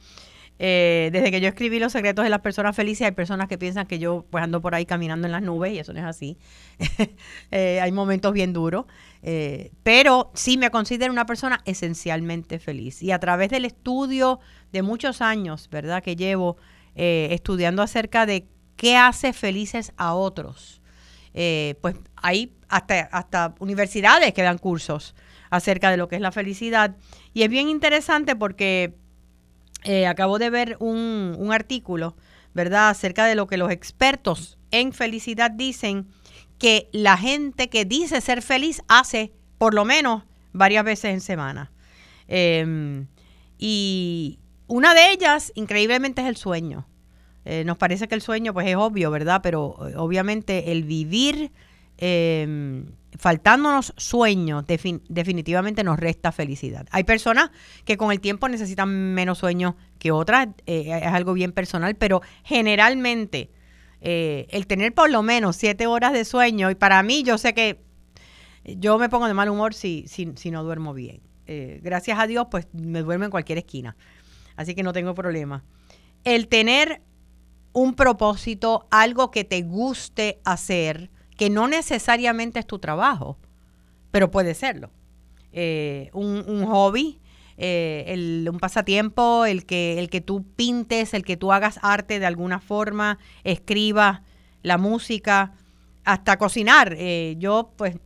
Eh, 0.60 1.10
desde 1.12 1.30
que 1.30 1.40
yo 1.40 1.48
escribí 1.48 1.78
Los 1.78 1.92
secretos 1.92 2.24
de 2.24 2.30
las 2.30 2.40
personas 2.40 2.74
felices, 2.74 3.06
hay 3.06 3.12
personas 3.12 3.48
que 3.48 3.58
piensan 3.58 3.86
que 3.86 3.98
yo 3.98 4.26
pues 4.30 4.42
ando 4.42 4.60
por 4.60 4.74
ahí 4.74 4.86
caminando 4.86 5.26
en 5.26 5.32
las 5.32 5.42
nubes 5.42 5.72
y 5.72 5.78
eso 5.78 5.92
no 5.92 6.00
es 6.00 6.04
así. 6.04 6.36
hay 7.50 7.92
momentos 7.92 8.32
bien 8.32 8.52
duros. 8.52 8.86
pero 9.82 10.30
sí 10.34 10.58
me 10.58 10.70
considero 10.70 11.12
una 11.12 11.26
persona 11.26 11.60
esencialmente 11.64 12.58
feliz. 12.58 13.02
Y 13.02 13.12
a 13.12 13.18
través 13.18 13.50
del 13.50 13.64
estudio 13.64 14.40
de 14.72 14.82
muchos 14.82 15.20
años, 15.22 15.68
¿verdad? 15.70 16.02
Que 16.02 16.16
llevo 16.16 16.56
eh, 17.00 17.28
estudiando 17.30 17.80
acerca 17.80 18.26
de 18.26 18.48
qué 18.74 18.96
hace 18.96 19.32
felices 19.32 19.92
a 19.96 20.14
otros. 20.14 20.82
Eh, 21.32 21.76
pues 21.80 21.94
hay 22.16 22.56
hasta, 22.68 23.02
hasta 23.12 23.54
universidades 23.60 24.34
que 24.34 24.42
dan 24.42 24.58
cursos 24.58 25.14
acerca 25.48 25.92
de 25.92 25.96
lo 25.96 26.08
que 26.08 26.16
es 26.16 26.22
la 26.22 26.32
felicidad. 26.32 26.96
Y 27.32 27.44
es 27.44 27.48
bien 27.48 27.68
interesante 27.68 28.34
porque 28.34 28.96
eh, 29.88 30.06
acabo 30.06 30.38
de 30.38 30.50
ver 30.50 30.76
un, 30.80 31.34
un 31.38 31.50
artículo, 31.50 32.14
¿verdad?, 32.52 32.90
acerca 32.90 33.24
de 33.24 33.34
lo 33.34 33.46
que 33.46 33.56
los 33.56 33.70
expertos 33.70 34.58
en 34.70 34.92
felicidad 34.92 35.50
dicen 35.50 36.08
que 36.58 36.90
la 36.92 37.16
gente 37.16 37.70
que 37.70 37.86
dice 37.86 38.20
ser 38.20 38.42
feliz 38.42 38.82
hace 38.86 39.32
por 39.56 39.72
lo 39.72 39.86
menos 39.86 40.24
varias 40.52 40.84
veces 40.84 41.14
en 41.14 41.22
semana. 41.22 41.72
Em, 42.26 43.06
y, 43.58 44.38
una 44.66 44.92
de 44.92 45.10
ellas, 45.10 45.52
increíblemente, 45.54 46.20
es 46.20 46.28
el 46.28 46.36
sueño. 46.36 46.86
Eh, 47.46 47.64
nos 47.64 47.78
parece 47.78 48.08
que 48.08 48.14
el 48.14 48.20
sueño, 48.20 48.52
pues 48.52 48.66
es 48.66 48.76
obvio, 48.76 49.10
¿verdad? 49.10 49.40
Pero 49.42 49.88
eh, 49.88 49.94
obviamente 49.96 50.70
el 50.70 50.84
vivir 50.84 51.50
em, 51.96 52.92
faltándonos 53.18 53.92
sueños 53.96 54.64
definitivamente 54.66 55.84
nos 55.84 55.98
resta 55.98 56.32
felicidad. 56.32 56.86
Hay 56.90 57.04
personas 57.04 57.50
que 57.84 57.96
con 57.96 58.12
el 58.12 58.20
tiempo 58.20 58.48
necesitan 58.48 58.88
menos 59.14 59.38
sueño 59.38 59.76
que 59.98 60.12
otras, 60.12 60.48
eh, 60.66 61.00
es 61.02 61.12
algo 61.12 61.34
bien 61.34 61.52
personal, 61.52 61.94
pero 61.96 62.22
generalmente 62.44 63.50
el 64.00 64.66
tener 64.68 64.94
por 64.94 65.10
lo 65.10 65.24
menos 65.24 65.56
siete 65.56 65.88
horas 65.88 66.12
de 66.12 66.24
sueño, 66.24 66.70
y 66.70 66.76
para 66.76 67.02
mí 67.02 67.24
yo 67.24 67.36
sé 67.36 67.52
que 67.52 67.82
yo 68.64 68.96
me 68.96 69.08
pongo 69.08 69.26
de 69.26 69.34
mal 69.34 69.48
humor 69.48 69.74
si, 69.74 70.04
si, 70.06 70.32
si 70.36 70.52
no 70.52 70.62
duermo 70.62 70.94
bien. 70.94 71.20
gracias 71.82 72.16
a 72.18 72.28
Dios, 72.28 72.46
pues 72.48 72.68
me 72.72 73.02
duermo 73.02 73.24
en 73.24 73.32
cualquier 73.32 73.58
esquina 73.58 73.96
así 74.58 74.74
que 74.74 74.82
no 74.82 74.92
tengo 74.92 75.14
problema. 75.14 75.64
El 76.24 76.48
tener 76.48 77.00
un 77.72 77.94
propósito, 77.94 78.88
algo 78.90 79.30
que 79.30 79.44
te 79.44 79.62
guste 79.62 80.40
hacer, 80.44 81.10
que 81.38 81.48
no 81.48 81.68
necesariamente 81.68 82.58
es 82.58 82.66
tu 82.66 82.80
trabajo, 82.80 83.38
pero 84.10 84.30
puede 84.30 84.54
serlo. 84.54 84.90
Eh, 85.52 86.10
un, 86.12 86.66
hobby, 86.66 87.20
eh, 87.56 88.44
un 88.50 88.58
pasatiempo, 88.58 89.46
el 89.46 89.64
que, 89.64 90.00
el 90.00 90.10
que 90.10 90.20
tú 90.20 90.44
pintes, 90.56 91.14
el 91.14 91.24
que 91.24 91.36
tú 91.36 91.52
hagas 91.52 91.78
arte 91.80 92.18
de 92.18 92.26
alguna 92.26 92.58
forma, 92.58 93.18
escribas 93.44 94.20
la 94.62 94.78
música, 94.78 95.54
hasta 96.04 96.38
cocinar. 96.38 96.96
Eh, 96.98 97.36
yo 97.38 97.72
pues 97.76 97.96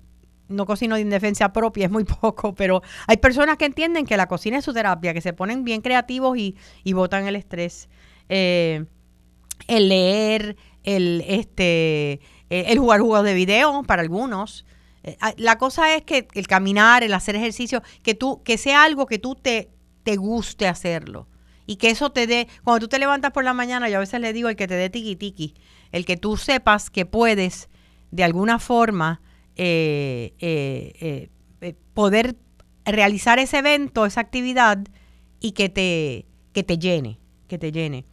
no 0.48 0.66
cocino 0.66 0.96
de 0.96 1.00
indefensa 1.00 1.54
propia, 1.54 1.86
es 1.86 1.90
muy 1.90 2.04
poco, 2.04 2.54
pero 2.54 2.82
hay 3.06 3.16
personas 3.16 3.56
que 3.56 3.64
entienden 3.64 4.04
que 4.04 4.18
la 4.18 4.28
cocina 4.28 4.58
es 4.58 4.64
su 4.66 4.74
terapia, 4.74 5.14
que 5.14 5.22
se 5.22 5.32
ponen 5.32 5.64
bien 5.64 5.80
creativos 5.80 6.36
y, 6.36 6.54
y 6.84 6.92
botan 6.92 7.26
el 7.26 7.36
estrés. 7.36 7.88
El 8.28 9.88
leer, 9.88 10.56
el, 10.84 11.24
este, 11.26 12.20
eh, 12.52 12.66
el 12.68 12.78
jugar 12.78 13.00
juegos 13.00 13.24
de 13.24 13.32
video 13.32 13.82
para 13.84 14.02
algunos. 14.02 14.66
Eh, 15.04 15.16
ah, 15.22 15.32
la 15.38 15.56
cosa 15.56 15.96
es 15.96 16.02
que 16.02 16.28
el 16.34 16.46
caminar, 16.46 17.02
el 17.02 17.14
hacer 17.14 17.34
ejercicio, 17.34 17.82
que 18.02 18.14
tú, 18.14 18.42
que 18.42 18.58
sea 18.58 18.84
algo 18.84 19.06
que 19.06 19.18
tú 19.18 19.34
te, 19.34 19.70
te 20.02 20.16
guste 20.16 20.68
hacerlo. 20.68 21.28
Y 21.66 21.76
que 21.76 21.88
eso 21.88 22.12
te 22.12 22.26
dé, 22.26 22.48
cuando 22.62 22.80
tú 22.80 22.88
te 22.88 22.98
levantas 22.98 23.30
por 23.32 23.42
la 23.42 23.54
mañana, 23.54 23.88
yo 23.88 23.96
a 23.96 24.00
veces 24.00 24.20
le 24.20 24.34
digo 24.34 24.50
el 24.50 24.56
que 24.56 24.68
te 24.68 24.74
dé 24.74 24.90
tiki 24.90 25.16
tiki, 25.16 25.54
el 25.92 26.04
que 26.04 26.18
tú 26.18 26.36
sepas 26.36 26.90
que 26.90 27.06
puedes 27.06 27.70
de 28.10 28.22
alguna 28.22 28.58
forma 28.58 29.22
eh, 29.56 30.34
eh, 30.38 31.30
poder 31.94 32.36
realizar 32.84 33.38
ese 33.38 33.58
evento, 33.60 34.04
esa 34.04 34.20
actividad 34.20 34.78
y 35.40 35.52
que 35.52 35.70
te, 35.70 36.26
que 36.52 36.64
te 36.64 36.76
llene, 36.76 37.18
que 37.48 37.56
te 37.56 37.72
llene. 37.72 38.04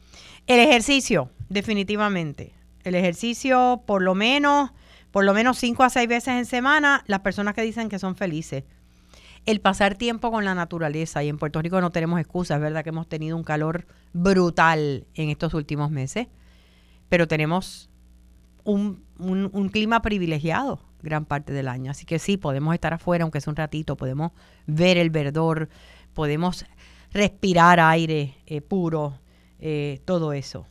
El 0.48 0.62
ejercicio, 0.62 1.30
definitivamente. 1.50 2.54
El 2.84 2.96
ejercicio, 2.96 3.84
por 3.86 4.02
lo 4.02 4.16
menos, 4.16 4.72
por 5.12 5.26
lo 5.26 5.34
menos 5.34 5.58
cinco 5.58 5.84
a 5.84 5.90
seis 5.90 6.08
veces 6.08 6.36
en 6.36 6.46
semana, 6.46 7.04
las 7.08 7.20
personas 7.20 7.54
que 7.54 7.62
dicen 7.62 7.90
que 7.90 8.00
son 8.00 8.16
felices. 8.16 8.64
El 9.46 9.62
pasar 9.62 9.96
tiempo 9.96 10.32
con 10.32 10.46
la 10.46 10.54
naturaleza, 10.54 11.24
y 11.24 11.30
en 11.30 11.38
Puerto 11.38 11.62
Rico 11.62 11.82
no 11.82 11.92
tenemos 11.92 12.20
excusas, 12.20 12.58
es 12.58 12.62
verdad 12.62 12.84
que 12.84 12.90
hemos 12.90 13.08
tenido 13.08 13.36
un 13.38 13.44
calor 13.44 13.88
brutal 14.14 15.08
en 15.16 15.30
estos 15.30 15.54
últimos 15.54 15.92
meses, 15.92 16.28
pero 17.10 17.28
tenemos 17.28 17.90
un, 18.64 19.70
clima 19.72 20.02
privilegiado 20.02 20.82
gran 21.02 21.26
parte 21.26 21.54
del 21.54 21.68
año. 21.68 21.92
Así 21.92 22.06
que 22.06 22.20
sí, 22.20 22.38
podemos 22.38 22.74
estar 22.74 22.94
afuera, 22.94 23.24
aunque 23.24 23.42
sea 23.42 23.52
un 23.52 23.58
ratito, 23.58 23.96
podemos 23.96 24.32
ver 24.68 24.98
el 24.98 25.10
verdor, 25.10 25.70
podemos 26.14 26.66
respirar 27.12 27.80
aire 27.80 28.36
eh, 28.46 28.62
puro, 28.62 29.20
eh, 29.60 30.02
todo 30.06 30.34
eso. 30.34 30.68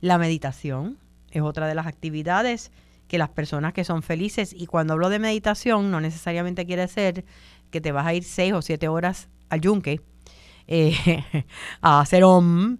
La 0.00 0.18
meditación 0.18 0.98
es 1.38 1.42
otra 1.42 1.66
de 1.66 1.74
las 1.74 1.86
actividades 1.86 2.72
que 3.08 3.18
las 3.18 3.28
personas 3.30 3.72
que 3.72 3.84
son 3.84 4.02
felices, 4.02 4.52
y 4.52 4.66
cuando 4.66 4.94
hablo 4.94 5.08
de 5.08 5.18
meditación, 5.18 5.90
no 5.90 6.00
necesariamente 6.00 6.66
quiere 6.66 6.82
decir 6.82 7.24
que 7.70 7.80
te 7.80 7.92
vas 7.92 8.06
a 8.06 8.14
ir 8.14 8.24
seis 8.24 8.52
o 8.52 8.62
siete 8.62 8.88
horas 8.88 9.28
al 9.48 9.60
yunque 9.60 10.00
eh, 10.66 11.24
a 11.80 12.00
hacer 12.00 12.24
om. 12.24 12.78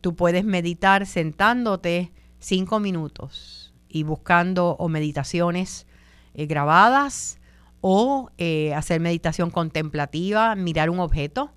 tú 0.00 0.16
puedes 0.16 0.44
meditar 0.44 1.06
sentándote 1.06 2.10
cinco 2.44 2.80
minutos 2.80 3.64
y 3.88 4.02
buscando 4.02 4.76
o 4.78 4.88
meditaciones 4.88 5.86
eh, 6.34 6.46
grabadas 6.46 7.38
o 7.80 8.30
eh, 8.38 8.74
hacer 8.74 9.00
meditación 9.00 9.50
contemplativa, 9.50 10.54
mirar 10.56 10.90
un 10.90 10.98
objeto, 10.98 11.52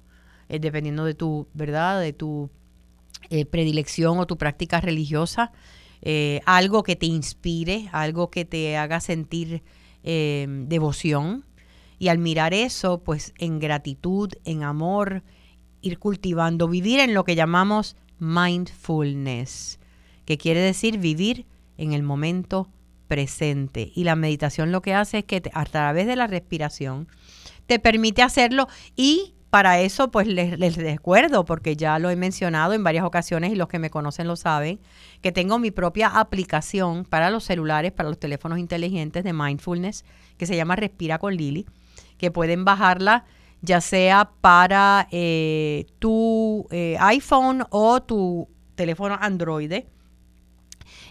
eh, 0.49 0.59
dependiendo 0.59 1.03
de 1.03 1.13
tu, 1.13 1.47
¿verdad? 1.53 1.99
De 1.99 2.13
tu 2.13 2.49
predilección 3.51 4.19
o 4.19 4.27
tu 4.27 4.37
práctica 4.37 4.79
religiosa, 4.79 5.51
algo 6.45 6.83
que 6.83 6.95
te 6.95 7.05
inspire, 7.05 7.89
algo 7.91 8.29
que 8.29 8.45
te 8.45 8.77
haga 8.77 8.99
sentir 8.99 9.63
devoción. 10.03 11.45
Y 11.99 12.09
al 12.09 12.19
mirar 12.19 12.53
eso, 12.53 13.03
pues 13.03 13.33
en 13.39 13.59
gratitud, 13.59 14.29
en 14.45 14.63
amor, 14.63 15.23
ir 15.81 15.97
cultivando, 15.97 16.67
vivir 16.67 16.99
en 16.99 17.13
lo 17.13 17.23
que 17.23 17.35
llamamos 17.35 17.95
mindfulness, 18.19 19.79
que 20.25 20.37
quiere 20.37 20.59
decir 20.59 20.99
vivir 20.99 21.45
en 21.77 21.93
el 21.93 22.03
momento 22.03 22.69
presente. 23.07 23.91
Y 23.95 24.03
la 24.03 24.15
meditación 24.15 24.71
lo 24.71 24.81
que 24.81 24.93
hace 24.93 25.19
es 25.19 25.23
que 25.23 25.41
a 25.53 25.65
través 25.65 26.05
de 26.07 26.15
la 26.15 26.27
respiración 26.27 27.07
te 27.65 27.79
permite 27.79 28.21
hacerlo 28.21 28.67
y 28.95 29.33
para 29.49 29.79
eso 29.79 30.11
pues 30.11 30.27
les, 30.27 30.59
les, 30.59 30.75
recuerdo, 30.75 31.45
porque 31.45 31.75
ya 31.75 31.99
lo 31.99 32.09
he 32.09 32.15
mencionado 32.15 32.73
en 32.73 32.83
varias 32.83 33.05
ocasiones 33.05 33.51
y 33.51 33.55
los 33.55 33.67
que 33.67 33.79
me 33.79 33.89
conocen 33.89 34.27
lo 34.27 34.35
saben, 34.35 34.79
que 35.21 35.31
tengo 35.31 35.57
mi 35.59 35.71
propia 35.71 36.07
aplicación 36.19 37.05
para 37.05 37.29
los 37.29 37.45
celulares, 37.45 37.91
para 37.91 38.09
los 38.09 38.19
teléfonos 38.19 38.59
inteligentes 38.59 39.23
de 39.23 39.33
mindfulness, 39.33 40.05
que 40.37 40.45
se 40.45 40.55
llama 40.55 40.75
Respira 40.75 41.17
con 41.17 41.35
Lili, 41.35 41.65
que 42.17 42.31
pueden 42.31 42.65
bajarla 42.65 43.25
ya 43.61 43.81
sea 43.81 44.31
para 44.41 45.07
eh, 45.11 45.85
tu 45.99 46.67
eh, 46.71 46.97
iPhone 46.99 47.63
o 47.69 48.01
tu 48.01 48.47
teléfono 48.75 49.17
Android. 49.19 49.83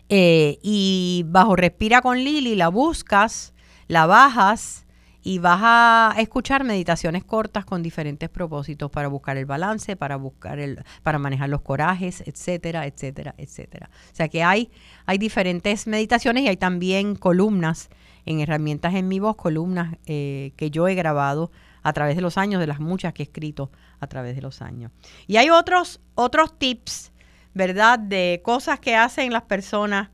Eh, 0.09 0.59
y 0.63 1.25
bajo 1.27 1.57
Respira 1.57 2.01
con 2.01 2.19
Lili 2.19 2.55
la 2.55 2.69
buscas, 2.69 3.53
la 3.89 4.07
bajas 4.07 4.86
y 5.27 5.41
vas 5.41 5.59
a 5.61 6.15
escuchar 6.19 6.63
meditaciones 6.63 7.25
cortas 7.25 7.65
con 7.65 7.83
diferentes 7.83 8.29
propósitos 8.29 8.93
para 8.93 9.09
buscar 9.09 9.37
el 9.37 9.45
balance, 9.45 9.97
para 9.97 10.15
buscar 10.15 10.61
el, 10.61 10.85
para 11.03 11.19
manejar 11.19 11.49
los 11.49 11.63
corajes, 11.63 12.23
etcétera, 12.25 12.87
etcétera, 12.87 13.35
etcétera. 13.37 13.91
O 14.13 14.15
sea 14.15 14.29
que 14.29 14.45
hay, 14.45 14.71
hay 15.05 15.19
diferentes 15.19 15.89
meditaciones 15.89 16.45
y 16.45 16.49
hay 16.49 16.57
también 16.57 17.17
columnas 17.17 17.91
en 18.25 18.39
herramientas 18.39 18.95
en 18.95 19.09
mi 19.09 19.19
voz, 19.19 19.35
columnas 19.35 19.97
eh, 20.07 20.53
que 20.55 20.71
yo 20.71 20.87
he 20.87 20.95
grabado 20.95 21.51
a 21.83 21.93
través 21.93 22.15
de 22.15 22.23
los 22.23 22.39
años, 22.39 22.61
de 22.61 22.69
las 22.69 22.79
muchas 22.79 23.13
que 23.13 23.25
he 23.25 23.27
escrito 23.27 23.73
a 23.99 24.07
través 24.07 24.37
de 24.37 24.43
los 24.43 24.63
años. 24.63 24.93
Y 25.27 25.39
hay 25.39 25.51
otros, 25.51 26.01
otros 26.15 26.57
tips, 26.57 27.11
¿verdad? 27.53 27.99
De 27.99 28.43
cosas 28.45 28.79
que 28.79 28.95
hacen 28.95 29.33
las 29.33 29.43
personas 29.43 30.11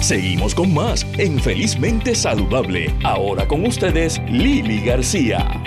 Seguimos 0.00 0.54
con 0.54 0.74
más 0.74 1.06
en 1.18 1.38
Felizmente 1.38 2.14
Saludable. 2.14 2.92
Ahora 3.04 3.46
con 3.46 3.64
ustedes, 3.64 4.20
Lili 4.28 4.80
García. 4.84 5.62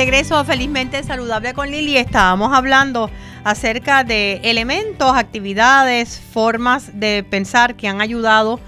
Regreso 0.00 0.42
Felizmente 0.46 1.02
Saludable 1.02 1.52
con 1.52 1.70
Lili. 1.70 1.98
Estábamos 1.98 2.56
hablando 2.56 3.10
acerca 3.44 4.02
de 4.02 4.40
elementos, 4.44 5.14
actividades, 5.14 6.22
formas 6.32 6.98
de 6.98 7.22
pensar 7.22 7.76
que 7.76 7.86
han 7.86 8.00
ayudado, 8.00 8.60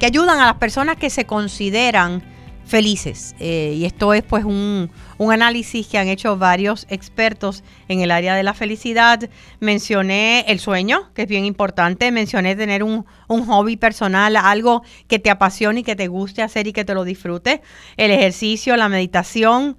que 0.00 0.06
ayudan 0.06 0.40
a 0.40 0.46
las 0.46 0.56
personas 0.56 0.96
que 0.96 1.08
se 1.08 1.26
consideran 1.26 2.24
felices. 2.66 3.36
Eh, 3.38 3.74
y 3.76 3.84
esto 3.84 4.12
es 4.14 4.24
pues 4.24 4.44
un, 4.44 4.90
un, 5.16 5.32
análisis 5.32 5.86
que 5.86 5.96
han 5.96 6.08
hecho 6.08 6.36
varios 6.36 6.88
expertos 6.90 7.62
en 7.86 8.00
el 8.00 8.10
área 8.10 8.34
de 8.34 8.42
la 8.42 8.52
felicidad. 8.52 9.30
Mencioné 9.60 10.44
el 10.48 10.58
sueño, 10.58 11.12
que 11.14 11.22
es 11.22 11.28
bien 11.28 11.44
importante. 11.44 12.10
Mencioné 12.10 12.56
tener 12.56 12.82
un, 12.82 13.06
un 13.28 13.46
hobby 13.46 13.76
personal, 13.76 14.34
algo 14.34 14.82
que 15.06 15.20
te 15.20 15.30
apasione 15.30 15.80
y 15.80 15.84
que 15.84 15.94
te 15.94 16.08
guste 16.08 16.42
hacer 16.42 16.66
y 16.66 16.72
que 16.72 16.84
te 16.84 16.94
lo 16.94 17.04
disfrute. 17.04 17.62
El 17.96 18.10
ejercicio, 18.10 18.76
la 18.76 18.88
meditación 18.88 19.76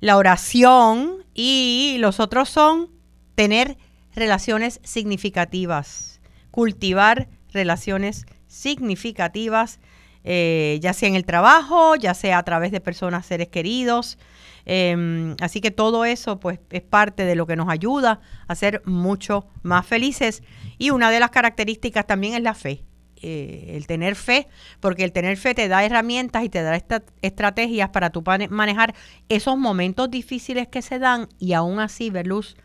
la 0.00 0.16
oración 0.16 1.24
y 1.34 1.96
los 1.98 2.20
otros 2.20 2.48
son 2.48 2.90
tener 3.34 3.76
relaciones 4.14 4.80
significativas, 4.82 6.20
cultivar 6.50 7.28
relaciones 7.52 8.26
significativas, 8.46 9.78
eh, 10.24 10.78
ya 10.82 10.92
sea 10.92 11.08
en 11.08 11.14
el 11.14 11.24
trabajo, 11.24 11.94
ya 11.96 12.14
sea 12.14 12.38
a 12.38 12.42
través 12.42 12.72
de 12.72 12.80
personas, 12.80 13.26
seres 13.26 13.48
queridos. 13.48 14.18
Em, 14.64 15.36
así 15.40 15.60
que 15.60 15.70
todo 15.70 16.04
eso 16.04 16.40
pues 16.40 16.58
es 16.70 16.82
parte 16.82 17.24
de 17.24 17.36
lo 17.36 17.46
que 17.46 17.54
nos 17.54 17.68
ayuda 17.68 18.20
a 18.48 18.54
ser 18.54 18.82
mucho 18.84 19.46
más 19.62 19.86
felices. 19.86 20.42
Y 20.78 20.90
una 20.90 21.10
de 21.10 21.20
las 21.20 21.30
características 21.30 22.06
también 22.06 22.34
es 22.34 22.42
la 22.42 22.54
fe. 22.54 22.84
Eh, 23.22 23.72
el 23.76 23.86
tener 23.86 24.14
fe, 24.14 24.46
porque 24.80 25.02
el 25.02 25.10
tener 25.10 25.38
fe 25.38 25.54
te 25.54 25.68
da 25.68 25.84
herramientas 25.84 26.44
y 26.44 26.50
te 26.50 26.62
da 26.62 26.78
estrategias 27.22 27.88
para 27.88 28.10
tú 28.10 28.22
manejar 28.50 28.94
esos 29.30 29.56
momentos 29.56 30.10
difíciles 30.10 30.68
que 30.68 30.82
se 30.82 30.98
dan 30.98 31.28
y 31.38 31.54
aún 31.54 31.80
así 31.80 32.10
ver 32.10 32.26
luz 32.26 32.56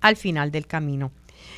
al 0.00 0.16
final 0.16 0.50
del 0.50 0.66
camino. 0.66 1.12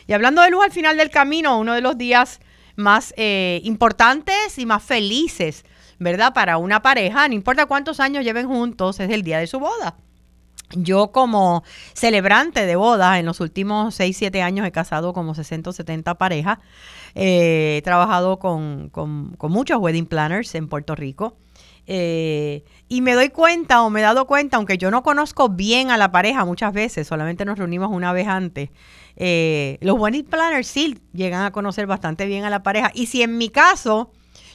Y 0.07 0.13
hablando 0.13 0.43
de 0.43 0.51
luz 0.51 0.65
al 0.65 0.73
final 0.73 0.99
del 0.99 1.11
camino, 1.11 1.59
uno 1.59 1.73
de 1.73 1.81
los 1.81 1.97
días 1.97 2.41
más 2.77 3.15
eh, 3.17 3.61
importantes 3.65 4.59
y 4.59 4.67
más 4.67 4.83
felices, 4.83 5.65
¿verdad? 5.99 6.35
Para 6.35 6.59
una 6.59 6.83
pareja, 6.83 7.27
no 7.29 7.35
importa 7.35 7.67
cuántos 7.67 8.01
años 8.01 8.23
lleven 8.23 8.49
juntos, 8.49 9.01
es 9.01 9.11
el 9.11 9.23
día 9.23 9.39
de 9.39 9.47
su 9.47 9.61
boda. 9.61 9.97
Yo 10.75 11.13
como 11.13 11.65
celebrante 11.93 12.67
de 12.67 12.77
bodas, 12.77 13.19
en 13.19 13.27
los 13.27 13.41
últimos 13.41 13.95
6, 13.95 14.17
7 14.17 14.43
años 14.43 14.67
he 14.67 14.73
casado 14.73 15.13
como 15.13 15.35
60 15.35 15.71
o 15.71 15.73
70 15.73 16.15
parejas. 16.17 16.59
Eh, 17.15 17.77
he 17.79 17.83
trabajado 17.83 18.39
con, 18.39 18.89
con, 18.91 19.37
muchos 19.51 19.79
wedding 19.79 20.07
planners 20.07 20.55
en 20.55 20.69
Puerto 20.69 20.95
Rico. 20.95 21.37
Eh, 21.87 22.65
y 22.89 23.01
me 23.01 23.15
doy 23.15 23.31
cuenta 23.31 23.83
o 23.83 23.91
me 23.91 24.01
he 24.01 24.03
dado 24.03 24.27
cuenta, 24.27 24.57
aunque 24.57 24.79
yo 24.79 24.91
no 24.91 25.03
conozco 25.03 25.49
bien 25.49 25.91
a 25.91 25.97
la 25.97 26.13
pareja 26.13 26.45
muchas 26.45 26.73
veces, 26.73 27.09
solamente 27.09 27.45
nos 27.45 27.59
reunimos 27.59 27.91
una 27.91 28.13
vez 28.13 28.29
antes, 28.29 28.71
eh, 29.17 29.79
los 29.81 29.99
wedding 29.99 30.25
planners 30.25 30.69
sí 30.69 30.97
llegan 31.13 31.45
a 31.45 31.51
conocer 31.51 31.87
bastante 31.87 32.27
bien 32.27 32.45
a 32.45 32.51
la 32.51 32.63
pareja. 32.63 32.91
Y 32.95 33.07
si 33.07 33.23
en 33.23 33.37
mi 33.37 33.49
caso 33.49 34.13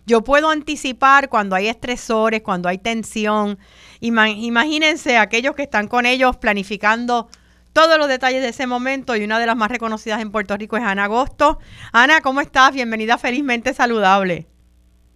yo 0.07 0.23
puedo 0.23 0.49
anticipar 0.49 1.27
cuando 1.27 1.55
hay 1.55 1.67
estresores, 1.67 2.41
cuando 2.41 2.69
hay 2.69 2.77
tensión, 2.77 3.59
imagínense 3.99 5.17
aquellos 5.17 5.53
que 5.53 5.63
están 5.63 5.89
con 5.89 6.05
ellos 6.05 6.37
planificando 6.37 7.27
todos 7.73 7.97
los 7.99 8.07
detalles 8.07 8.41
de 8.41 8.49
ese 8.49 8.67
momento 8.67 9.17
y 9.17 9.25
una 9.25 9.37
de 9.37 9.45
las 9.45 9.57
más 9.57 9.69
reconocidas 9.69 10.21
en 10.21 10.31
Puerto 10.31 10.55
Rico 10.55 10.77
es 10.77 10.83
Ana 10.83 11.03
Agosto. 11.03 11.59
Ana, 11.91 12.21
¿cómo 12.21 12.39
estás? 12.39 12.73
Bienvenida 12.73 13.17
Felizmente 13.17 13.73
Saludable. 13.73 14.47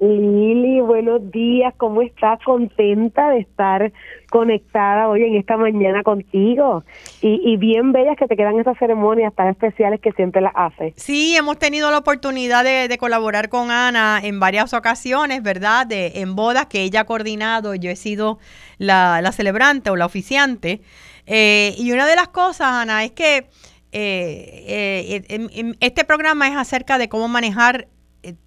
Lili, 0.02 0.82
buenos 0.82 1.30
días, 1.30 1.76
¿cómo 1.78 2.02
estás? 2.02 2.40
Contenta 2.44 3.30
de 3.30 3.42
estar 3.42 3.94
conectada 4.32 5.08
hoy 5.08 5.22
en 5.22 5.36
esta 5.36 5.58
mañana 5.58 6.02
contigo 6.02 6.84
y, 7.22 7.56
bien 7.58 7.92
bellas 7.92 8.18
que 8.18 8.26
te 8.26 8.36
quedan 8.36 8.60
esas 8.60 8.80
ceremonias 8.80 9.32
tan 9.36 9.50
especiales 9.50 10.02
que 10.02 10.12
siempre 10.14 10.42
las 10.42 10.54
haces. 10.56 10.96
Sí, 10.98 11.36
hemos 11.38 11.60
tenido 11.60 11.92
la 11.92 12.00
oportunidad 12.00 12.64
de, 12.64 12.98
colaborar 12.98 13.50
con 13.50 13.70
Ana 13.70 14.20
en 14.24 14.40
varias 14.40 14.74
ocasiones, 14.74 15.44
¿verdad? 15.44 15.86
De, 15.86 16.14
en 16.16 16.36
bodas 16.36 16.66
que 16.66 16.82
ella 16.82 17.02
ha 17.02 17.06
coordinado, 17.06 17.76
yo 17.76 17.92
he 17.92 17.96
sido 17.96 18.40
la, 18.80 19.22
la 19.22 19.32
celebrante 19.32 19.92
o 19.92 19.96
la 19.96 20.08
oficiante. 20.08 20.82
Eh, 21.28 21.76
y 21.78 21.92
una 21.92 22.08
de 22.08 22.16
las 22.16 22.30
cosas, 22.30 22.70
Ana, 22.70 23.04
es 23.04 23.12
que 23.12 23.46
eh, 23.92 25.22
eh 25.28 25.74
este 25.80 26.06
programa 26.06 26.48
es 26.48 26.58
acerca 26.58 26.98
de 26.98 27.08
cómo 27.08 27.28
manejar 27.28 27.88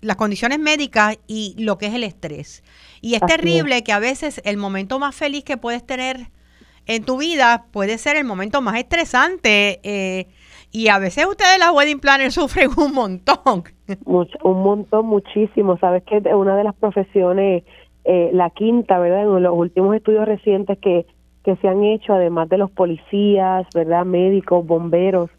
las 0.00 0.16
condiciones 0.16 0.58
médicas 0.58 1.18
y 1.26 1.54
lo 1.58 1.78
que 1.78 1.86
es 1.86 1.94
el 1.94 2.04
estrés. 2.04 2.62
Y 3.00 3.14
es 3.14 3.20
terrible 3.20 3.82
que 3.82 3.92
a 3.92 3.98
veces 3.98 4.40
el 4.44 4.56
momento 4.56 4.98
más 4.98 5.14
feliz 5.14 5.44
que 5.44 5.56
puedes 5.56 5.84
tener 5.84 6.28
en 6.86 7.04
tu 7.04 7.18
vida 7.18 7.66
puede 7.72 7.98
ser 7.98 8.16
el 8.16 8.24
momento 8.24 8.60
más 8.60 8.76
estresante. 8.76 9.80
Eh, 9.82 10.26
y 10.70 10.88
a 10.88 10.98
veces 10.98 11.26
ustedes 11.26 11.58
las 11.58 11.72
wedding 11.72 12.00
planners 12.00 12.34
sufren 12.34 12.70
un 12.76 12.92
montón. 12.92 13.64
un 14.06 14.62
montón, 14.62 15.06
muchísimo. 15.06 15.76
Sabes 15.78 16.02
que 16.04 16.16
una 16.34 16.56
de 16.56 16.64
las 16.64 16.74
profesiones, 16.74 17.64
eh, 18.04 18.30
la 18.32 18.50
quinta, 18.50 18.98
¿verdad? 18.98 19.22
En 19.22 19.42
los 19.42 19.56
últimos 19.56 19.94
estudios 19.96 20.26
recientes 20.26 20.78
que, 20.78 21.06
que 21.44 21.56
se 21.56 21.68
han 21.68 21.84
hecho, 21.84 22.14
además 22.14 22.48
de 22.48 22.58
los 22.58 22.70
policías, 22.70 23.66
¿verdad? 23.74 24.04
Médicos, 24.04 24.66
bomberos, 24.66 25.30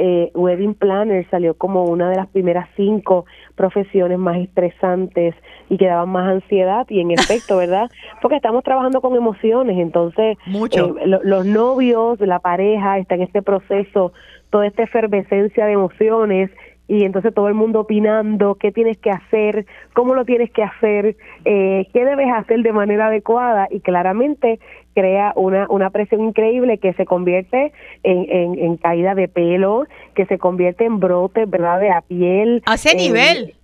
eh, 0.00 0.30
Wedding 0.32 0.74
Planner 0.74 1.28
salió 1.28 1.54
como 1.54 1.82
una 1.84 2.08
de 2.08 2.14
las 2.14 2.28
primeras 2.28 2.68
cinco 2.76 3.26
profesiones 3.56 4.16
más 4.16 4.36
estresantes 4.36 5.34
y 5.68 5.76
que 5.76 5.86
daban 5.86 6.10
más 6.10 6.28
ansiedad 6.28 6.86
y 6.88 7.00
en 7.00 7.10
efecto, 7.10 7.56
¿verdad? 7.58 7.90
Porque 8.22 8.36
estamos 8.36 8.62
trabajando 8.62 9.00
con 9.00 9.16
emociones, 9.16 9.76
entonces 9.76 10.38
Mucho. 10.46 10.96
Eh, 10.98 11.18
los 11.24 11.44
novios, 11.44 12.20
la 12.20 12.38
pareja 12.38 12.98
está 12.98 13.16
en 13.16 13.22
este 13.22 13.42
proceso, 13.42 14.12
toda 14.50 14.68
esta 14.68 14.84
efervescencia 14.84 15.66
de 15.66 15.72
emociones 15.72 16.50
y 16.86 17.04
entonces 17.04 17.34
todo 17.34 17.48
el 17.48 17.54
mundo 17.54 17.80
opinando 17.80 18.54
qué 18.54 18.70
tienes 18.70 18.98
que 18.98 19.10
hacer, 19.10 19.66
cómo 19.94 20.14
lo 20.14 20.24
tienes 20.24 20.50
que 20.50 20.62
hacer, 20.62 21.16
eh, 21.44 21.86
qué 21.92 22.04
debes 22.04 22.32
hacer 22.32 22.62
de 22.62 22.72
manera 22.72 23.08
adecuada 23.08 23.66
y 23.70 23.80
claramente 23.80 24.60
crea 24.98 25.32
una, 25.36 25.66
una 25.68 25.90
presión 25.90 26.22
increíble 26.22 26.78
que 26.78 26.92
se 26.94 27.04
convierte 27.04 27.72
en, 28.02 28.58
en, 28.58 28.76
caída 28.78 29.14
de 29.14 29.28
pelo, 29.28 29.86
que 30.14 30.26
se 30.26 30.38
convierte 30.38 30.84
en 30.84 30.98
brotes, 30.98 31.48
¿verdad?, 31.48 31.78
de 31.78 31.88
la 31.90 32.00
piel. 32.00 32.62
A 32.66 32.74
ese 32.74 32.96
nivel. 32.96 33.54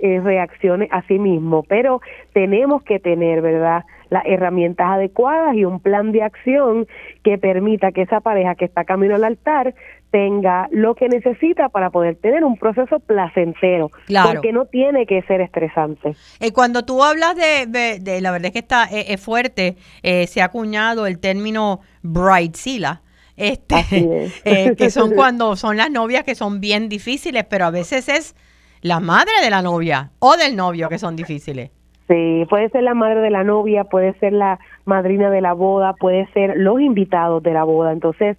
reacciones 0.00 0.88
a 0.90 1.02
sí 1.02 1.18
mismo, 1.18 1.62
pero 1.62 2.00
tenemos 2.32 2.82
que 2.82 2.98
tener, 2.98 3.40
¿verdad?, 3.40 3.84
las 4.08 4.26
herramientas 4.26 4.88
adecuadas 4.88 5.54
y 5.54 5.64
un 5.64 5.78
plan 5.78 6.10
de 6.10 6.24
acción 6.24 6.88
que 7.22 7.38
permita 7.38 7.92
que 7.92 8.02
esa 8.02 8.20
pareja 8.20 8.56
que 8.56 8.64
está 8.64 8.84
camino 8.84 9.14
al 9.14 9.22
altar 9.22 9.74
tenga 10.10 10.68
lo 10.70 10.94
que 10.94 11.08
necesita 11.08 11.68
para 11.68 11.90
poder 11.90 12.16
tener 12.16 12.44
un 12.44 12.56
proceso 12.56 12.98
placentero, 13.00 13.90
claro. 14.06 14.32
porque 14.32 14.52
no 14.52 14.66
tiene 14.66 15.06
que 15.06 15.22
ser 15.22 15.40
estresante. 15.40 16.14
Eh, 16.40 16.52
cuando 16.52 16.84
tú 16.84 17.02
hablas 17.02 17.36
de, 17.36 17.66
de, 18.00 18.20
la 18.20 18.30
verdad 18.30 18.46
es 18.46 18.52
que 18.52 18.58
está 18.58 18.84
eh, 18.90 19.06
es 19.08 19.20
fuerte, 19.20 19.76
eh, 20.02 20.26
se 20.26 20.42
ha 20.42 20.46
acuñado 20.46 21.06
el 21.06 21.18
término 21.18 21.80
bridezilla, 22.02 23.02
este, 23.36 24.30
eh, 24.44 24.74
que 24.76 24.90
son 24.90 25.12
cuando 25.16 25.56
son 25.56 25.76
las 25.76 25.90
novias 25.90 26.24
que 26.24 26.34
son 26.34 26.60
bien 26.60 26.88
difíciles, 26.88 27.44
pero 27.48 27.66
a 27.66 27.70
veces 27.70 28.08
es 28.08 28.34
la 28.82 29.00
madre 29.00 29.32
de 29.42 29.50
la 29.50 29.62
novia 29.62 30.10
o 30.18 30.36
del 30.36 30.56
novio 30.56 30.88
que 30.88 30.98
son 30.98 31.16
difíciles. 31.16 31.70
Sí, 32.10 32.44
puede 32.50 32.68
ser 32.70 32.82
la 32.82 32.94
madre 32.94 33.20
de 33.20 33.30
la 33.30 33.44
novia, 33.44 33.84
puede 33.84 34.14
ser 34.14 34.32
la 34.32 34.58
madrina 34.84 35.30
de 35.30 35.40
la 35.40 35.52
boda, 35.52 35.92
puede 35.92 36.26
ser 36.32 36.56
los 36.56 36.80
invitados 36.80 37.40
de 37.40 37.52
la 37.52 37.62
boda. 37.62 37.92
Entonces, 37.92 38.36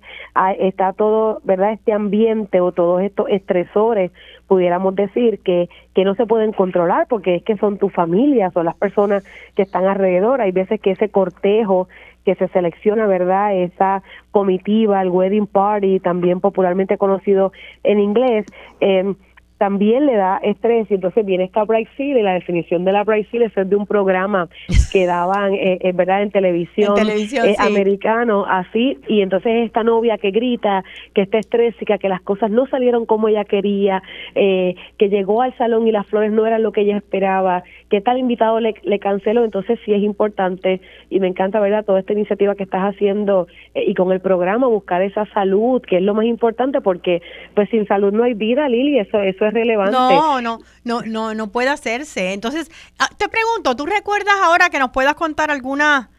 está 0.59 0.91
todo, 0.91 1.39
¿verdad? 1.45 1.71
Este 1.71 1.93
ambiente 1.93 2.59
o 2.59 2.73
todos 2.73 3.01
estos 3.01 3.29
estresores, 3.29 4.11
pudiéramos 4.47 4.93
decir, 4.97 5.39
que, 5.39 5.69
que 5.95 6.03
no 6.03 6.15
se 6.15 6.25
pueden 6.25 6.51
controlar 6.51 7.07
porque 7.07 7.35
es 7.35 7.43
que 7.43 7.55
son 7.55 7.77
tu 7.77 7.87
familia, 7.87 8.51
son 8.51 8.65
las 8.65 8.75
personas 8.75 9.23
que 9.55 9.61
están 9.61 9.85
alrededor. 9.85 10.41
Hay 10.41 10.51
veces 10.51 10.81
que 10.81 10.91
ese 10.91 11.07
cortejo 11.07 11.87
que 12.25 12.35
se 12.35 12.49
selecciona, 12.49 13.07
¿verdad? 13.07 13.55
Esa 13.55 14.03
comitiva, 14.31 15.01
el 15.01 15.11
wedding 15.11 15.47
party, 15.47 16.01
también 16.01 16.41
popularmente 16.41 16.97
conocido 16.97 17.53
en 17.85 18.01
inglés, 18.01 18.45
eh, 18.81 19.15
también 19.61 20.07
le 20.07 20.15
da 20.15 20.39
estrés. 20.41 20.89
Y 20.89 20.95
entonces 20.95 21.23
viene 21.23 21.43
esta 21.43 21.63
Bright 21.63 21.87
Seal 21.95 22.17
y 22.17 22.23
la 22.23 22.33
definición 22.33 22.83
de 22.83 22.93
la 22.93 23.03
Bright 23.03 23.29
Seal 23.29 23.43
es 23.43 23.53
de 23.53 23.75
un 23.75 23.85
programa 23.85 24.49
que 24.91 25.05
daban 25.05 25.53
eh, 25.53 25.77
eh 25.81 25.91
verdad 25.93 26.23
en 26.23 26.31
televisión, 26.31 26.95
eh, 26.97 27.55
americano 27.59 28.43
así. 28.49 28.97
Y 29.07 29.21
entonces 29.21 29.67
esta 29.67 29.83
novia 29.83 30.17
que 30.17 30.31
grita 30.31 30.83
que 31.13 31.21
está 31.21 31.37
estrésica 31.37 31.99
que 31.99 32.09
las 32.09 32.21
cosas 32.21 32.49
no 32.49 32.65
salieron 32.65 33.05
como 33.05 33.27
ella 33.27 33.45
quería 33.45 34.01
eh, 34.33 34.73
que 34.97 35.09
llegó 35.09 35.43
al 35.43 35.55
salón 35.59 35.87
y 35.87 35.91
las 35.91 36.07
flores 36.07 36.31
no 36.31 36.47
eran 36.47 36.63
lo 36.63 36.71
que 36.71 36.81
ella 36.81 36.97
esperaba 36.97 37.63
que 37.91 38.01
tal 38.01 38.17
invitado 38.17 38.59
le, 38.59 38.73
le 38.81 38.97
canceló. 38.97 39.43
Entonces 39.43 39.77
sí 39.85 39.93
es 39.93 40.01
importante 40.01 40.81
y 41.11 41.19
me 41.19 41.27
encanta 41.27 41.59
verdad 41.59 41.85
toda 41.85 41.99
esta 41.99 42.13
iniciativa 42.13 42.55
que 42.55 42.63
estás 42.63 42.81
haciendo 42.81 43.45
y 43.75 43.93
con 43.93 44.11
el 44.11 44.21
programa 44.21 44.65
buscar 44.65 45.03
esa 45.03 45.27
salud 45.35 45.83
que 45.83 45.97
es 45.97 46.01
lo 46.01 46.15
más 46.15 46.25
importante 46.25 46.81
porque 46.81 47.21
pues 47.53 47.69
sin 47.69 47.85
salud 47.85 48.11
no 48.11 48.23
hay 48.23 48.33
vida 48.33 48.67
Lili. 48.67 48.97
Eso 48.97 49.19
eso 49.21 49.45
es 49.45 49.50
relevante. 49.51 49.91
No, 49.91 50.41
no, 50.41 50.59
no, 50.83 51.01
no, 51.03 51.33
no 51.33 51.51
puede 51.51 51.69
hacerse. 51.69 52.33
Entonces, 52.33 52.71
ah, 52.99 53.09
te 53.17 53.29
pregunto, 53.29 53.75
¿tú 53.75 53.85
recuerdas 53.85 54.35
ahora 54.41 54.69
que 54.69 54.79
nos 54.79 54.91
puedas 54.91 55.15
contar 55.15 55.51
alguna 55.51 56.09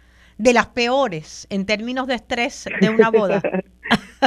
de 0.43 0.53
las 0.53 0.67
peores 0.67 1.47
en 1.51 1.67
términos 1.67 2.09
de 2.09 2.15
estrés 2.15 2.69
de 2.81 2.91
una 2.91 3.11
boda? 3.11 3.41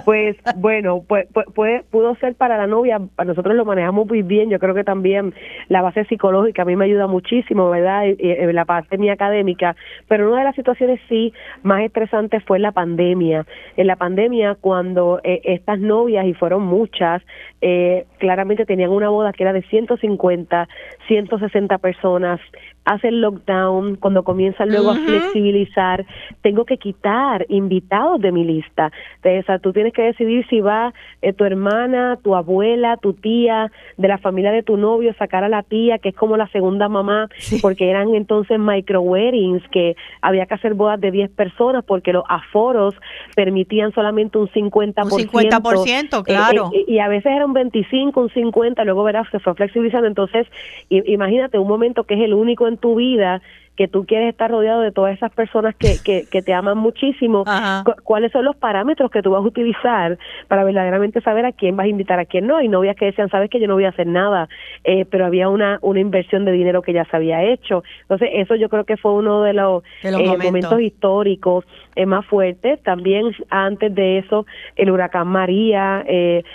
Pues 0.03 0.36
bueno, 0.57 1.03
pues, 1.07 1.26
puede, 1.55 1.84
pudo 1.84 2.16
ser 2.16 2.36
para 2.36 2.57
la 2.57 2.68
novia, 2.68 2.99
nosotros 3.26 3.55
lo 3.55 3.63
manejamos 3.63 4.05
muy 4.05 4.24
bien, 4.24 4.49
yo 4.49 4.59
creo 4.59 4.76
que 4.76 4.84
también 4.84 5.34
la 5.70 5.82
base 5.82 6.03
psicológica 6.05 6.63
a 6.63 6.66
mí 6.66 6.76
me 6.76 6.84
ayuda 6.84 7.07
muchísimo, 7.07 7.70
¿verdad? 7.70 8.03
Y, 8.05 8.36
la 8.51 8.66
parte 8.66 8.97
mi 8.97 9.09
académica, 9.09 9.76
pero 10.09 10.28
una 10.28 10.39
de 10.39 10.43
las 10.43 10.55
situaciones 10.55 10.99
sí 11.07 11.34
más 11.63 11.82
estresantes 11.82 12.43
fue 12.43 12.59
la 12.59 12.74
pandemia. 12.74 13.45
En 13.78 13.88
la 13.88 13.95
pandemia, 13.95 14.55
cuando 14.59 15.22
eh, 15.24 15.39
estas 15.45 15.80
novias, 15.80 16.26
y 16.26 16.34
fueron 16.34 16.63
muchas, 16.63 17.24
eh, 17.61 18.05
claramente 18.20 18.66
tenían 18.66 18.91
una 18.91 19.07
boda 19.07 19.32
que 19.32 19.43
era 19.43 19.53
de 19.53 19.63
150, 19.63 20.68
160 21.07 21.78
personas, 21.78 22.41
hacen 22.86 23.19
lockdown, 23.19 23.95
cuando 23.95 24.23
comienzan 24.23 24.69
luego 24.69 24.91
a 24.91 24.95
flexibilizar, 24.95 26.05
tengo 26.41 26.65
que 26.65 26.77
quitar 26.77 27.45
invitados 27.49 28.21
de 28.21 28.31
mi 28.31 28.43
lista. 28.43 28.91
De 29.23 29.39
esa, 29.39 29.59
tú 29.59 29.73
tienes 29.73 29.91
que 29.91 30.03
decidir 30.03 30.45
si 30.49 30.61
va 30.61 30.93
eh, 31.21 31.33
tu 31.33 31.43
hermana, 31.43 32.17
tu 32.23 32.36
abuela, 32.36 32.97
tu 32.97 33.13
tía, 33.13 33.71
de 33.97 34.07
la 34.07 34.19
familia 34.19 34.51
de 34.51 34.61
tu 34.61 34.77
novio, 34.77 35.13
sacar 35.17 35.43
a 35.43 35.49
la 35.49 35.63
tía, 35.63 35.97
que 35.97 36.09
es 36.09 36.15
como 36.15 36.38
la 36.38 36.47
segunda 36.49 36.88
mamá, 36.88 37.27
porque 37.61 37.89
eran 37.89 38.13
entonces 38.13 38.59
micro 38.59 39.01
weddings, 39.01 39.63
que 39.69 39.95
había 40.21 40.45
que 40.45 40.53
hacer 40.53 40.75
bodas 40.75 41.01
de 41.01 41.11
10 41.11 41.31
personas, 41.31 41.83
porque 41.83 42.13
los 42.13 42.23
aforos 42.29 42.95
permitían 43.36 43.91
solamente 43.93 44.38
un 44.38 44.47
50%. 44.47 45.11
Un 45.11 45.19
50%, 45.27 46.23
claro. 46.23 46.69
Eh, 46.71 46.79
eh, 46.79 46.86
y 46.88 46.99
a 46.99 47.07
veces 47.07 47.31
era 47.31 47.45
un 47.45 47.53
25, 47.53 48.19
un 48.19 48.29
50, 48.29 48.83
luego 48.83 49.03
verás, 49.03 49.27
se 49.31 49.39
fue 49.39 49.55
flexibilizando. 49.55 50.07
Entonces, 50.07 50.47
imagínate 50.89 51.57
un 51.57 51.67
momento 51.67 52.03
que 52.03 52.13
es 52.13 52.21
el 52.21 52.33
único 52.33 52.67
en 52.76 52.78
tu 52.78 52.95
vida 52.95 53.41
que 53.76 53.88
tú 53.88 54.05
quieres 54.05 54.30
estar 54.30 54.49
rodeado 54.49 54.82
de 54.82 54.91
todas 54.91 55.15
esas 55.15 55.32
personas 55.32 55.76
que, 55.76 55.97
que, 56.03 56.41
te 56.41 56.53
aman 56.53 56.78
muchísimo, 56.78 57.43
cuáles 58.03 58.32
son 58.32 58.45
los 58.45 58.55
parámetros 58.55 59.11
que 59.11 59.21
tú 59.21 59.32
vas 59.32 59.43
a 59.43 59.47
utilizar 59.47 60.17
para 60.47 60.63
verdaderamente 60.63 61.21
saber 61.21 61.45
a 61.45 61.51
quién 61.51 61.76
vas 61.76 61.86
a 61.86 61.89
invitar, 61.89 62.19
a 62.19 62.26
quién 62.26 62.47
no. 62.47 62.57
Hay 62.57 62.67
novias 62.67 62.95
que 62.95 63.05
decían, 63.05 63.30
sabes 63.30 63.49
que 63.49 63.59
yo 63.59 63.67
no 63.67 63.73
voy 63.73 63.86
a 63.86 63.89
hacer 63.89 64.07
nada, 64.07 64.47
eh, 64.84 65.05
pero 65.09 65.26
había 65.26 65.49
una, 65.49 65.80
una 65.82 65.99
inversión 65.99 66.45
de 66.45 66.53
dinero 66.53 66.82
que 66.82 66.93
ya 66.93 67.05
se 67.05 67.15
había 67.15 67.43
hecho. 67.43 67.84
Entonces, 68.01 68.30
eso 68.34 68.55
yo 68.55 68.69
creo 68.69 68.86
que 68.86 68.97
fue 68.97 69.13
uno 69.13 69.43
de 69.43 69.53
los, 69.53 69.84
eh, 70.03 70.38
momentos. 70.38 70.80
históricos 70.80 71.65
eh, 71.95 72.05
más 72.05 72.26
fuertes. 72.26 72.82
También 72.84 73.32
antes 73.49 73.93
de 73.93 74.19
eso, 74.19 74.45
el 74.78 74.89
huracán 74.89 75.28
María, 75.28 76.05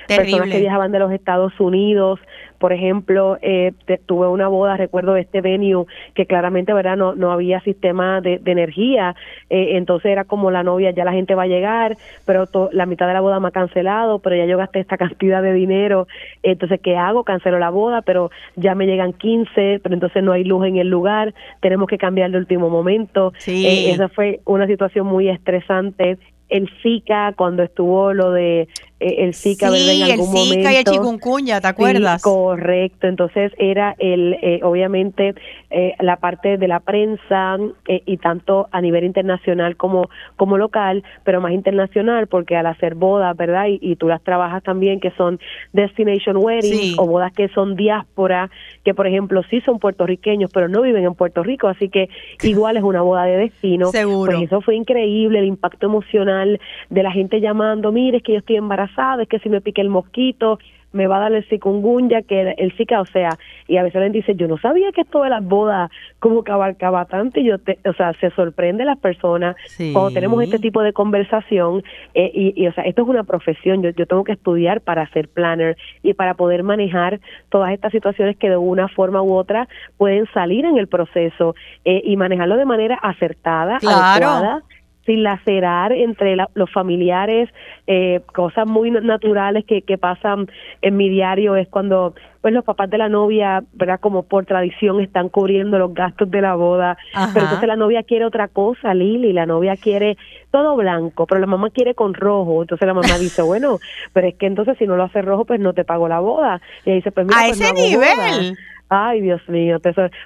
personas 0.09 0.49
que 0.49 0.61
viajaban 0.61 0.93
de 0.93 0.99
los 0.99 1.13
Estados 1.13 1.59
Unidos, 1.61 2.19
por 2.61 2.75
ejemplo, 2.75 3.39
eh, 3.41 3.73
tuve 4.05 4.29
una 4.29 4.47
boda, 4.47 4.77
recuerdo 4.77 5.15
de 5.15 5.23
este 5.23 5.41
venue, 5.41 5.87
que 6.15 6.27
claramente, 6.27 6.75
¿verdad? 6.75 6.95
No, 6.95 7.15
no 7.15 7.33
había 7.33 7.61
sistema 7.63 8.21
de, 8.21 8.39
energía, 8.45 9.17
eh, 9.49 9.77
entonces 9.77 10.13
era 10.13 10.25
como 10.25 10.51
la 10.51 10.63
novia, 10.63 10.91
ya 10.91 11.07
la 11.07 11.13
gente 11.13 11.35
va 11.35 11.45
a 11.45 11.47
llegar, 11.47 11.97
pero 12.27 12.45
la 12.73 12.85
mitad 12.85 13.07
de 13.07 13.15
la 13.15 13.23
boda 13.23 13.41
me 13.41 13.49
ha 13.49 13.51
cancelado, 13.51 14.19
pero 14.19 14.37
ya 14.37 14.45
yo 14.45 14.59
gasté 14.59 14.81
esta 14.81 14.99
cantidad 14.99 15.43
de 15.43 15.55
dinero, 15.55 16.07
entonces, 16.43 16.81
¿qué 16.83 16.99
hago? 16.99 17.25
Cancelo 17.25 17.59
la 17.59 17.71
boda, 17.71 18.03
pero 18.03 18.31
ya 18.57 18.75
me 18.75 18.87
llegan 18.87 19.15
15, 19.15 19.81
pero 19.83 19.95
entonces 19.95 20.23
no 20.23 20.33
hay 20.33 20.45
luz 20.45 20.67
en 20.67 20.77
el 20.77 20.89
lugar, 20.89 21.33
tenemos 21.61 21.89
que 21.89 21.97
cambiar 21.97 22.31
de 22.31 22.37
último 22.37 22.69
momento. 22.69 23.33
Sí. 23.39 23.67
Eh, 23.67 23.91
esa 23.93 24.11
fue 24.11 24.41
una 24.45 24.67
situación 24.67 25.07
muy 25.07 25.31
estresante 25.31 26.19
el 26.51 26.69
SICA 26.83 27.33
cuando 27.37 27.63
estuvo 27.63 28.13
lo 28.13 28.33
de 28.33 28.69
el 29.01 29.35
Zika, 29.35 29.71
sí, 29.71 30.03
el 30.03 30.21
Zika 30.23 30.73
y 30.73 30.77
el 30.77 30.85
chikungunya, 30.85 31.61
¿te 31.61 31.69
acuerdas? 31.69 32.21
correcto, 32.23 33.07
entonces 33.07 33.51
era 33.57 33.97
el 33.99 34.35
eh, 34.43 34.61
obviamente 34.63 35.35
eh, 35.71 35.95
la 36.01 36.17
parte 36.17 36.59
de 36.59 36.69
la 36.69 36.81
prensa 36.81 37.57
y 37.87 38.17
tanto 38.19 38.69
a 38.71 38.81
nivel 38.83 39.05
internacional 39.05 39.77
como 39.77 40.11
como 40.37 40.59
local, 40.59 41.03
pero 41.25 41.41
más 41.41 41.53
internacional 41.53 42.27
porque 42.27 42.57
al 42.57 42.67
hacer 42.67 42.95
bodas, 42.95 43.35
¿verdad? 43.37 43.67
Y, 43.69 43.97
tú 43.97 44.09
las 44.09 44.23
trabajas 44.23 44.63
también 44.63 45.01
que 45.01 45.11
son 45.13 45.41
destination 45.73 46.37
weddings 46.37 46.99
o 46.99 47.07
bodas 47.07 47.33
que 47.33 47.49
son 47.49 47.77
diáspora, 47.77 48.51
que 48.85 48.95
por 48.95 49.07
ejemplo 49.07 49.43
sí 49.51 49.61
son 49.63 49.79
puertorriqueños, 49.79 50.51
pero 50.53 50.69
no 50.69 50.83
viven 50.83 51.05
en 51.05 51.15
Puerto 51.15 51.43
Rico, 51.43 51.69
así 51.69 51.89
que 51.89 52.09
igual 52.43 52.77
es 52.77 52.83
una 52.83 53.01
boda 53.01 53.25
de 53.25 53.39
destino. 53.39 53.91
Seguro. 53.91 54.33
Pues 54.33 54.45
eso 54.45 54.61
fue 54.61 54.77
increíble, 54.77 55.39
el 55.39 55.47
impacto 55.47 55.87
emocional 55.87 56.61
de 56.91 57.03
la 57.03 57.13
gente 57.13 57.41
llamando, 57.41 57.93
mire, 57.93 58.19
es 58.19 58.23
que 58.23 58.33
yo 58.33 58.39
estoy 58.39 58.57
embarazada 58.57 58.90
embarazada, 58.91 59.23
es 59.23 59.29
que 59.29 59.39
si 59.39 59.49
me 59.49 59.61
pique 59.61 59.81
el 59.81 59.89
mosquito, 59.89 60.59
me 60.93 61.07
va 61.07 61.19
a 61.19 61.21
dar 61.21 61.33
el 61.33 61.49
cikungunya, 61.49 62.23
que 62.23 62.55
el 62.59 62.73
zika, 62.73 63.01
o 63.01 63.07
sea, 63.07 63.39
y 63.69 63.77
a 63.77 63.83
veces 63.85 64.01
le 64.01 64.11
dice, 64.11 64.35
yo 64.35 64.49
no 64.49 64.59
sabía 64.59 64.91
que 64.91 65.03
esto 65.03 65.23
de 65.23 65.31
las 65.31 65.45
bodas 65.45 65.89
como 66.19 66.43
que 66.43 66.51
abarcaba 66.51 67.05
tanto, 67.05 67.39
y 67.39 67.45
yo, 67.45 67.59
te, 67.59 67.79
o 67.85 67.93
sea, 67.93 68.13
se 68.15 68.31
sorprende 68.31 68.85
las 68.85 68.99
personas 68.99 69.55
cuando 69.93 70.11
tenemos 70.11 70.43
este 70.43 70.59
tipo 70.59 70.83
de 70.83 70.93
conversación, 70.93 71.85
eh, 72.15 72.53
y, 72.57 72.67
o 72.67 72.73
sea, 72.73 72.85
esto 72.85 73.03
es 73.03 73.09
una 73.09 73.23
profesión, 73.23 73.83
yo, 73.83 73.91
yo 73.91 74.07
tengo 74.07 74.25
que 74.25 74.33
estudiar 74.33 74.81
para 74.81 75.09
ser 75.11 75.29
planner 75.29 75.77
y 76.03 76.15
para 76.15 76.35
poder 76.35 76.65
manejar 76.65 77.21
todas 77.51 77.73
estas 77.73 77.93
situaciones 77.93 78.37
que 78.37 78.51
de 78.51 78.57
una 78.57 78.89
forma 78.89 79.23
u 79.23 79.35
otra 79.35 79.69
pueden 79.97 80.27
salir 80.35 80.65
en 80.65 80.77
el 80.77 80.89
proceso 80.89 81.55
eh, 81.85 82.03
y 82.05 82.17
manejarlo 82.17 82.57
de 82.57 82.65
manera 82.65 82.97
acertada, 82.97 83.77
adecuada 83.77 84.63
sin 85.11 85.25
lacerar 85.25 85.91
entre 85.91 86.37
los 86.55 86.71
familiares, 86.71 87.49
eh, 87.89 88.21
cosas 88.33 88.65
muy 88.65 88.93
naturales 88.93 89.65
que, 89.65 89.83
que 89.83 89.99
pasan 89.99 90.47
en 90.83 90.97
mi 90.97 91.09
diario 91.09 91.57
es 91.57 91.67
cuando 91.67 92.15
pues 92.41 92.55
los 92.55 92.65
papás 92.65 92.89
de 92.89 92.97
la 92.97 93.09
novia, 93.09 93.65
¿verdad? 93.73 93.99
Como 93.99 94.23
por 94.23 94.47
tradición 94.47 95.01
están 95.01 95.29
cubriendo 95.29 95.81
los 95.81 95.93
gastos 95.93 96.31
de 96.31 96.41
la 96.41 96.55
boda, 96.55 96.97
pero 97.35 97.47
entonces 97.47 97.67
la 97.67 97.75
novia 97.75 98.05
quiere 98.05 98.25
otra 98.25 98.47
cosa, 98.47 98.95
Lili, 98.95 99.33
la 99.33 99.47
novia 99.47 99.77
quiere 99.77 100.17
todo 100.53 100.77
blanco, 100.77 101.27
pero 101.27 101.41
la 101.41 101.49
mamá 101.49 101.71
quiere 101.71 101.95
con 101.95 102.15
rojo, 102.15 102.63
entonces 102.63 102.87
la 102.87 102.95
mamá 102.95 103.19
dice, 103.19 103.43
bueno, 103.43 103.79
pero 104.13 104.29
es 104.29 104.37
que 104.37 104.47
entonces 104.47 104.79
si 104.79 104.87
no 104.87 104.97
lo 104.97 105.03
hace 105.03 105.23
rojo, 105.23 105.45
pues 105.45 105.59
no 105.59 105.73
te 105.73 105.85
pago 105.85 106.07
la 106.07 106.21
boda. 106.21 106.63
Y 106.87 106.93
dice, 106.93 107.11
pues 107.11 107.27
mira, 107.27 107.41
a 107.41 107.47
pues 107.49 107.61
ese 107.61 107.75
nivel. 107.75 108.57
Ay, 108.93 109.21
Dios 109.21 109.41
mío, 109.47 109.79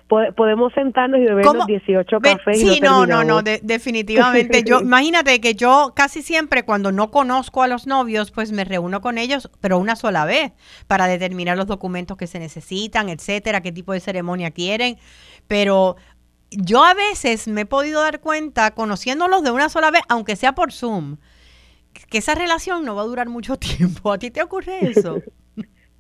podemos 0.08 0.72
sentarnos 0.72 1.20
y 1.20 1.24
beber 1.24 1.44
los 1.44 1.66
18 1.66 2.18
cafés. 2.18 2.58
Sí, 2.58 2.80
no, 2.82 3.04
no, 3.04 3.22
no, 3.22 3.42
definitivamente. 3.42 4.64
yo, 4.64 4.80
imagínate 4.80 5.38
que 5.42 5.54
yo 5.54 5.92
casi 5.94 6.22
siempre 6.22 6.64
cuando 6.64 6.90
no 6.90 7.10
conozco 7.10 7.62
a 7.62 7.68
los 7.68 7.86
novios, 7.86 8.30
pues 8.30 8.52
me 8.52 8.64
reúno 8.64 9.02
con 9.02 9.18
ellos, 9.18 9.50
pero 9.60 9.76
una 9.76 9.96
sola 9.96 10.24
vez, 10.24 10.52
para 10.86 11.08
determinar 11.08 11.58
los 11.58 11.66
documentos 11.66 12.16
que 12.16 12.26
se 12.26 12.38
necesitan, 12.38 13.10
etcétera, 13.10 13.60
qué 13.60 13.70
tipo 13.70 13.92
de 13.92 14.00
ceremonia 14.00 14.50
quieren. 14.50 14.96
Pero 15.46 15.96
yo 16.50 16.84
a 16.84 16.94
veces 16.94 17.46
me 17.46 17.62
he 17.62 17.66
podido 17.66 18.00
dar 18.00 18.20
cuenta, 18.20 18.70
conociéndolos 18.70 19.42
de 19.42 19.50
una 19.50 19.68
sola 19.68 19.90
vez, 19.90 20.04
aunque 20.08 20.36
sea 20.36 20.54
por 20.54 20.72
Zoom, 20.72 21.18
que 22.08 22.16
esa 22.16 22.34
relación 22.34 22.82
no 22.86 22.94
va 22.94 23.02
a 23.02 23.06
durar 23.06 23.28
mucho 23.28 23.56
tiempo. 23.58 24.10
¿A 24.10 24.18
ti 24.18 24.30
te 24.30 24.42
ocurre 24.42 24.88
eso? 24.88 25.18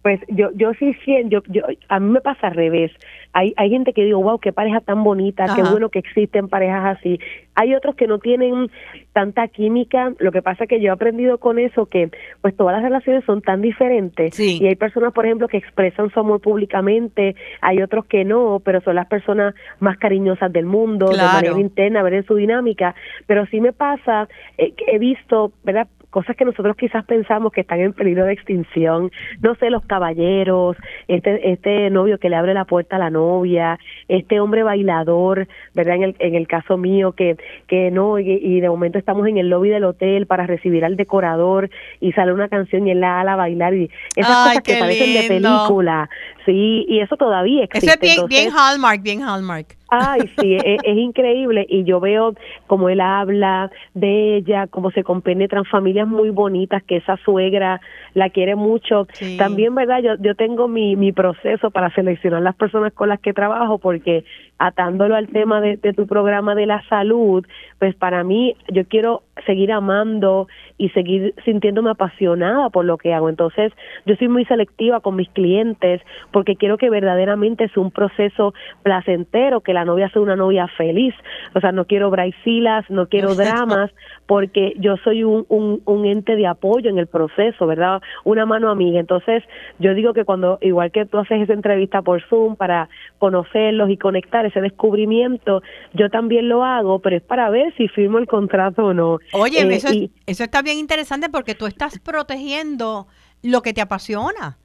Pues 0.04 0.20
yo, 0.28 0.50
yo 0.54 0.74
sí 0.74 0.92
siento, 1.02 1.42
yo, 1.48 1.62
a 1.88 1.98
mí 1.98 2.10
me 2.10 2.20
pasa 2.20 2.48
al 2.48 2.54
revés. 2.54 2.92
Hay, 3.32 3.54
hay 3.56 3.70
gente 3.70 3.94
que 3.94 4.04
digo, 4.04 4.22
wow, 4.22 4.38
qué 4.38 4.52
pareja 4.52 4.80
tan 4.80 5.02
bonita, 5.02 5.46
qué 5.56 5.62
bueno 5.62 5.88
que 5.88 5.98
existen 5.98 6.48
parejas 6.50 6.98
así. 6.98 7.18
Hay 7.54 7.74
otros 7.74 7.94
que 7.94 8.06
no 8.06 8.18
tienen 8.18 8.70
tanta 9.14 9.48
química. 9.48 10.12
Lo 10.18 10.30
que 10.30 10.42
pasa 10.42 10.64
es 10.64 10.68
que 10.68 10.78
yo 10.78 10.88
he 10.88 10.90
aprendido 10.90 11.38
con 11.38 11.58
eso 11.58 11.86
que, 11.86 12.10
pues 12.42 12.54
todas 12.54 12.74
las 12.74 12.82
relaciones 12.82 13.24
son 13.24 13.40
tan 13.40 13.62
diferentes. 13.62 14.38
Y 14.38 14.66
hay 14.66 14.74
personas, 14.74 15.14
por 15.14 15.24
ejemplo, 15.24 15.48
que 15.48 15.56
expresan 15.56 16.10
su 16.10 16.20
amor 16.20 16.42
públicamente, 16.42 17.34
hay 17.62 17.80
otros 17.80 18.04
que 18.04 18.26
no, 18.26 18.60
pero 18.62 18.82
son 18.82 18.96
las 18.96 19.06
personas 19.06 19.54
más 19.80 19.96
cariñosas 19.96 20.52
del 20.52 20.66
mundo, 20.66 21.08
de 21.08 21.16
manera 21.16 21.58
interna, 21.58 22.02
ver 22.02 22.12
en 22.12 22.26
su 22.26 22.34
dinámica. 22.34 22.94
Pero 23.26 23.46
sí 23.46 23.58
me 23.58 23.72
pasa, 23.72 24.28
eh, 24.58 24.72
que 24.72 24.84
he 24.96 24.98
visto, 24.98 25.50
¿verdad? 25.62 25.88
Cosas 26.14 26.36
que 26.36 26.44
nosotros 26.44 26.76
quizás 26.76 27.04
pensamos 27.06 27.52
que 27.52 27.62
están 27.62 27.80
en 27.80 27.92
peligro 27.92 28.24
de 28.24 28.34
extinción, 28.34 29.10
no 29.40 29.56
sé, 29.56 29.68
los 29.68 29.84
caballeros, 29.84 30.76
este 31.08 31.50
este 31.50 31.90
novio 31.90 32.18
que 32.18 32.28
le 32.28 32.36
abre 32.36 32.54
la 32.54 32.66
puerta 32.66 32.94
a 32.94 32.98
la 33.00 33.10
novia, 33.10 33.80
este 34.06 34.38
hombre 34.38 34.62
bailador, 34.62 35.48
¿verdad? 35.74 35.96
En 35.96 36.02
el, 36.04 36.16
en 36.20 36.36
el 36.36 36.46
caso 36.46 36.76
mío 36.76 37.14
que 37.14 37.36
que 37.66 37.90
no 37.90 38.20
y, 38.20 38.60
de 38.60 38.68
momento 38.68 38.96
estamos 38.96 39.26
en 39.26 39.38
el 39.38 39.48
lobby 39.48 39.70
del 39.70 39.82
hotel 39.82 40.28
para 40.28 40.46
recibir 40.46 40.84
al 40.84 40.94
decorador 40.94 41.68
y 42.00 42.12
sale 42.12 42.32
una 42.32 42.48
canción 42.48 42.86
y 42.86 42.92
él 42.92 43.00
la 43.00 43.18
ala 43.20 43.32
a 43.32 43.36
bailar 43.36 43.74
y 43.74 43.90
esas 44.14 44.36
cosas 44.36 44.62
que 44.62 44.76
parecen 44.76 45.20
de 45.20 45.26
película, 45.26 46.08
sí, 46.46 46.86
y 46.88 47.00
eso 47.00 47.16
todavía 47.16 47.64
existe. 47.64 47.86
Eso 47.86 47.98
es 48.00 48.00
bien, 48.00 48.26
bien 48.28 48.50
Hallmark, 48.56 49.02
bien 49.02 49.20
Hallmark. 49.20 49.76
Ay, 49.96 50.22
sí, 50.38 50.54
e, 50.54 50.76
es, 50.82 50.96
increíble 50.96 51.64
y 51.68 51.84
yo 51.84 52.00
veo 52.00 52.34
como 52.66 52.88
él 52.88 53.00
habla 53.00 53.70
de 53.94 54.36
ella, 54.36 54.66
cómo 54.66 54.90
se 54.90 55.04
compenetran 55.04 55.64
familias 55.64 56.08
muy 56.08 56.30
bonitas, 56.30 56.82
que 56.82 56.96
esa 56.96 57.16
suegra 57.18 57.80
la 58.14 58.30
quiere 58.30 58.56
mucho. 58.56 59.06
También, 59.38 59.74
¿verdad? 59.74 60.00
Yo, 60.02 60.14
yo 60.18 60.34
tengo 60.34 60.66
mi, 60.66 60.96
mi 60.96 61.12
proceso 61.12 61.70
para 61.70 61.94
seleccionar 61.94 62.42
las 62.42 62.56
personas 62.56 62.92
con 62.92 63.08
las 63.08 63.20
que 63.20 63.32
trabajo 63.32 63.78
porque 63.78 64.24
atándolo 64.58 65.16
al 65.16 65.28
tema 65.28 65.60
de, 65.60 65.76
de 65.76 65.92
tu 65.92 66.06
programa 66.06 66.54
de 66.54 66.66
la 66.66 66.82
salud, 66.88 67.44
pues 67.78 67.94
para 67.94 68.24
mí 68.24 68.56
yo 68.72 68.84
quiero 68.86 69.22
seguir 69.46 69.72
amando 69.72 70.48
y 70.78 70.88
seguir 70.90 71.34
sintiéndome 71.44 71.90
apasionada 71.90 72.70
por 72.70 72.84
lo 72.84 72.98
que 72.98 73.12
hago. 73.12 73.28
Entonces, 73.28 73.72
yo 74.06 74.16
soy 74.16 74.28
muy 74.28 74.44
selectiva 74.44 75.00
con 75.00 75.16
mis 75.16 75.28
clientes 75.30 76.00
porque 76.32 76.56
quiero 76.56 76.78
que 76.78 76.90
verdaderamente 76.90 77.68
sea 77.68 77.82
un 77.82 77.90
proceso 77.90 78.54
placentero, 78.82 79.60
que 79.60 79.72
la 79.72 79.84
novia 79.84 80.08
sea 80.10 80.22
una 80.22 80.36
novia 80.36 80.66
feliz. 80.68 81.14
O 81.54 81.60
sea, 81.60 81.72
no 81.72 81.84
quiero 81.86 82.10
braisilas, 82.10 82.88
no 82.90 83.08
quiero 83.08 83.34
dramas, 83.34 83.90
porque 84.26 84.74
yo 84.78 84.96
soy 84.98 85.24
un, 85.24 85.44
un, 85.48 85.80
un 85.84 86.06
ente 86.06 86.36
de 86.36 86.46
apoyo 86.46 86.90
en 86.90 86.98
el 86.98 87.06
proceso, 87.06 87.66
¿verdad? 87.66 88.00
Una 88.24 88.46
mano 88.46 88.70
amiga. 88.70 88.98
Entonces, 89.00 89.42
yo 89.78 89.94
digo 89.94 90.12
que 90.12 90.24
cuando, 90.24 90.58
igual 90.60 90.90
que 90.90 91.06
tú 91.06 91.18
haces 91.18 91.42
esa 91.42 91.52
entrevista 91.52 92.02
por 92.02 92.22
Zoom 92.22 92.56
para 92.56 92.88
conocerlos 93.18 93.90
y 93.90 93.96
conectar 93.96 94.43
ese 94.48 94.60
descubrimiento, 94.60 95.62
yo 95.92 96.10
también 96.10 96.48
lo 96.48 96.64
hago, 96.64 96.98
pero 97.00 97.16
es 97.16 97.22
para 97.22 97.50
ver 97.50 97.74
si 97.76 97.88
firmo 97.88 98.18
el 98.18 98.26
contrato 98.26 98.86
o 98.86 98.94
no. 98.94 99.18
Oye, 99.32 99.60
eh, 99.60 99.74
eso, 99.74 99.88
eso 100.26 100.44
está 100.44 100.62
bien 100.62 100.78
interesante 100.78 101.28
porque 101.28 101.54
tú 101.54 101.66
estás 101.66 101.98
protegiendo 101.98 103.06
lo 103.42 103.62
que 103.62 103.72
te 103.72 103.80
apasiona. 103.80 104.58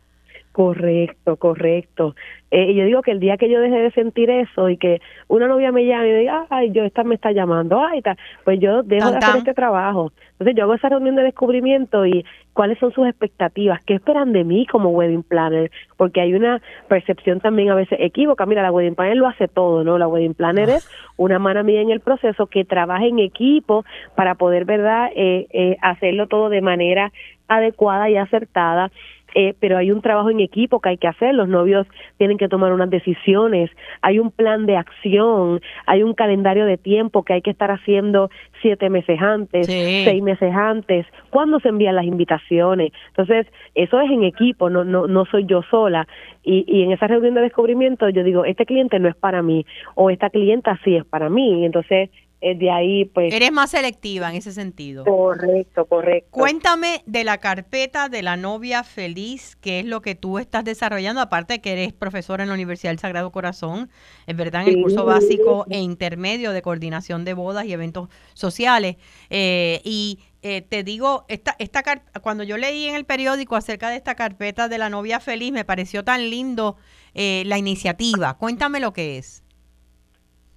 Correcto, 0.51 1.37
correcto. 1.37 2.15
Eh, 2.51 2.73
yo 2.73 2.83
digo 2.83 3.03
que 3.03 3.11
el 3.11 3.19
día 3.19 3.37
que 3.37 3.49
yo 3.49 3.61
deje 3.61 3.77
de 3.77 3.91
sentir 3.91 4.31
eso 4.31 4.69
y 4.69 4.77
que 4.77 4.99
una 5.27 5.47
novia 5.47 5.71
me 5.71 5.85
llame 5.85 6.09
y 6.09 6.19
diga, 6.21 6.47
ay, 6.49 6.71
yo 6.71 6.83
esta 6.83 7.03
me 7.03 7.13
está 7.15 7.31
llamando, 7.31 7.79
ay, 7.79 8.01
tal, 8.01 8.17
pues 8.43 8.59
yo 8.59 8.81
dejo 8.81 9.11
de 9.11 9.17
hacer 9.17 9.37
este 9.37 9.53
trabajo. 9.53 10.11
Entonces 10.31 10.55
yo 10.55 10.63
hago 10.63 10.73
esa 10.73 10.89
reunión 10.89 11.15
de 11.15 11.23
descubrimiento 11.23 12.05
y 12.07 12.25
cuáles 12.53 12.79
son 12.79 12.91
sus 12.91 13.07
expectativas, 13.07 13.83
qué 13.85 13.93
esperan 13.93 14.33
de 14.33 14.43
mí 14.43 14.65
como 14.65 14.89
wedding 14.89 15.21
planner, 15.21 15.69
porque 15.97 16.21
hay 16.21 16.33
una 16.33 16.61
percepción 16.87 17.39
también 17.39 17.69
a 17.69 17.75
veces 17.75 17.99
equívoca. 18.01 18.47
Mira, 18.47 18.63
la 18.63 18.71
wedding 18.71 18.95
planner 18.95 19.17
lo 19.17 19.27
hace 19.27 19.47
todo, 19.47 19.83
¿no? 19.83 19.99
La 19.99 20.07
wedding 20.07 20.33
planner 20.33 20.69
es 20.69 20.83
una 21.17 21.37
mano 21.37 21.63
mía 21.63 21.81
en 21.81 21.91
el 21.91 21.99
proceso 21.99 22.47
que 22.47 22.65
trabaja 22.65 23.05
en 23.05 23.19
equipo 23.19 23.85
para 24.15 24.35
poder, 24.35 24.65
¿verdad?, 24.65 25.11
eh, 25.15 25.47
eh, 25.51 25.77
hacerlo 25.81 26.27
todo 26.27 26.49
de 26.49 26.61
manera 26.61 27.11
adecuada 27.49 28.09
y 28.09 28.17
acertada 28.17 28.91
eh, 29.35 29.53
pero 29.59 29.77
hay 29.77 29.91
un 29.91 30.01
trabajo 30.01 30.29
en 30.29 30.39
equipo 30.39 30.79
que 30.79 30.89
hay 30.89 30.97
que 30.97 31.07
hacer, 31.07 31.35
los 31.35 31.47
novios 31.47 31.85
tienen 32.17 32.37
que 32.37 32.47
tomar 32.47 32.73
unas 32.73 32.89
decisiones, 32.89 33.69
hay 34.01 34.19
un 34.19 34.31
plan 34.31 34.65
de 34.65 34.77
acción, 34.77 35.61
hay 35.85 36.03
un 36.03 36.13
calendario 36.13 36.65
de 36.65 36.77
tiempo 36.77 37.23
que 37.23 37.33
hay 37.33 37.41
que 37.41 37.51
estar 37.51 37.69
haciendo 37.69 38.29
siete 38.61 38.89
meses 38.89 39.19
antes, 39.21 39.67
seis 39.67 40.23
meses 40.23 40.53
antes, 40.53 41.05
cuándo 41.29 41.59
se 41.59 41.69
envían 41.69 41.95
las 41.95 42.05
invitaciones. 42.05 42.91
Entonces, 43.09 43.47
eso 43.75 43.99
es 43.99 44.09
en 44.09 44.23
equipo, 44.23 44.69
no, 44.69 44.83
no, 44.83 45.07
no 45.07 45.25
soy 45.25 45.45
yo 45.45 45.61
sola. 45.69 46.07
Y, 46.43 46.65
y 46.67 46.83
en 46.83 46.91
esa 46.91 47.07
reunión 47.07 47.35
de 47.35 47.41
descubrimiento 47.41 48.09
yo 48.09 48.23
digo, 48.23 48.45
este 48.45 48.65
cliente 48.65 48.99
no 48.99 49.09
es 49.09 49.15
para 49.15 49.41
mí, 49.41 49.65
o 49.95 50.09
esta 50.09 50.29
clienta 50.29 50.79
sí 50.83 50.95
es 50.95 51.05
para 51.05 51.29
mí. 51.29 51.65
Entonces, 51.65 52.09
de 52.41 52.71
ahí 52.71 53.05
pues... 53.05 53.33
Eres 53.33 53.51
más 53.51 53.71
selectiva 53.71 54.29
en 54.29 54.35
ese 54.35 54.51
sentido. 54.51 55.03
Correcto, 55.03 55.85
correcto. 55.85 56.29
Cuéntame 56.31 57.03
de 57.05 57.23
la 57.23 57.37
carpeta 57.39 58.09
de 58.09 58.21
la 58.21 58.37
novia 58.37 58.83
feliz, 58.83 59.57
qué 59.59 59.79
es 59.79 59.85
lo 59.85 60.01
que 60.01 60.15
tú 60.15 60.39
estás 60.39 60.63
desarrollando, 60.63 61.21
aparte 61.21 61.55
de 61.55 61.61
que 61.61 61.73
eres 61.73 61.93
profesora 61.93 62.43
en 62.43 62.49
la 62.49 62.55
Universidad 62.55 62.91
del 62.91 62.99
Sagrado 62.99 63.31
Corazón, 63.31 63.89
es 64.25 64.35
verdad, 64.35 64.63
en 64.63 64.69
el 64.69 64.81
curso 64.83 65.05
básico 65.05 65.65
e 65.69 65.79
intermedio 65.79 66.51
de 66.51 66.61
coordinación 66.61 67.25
de 67.25 67.33
bodas 67.33 67.65
y 67.65 67.73
eventos 67.73 68.09
sociales. 68.33 68.95
Eh, 69.29 69.81
y 69.83 70.19
eh, 70.41 70.61
te 70.61 70.83
digo, 70.83 71.25
esta, 71.27 71.55
esta 71.59 71.83
cuando 72.21 72.43
yo 72.43 72.57
leí 72.57 72.87
en 72.87 72.95
el 72.95 73.05
periódico 73.05 73.55
acerca 73.55 73.89
de 73.89 73.97
esta 73.97 74.15
carpeta 74.15 74.69
de 74.69 74.77
la 74.77 74.89
novia 74.89 75.19
feliz, 75.19 75.51
me 75.51 75.65
pareció 75.65 76.03
tan 76.03 76.29
lindo 76.29 76.77
la 77.13 77.57
iniciativa. 77.57 78.37
Cuéntame 78.37 78.79
lo 78.79 78.93
que 78.93 79.17
es. 79.17 79.43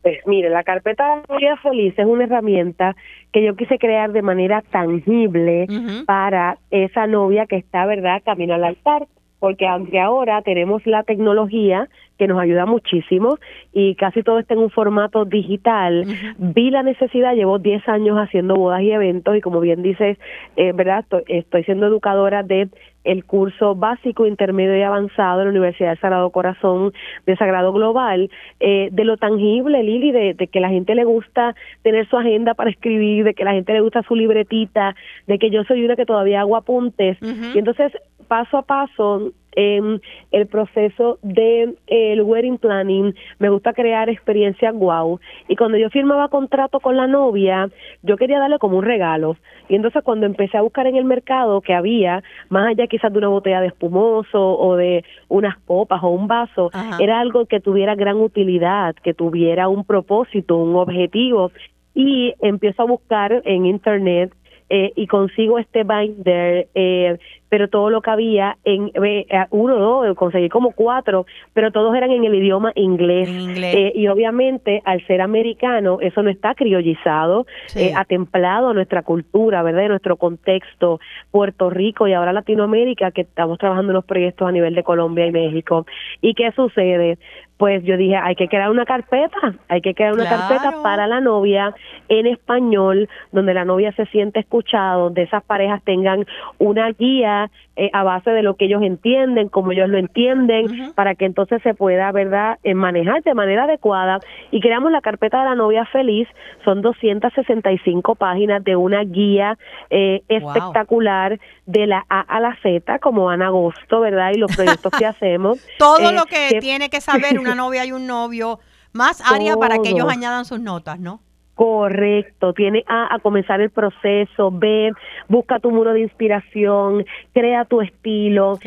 Pues 0.03 0.19
mire, 0.27 0.51
la 0.51 0.65
carpeta 0.65 1.17
de 1.17 1.23
Novia 1.29 1.57
Feliz 1.59 1.95
es 1.97 2.07
una 2.07 2.25
herramienta 2.25 2.97
que 3.33 3.45
yo 3.45 3.55
quise 3.55 3.79
crear 3.79 4.11
de 4.11 4.23
manera 4.23 4.63
tangible 4.71 5.69
para 6.07 6.59
esa 6.71 7.07
novia 7.07 7.47
que 7.47 7.57
está, 7.57 7.87
¿verdad?, 7.87 8.21
camino 8.25 8.55
al 8.55 8.65
altar. 8.65 9.07
porque 9.43 9.67
aunque 9.67 9.99
ahora 9.99 10.41
tenemos 10.43 10.87
la 10.87 11.03
tecnología 11.03 11.89
que 12.19 12.27
nos 12.27 12.41
ayuda 12.41 12.67
muchísimo 12.67 13.39
y 13.73 13.95
casi 13.95 14.23
todo 14.23 14.39
está 14.39 14.55
en 14.55 14.61
un 14.61 14.71
formato 14.71 15.25
digital, 15.25 16.07
vi 16.39 16.71
la 16.71 16.83
necesidad, 16.83 17.35
llevo 17.35 17.59
10 17.59 17.89
años 17.89 18.17
haciendo 18.17 18.55
bodas 18.55 18.83
y 18.83 18.93
eventos 18.93 19.37
y 19.37 19.41
como 19.41 19.61
bien 19.61 19.83
dices, 19.83 20.19
eh, 20.57 20.73
¿verdad? 20.73 21.05
estoy 21.27 21.65
siendo 21.65 21.87
educadora 21.87 22.43
de 22.43 22.69
el 23.05 23.25
curso 23.25 23.75
básico, 23.75 24.27
intermedio 24.27 24.77
y 24.77 24.83
avanzado 24.83 25.41
en 25.41 25.47
la 25.47 25.51
Universidad 25.51 25.91
del 25.91 25.99
Sagrado 25.99 26.31
Corazón 26.31 26.93
de 27.27 27.37
Sagrado 27.37 27.73
Global, 27.73 28.31
eh, 28.61 28.89
de 28.93 29.05
lo 29.05 29.17
tangible, 29.17 29.83
Lili, 29.83 30.13
de, 30.13 30.35
que 30.47 30.61
la 30.61 30.69
gente 30.69 30.95
le 30.95 31.05
gusta 31.05 31.55
tener 31.83 32.09
su 32.09 32.17
agenda 32.17 32.55
para 32.55 32.71
escribir, 32.71 33.25
de 33.25 33.35
que 33.35 33.45
la 33.45 33.53
gente 33.53 33.73
le 33.73 33.81
gusta 33.81 34.03
su 34.03 34.15
libretita, 34.15 34.95
de 35.27 35.39
que 35.39 35.51
yo 35.51 35.65
soy 35.65 35.85
una 35.85 35.97
que 35.97 36.07
todavía 36.07 36.41
hago 36.41 36.57
apuntes. 36.57 37.19
Y 37.55 37.59
entonces, 37.59 37.93
paso 38.33 38.57
a 38.57 38.63
paso, 38.63 39.31
en 39.55 40.01
el 40.31 40.47
proceso 40.47 41.19
de 41.21 41.75
el 41.87 42.23
wedding 42.23 42.57
planning, 42.57 43.15
me 43.39 43.51
gusta 43.51 43.75
crear 43.75 44.09
experiencias 44.09 44.75
wow. 44.75 45.21
Y 45.49 45.57
cuando 45.57 45.77
yo 45.77 45.91
firmaba 45.91 46.29
contrato 46.29 46.81
con 46.81 46.97
la 46.97 47.07
novia, 47.07 47.69
yo 48.03 48.17
quería 48.17 48.39
darle 48.39 48.59
como 48.59 48.79
un 48.79 48.87
regalo. 48.87 49.37
Y 49.69 49.75
entonces 49.75 50.03
cuando 50.03 50.25
empecé 50.25 50.57
a 50.57 50.63
buscar 50.63 50.87
en 50.87 50.97
el 50.97 51.05
mercado 51.05 51.61
que 51.61 51.75
había, 51.75 52.23
más 52.49 52.69
allá 52.69 52.87
quizás 52.87 53.13
de 53.13 53.19
una 53.19 53.29
botella 53.29 53.61
de 53.61 53.67
espumoso 53.67 54.41
o 54.41 54.77
de 54.77 55.05
unas 55.29 55.59
copas 55.67 56.03
o 56.03 56.09
un 56.09 56.27
vaso, 56.27 56.71
era 56.99 57.21
algo 57.21 57.45
que 57.45 57.61
tuviera 57.61 57.95
gran 57.95 58.17
utilidad, 58.17 58.95
que 58.95 59.13
tuviera 59.13 59.69
un 59.69 59.85
propósito, 59.85 60.57
un 60.57 60.75
objetivo. 60.77 61.53
Y 61.95 62.33
empiezo 62.41 62.81
a 62.81 62.87
buscar 62.87 63.43
en 63.45 63.67
internet 63.67 64.33
eh, 64.75 64.91
y 64.97 65.07
consigo 65.07 65.59
este 65.59 65.85
binder 65.85 66.69
eh, 66.75 67.19
pero 67.53 67.69
todo 67.69 67.91
lo 67.91 68.01
que 68.01 68.11
había 68.11 68.57
en 68.65 68.91
eh, 69.05 69.27
uno, 69.51 69.77
dos, 69.79 70.17
conseguí 70.17 70.49
como 70.49 70.71
cuatro, 70.73 71.27
pero 71.53 71.71
todos 71.71 71.95
eran 71.95 72.11
en 72.11 72.25
el 72.25 72.35
idioma 72.35 72.73
inglés. 72.75 73.29
Eh, 73.29 73.93
y 73.95 74.09
obviamente, 74.09 74.81
al 74.87 75.07
ser 75.07 75.21
americano, 75.21 75.99
eso 76.01 76.23
no 76.23 76.31
está 76.31 76.55
criollizado, 76.55 77.45
eh, 77.75 77.93
atemplado 77.95 78.71
a 78.71 78.73
nuestra 78.73 79.03
cultura, 79.03 79.63
¿verdad? 79.63 79.87
nuestro 79.89 80.17
contexto, 80.17 80.99
Puerto 81.31 81.69
Rico 81.69 82.09
y 82.09 82.15
ahora 82.15 82.33
Latinoamérica, 82.33 83.11
que 83.11 83.21
estamos 83.21 83.59
trabajando 83.59 83.91
en 83.91 83.97
los 83.97 84.07
proyectos 84.07 84.49
a 84.49 84.53
nivel 84.53 84.75
de 84.75 84.83
Colombia 84.83 85.27
y 85.27 85.33
México. 85.33 85.85
¿Y 86.23 86.33
qué 86.33 86.53
sucede? 86.53 87.19
Pues 87.63 87.85
yo 87.85 87.97
dije, 87.97 88.17
hay 88.17 88.35
que 88.35 88.49
crear 88.49 88.73
una 88.73 88.85
carpeta, 88.85 89.55
hay 89.69 89.81
que 89.83 89.95
crear 89.95 90.15
una 90.15 90.29
carpeta 90.29 90.83
para 90.83 91.07
la 91.07 91.21
novia 91.21 91.73
en 92.09 92.27
español, 92.27 93.09
donde 93.31 93.55
la 93.55 93.65
novia 93.65 93.93
se 93.93 94.05
siente 94.07 94.41
escuchada, 94.41 94.97
donde 94.97 95.23
esas 95.23 95.45
parejas 95.45 95.81
tengan 95.85 96.27
una 96.59 96.91
guía 96.91 97.53
eh, 97.77 97.89
a 97.93 98.03
base 98.03 98.33
de 98.33 98.43
lo 98.43 98.57
que 98.57 98.65
ellos 98.65 98.83
entienden, 98.83 99.49
como 99.49 99.71
ellos 99.71 99.89
lo 99.89 99.97
entienden, 99.97 100.93
para 100.95 101.15
que 101.15 101.25
entonces 101.25 101.63
se 101.63 101.73
pueda, 101.73 102.11
¿verdad?, 102.11 102.59
eh, 102.65 102.75
manejar 102.75 103.23
de 103.23 103.33
manera 103.33 103.65
adecuada. 103.65 104.19
Y 104.51 104.61
creamos 104.61 104.91
la 104.91 105.01
carpeta 105.01 105.39
de 105.39 105.51
la 105.51 105.55
novia 105.55 105.87
feliz, 105.87 106.27
son 106.65 106.83
265 106.83 108.17
páginas 108.17 108.65
de 108.65 108.75
una 108.75 109.05
guía 109.05 109.57
eh, 109.89 110.23
espectacular 110.29 111.39
de 111.67 111.87
la 111.87 112.05
A 112.11 112.21
a 112.21 112.41
la 112.41 112.59
Z, 112.61 112.99
como 112.99 113.31
Ana 113.31 113.47
Agosto, 113.47 114.01
¿verdad? 114.01 114.33
Y 114.35 114.39
los 114.39 114.55
proyectos 114.55 114.93
que 114.99 115.07
hacemos. 115.07 115.65
Todo 115.79 116.11
lo 116.11 116.25
que, 116.25 116.59
tiene 116.61 116.91
que 116.91 117.01
saber 117.01 117.39
una 117.39 117.52
novia 117.55 117.85
y 117.85 117.93
un 117.93 118.07
novio, 118.07 118.61
más 118.93 119.21
área 119.21 119.57
para 119.57 119.79
que 119.79 119.91
ellos 119.91 120.07
añadan 120.09 120.45
sus 120.45 120.61
notas, 120.61 120.99
¿no? 120.99 121.21
Correcto, 121.55 122.55
tiene 122.55 122.83
a, 122.89 123.15
a, 123.15 123.19
comenzar 123.19 123.61
el 123.61 123.69
proceso, 123.69 124.51
ve, 124.51 124.91
busca 125.29 125.61
tu 125.61 125.71
muro 125.71 125.93
de 125.93 126.01
inspiración, 126.01 127.05
crea 127.35 127.67
tu 127.67 127.83
estilo, 127.83 128.59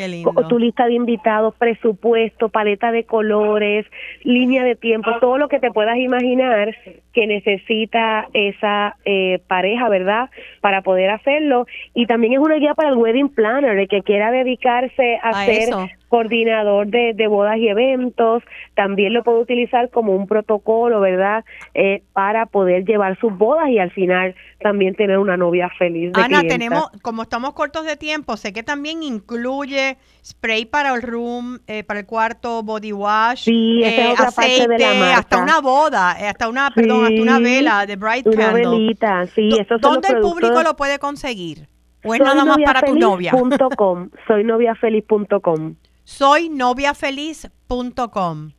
tu 0.47 0.59
lista 0.59 0.85
de 0.85 0.93
invitados, 0.93 1.55
presupuesto, 1.55 2.49
paleta 2.49 2.91
de 2.91 3.03
colores, 3.05 3.87
línea 4.23 4.63
de 4.63 4.75
tiempo, 4.75 5.09
todo 5.19 5.39
lo 5.39 5.49
que 5.49 5.59
te 5.59 5.71
puedas 5.71 5.97
imaginar 5.97 6.75
que 7.15 7.27
necesita 7.27 8.27
esa 8.33 8.97
eh, 9.05 9.39
pareja, 9.47 9.87
¿verdad? 9.87 10.29
Para 10.59 10.81
poder 10.81 11.09
hacerlo. 11.09 11.65
Y 11.93 12.07
también 12.07 12.33
es 12.33 12.39
una 12.39 12.55
guía 12.55 12.73
para 12.73 12.89
el 12.89 12.97
wedding 12.97 13.29
planner, 13.29 13.79
el 13.79 13.87
que 13.87 14.01
quiera 14.01 14.31
dedicarse 14.31 15.17
a, 15.23 15.29
hacer 15.29 15.69
coordinador 16.09 16.87
de, 16.87 17.13
de, 17.13 17.27
bodas 17.27 17.57
y 17.57 17.69
eventos, 17.69 18.43
también 18.73 19.13
lo 19.13 19.23
puede 19.23 19.39
utilizar 19.39 19.89
como 19.89 20.13
un 20.13 20.27
protocolo, 20.27 20.99
¿verdad? 20.99 21.45
Eh, 21.73 22.03
para 22.11 22.45
poder 22.45 22.85
llevar 22.85 23.17
sus 23.19 23.35
bodas 23.37 23.69
y 23.69 23.79
al 23.79 23.91
final 23.91 24.35
también 24.65 24.95
tener 24.95 25.19
una 25.19 25.37
novia 25.37 25.69
feliz. 25.77 26.11
De 26.11 26.19
Ana, 26.19 26.41
tenemos, 26.41 26.89
como 27.03 27.21
estamos 27.21 27.53
cortos 27.53 27.85
de 27.85 27.97
tiempo, 27.97 28.35
sé 28.35 28.51
que 28.51 28.63
también 28.63 29.03
incluye 29.03 29.99
spray 30.25 30.65
para 30.65 30.95
el 30.95 31.03
room, 31.03 31.59
eh, 31.67 31.83
para 31.83 31.99
el 31.99 32.07
cuarto, 32.07 32.63
body 32.63 32.91
wash, 32.91 33.43
sí, 33.43 33.83
eh, 33.83 34.15
aceite, 34.17 34.83
hasta 35.13 35.37
una 35.37 35.61
boda, 35.61 36.13
hasta 36.13 36.49
una, 36.49 36.71
perdón, 36.71 37.05
hasta 37.05 37.21
una 37.21 37.37
vela 37.37 37.85
de 37.85 37.95
bright 37.95 38.25
una 38.25 38.53
Velita, 38.53 39.27
sí, 39.27 39.49
eso 39.59 39.77
¿Dónde 39.77 40.07
el 40.07 40.21
público 40.21 40.63
lo 40.63 40.75
puede 40.75 40.97
conseguir? 40.97 41.67
¿O 42.03 42.15
es 42.15 42.21
nada 42.21 42.43
más 42.43 42.57
para 42.65 42.81
tu 42.81 42.95
novia? 42.95 43.31
soy 44.27 44.43
noviafeliz.com 44.43 45.75
soy 46.05 46.49
noviafeliz.com. 46.49 48.51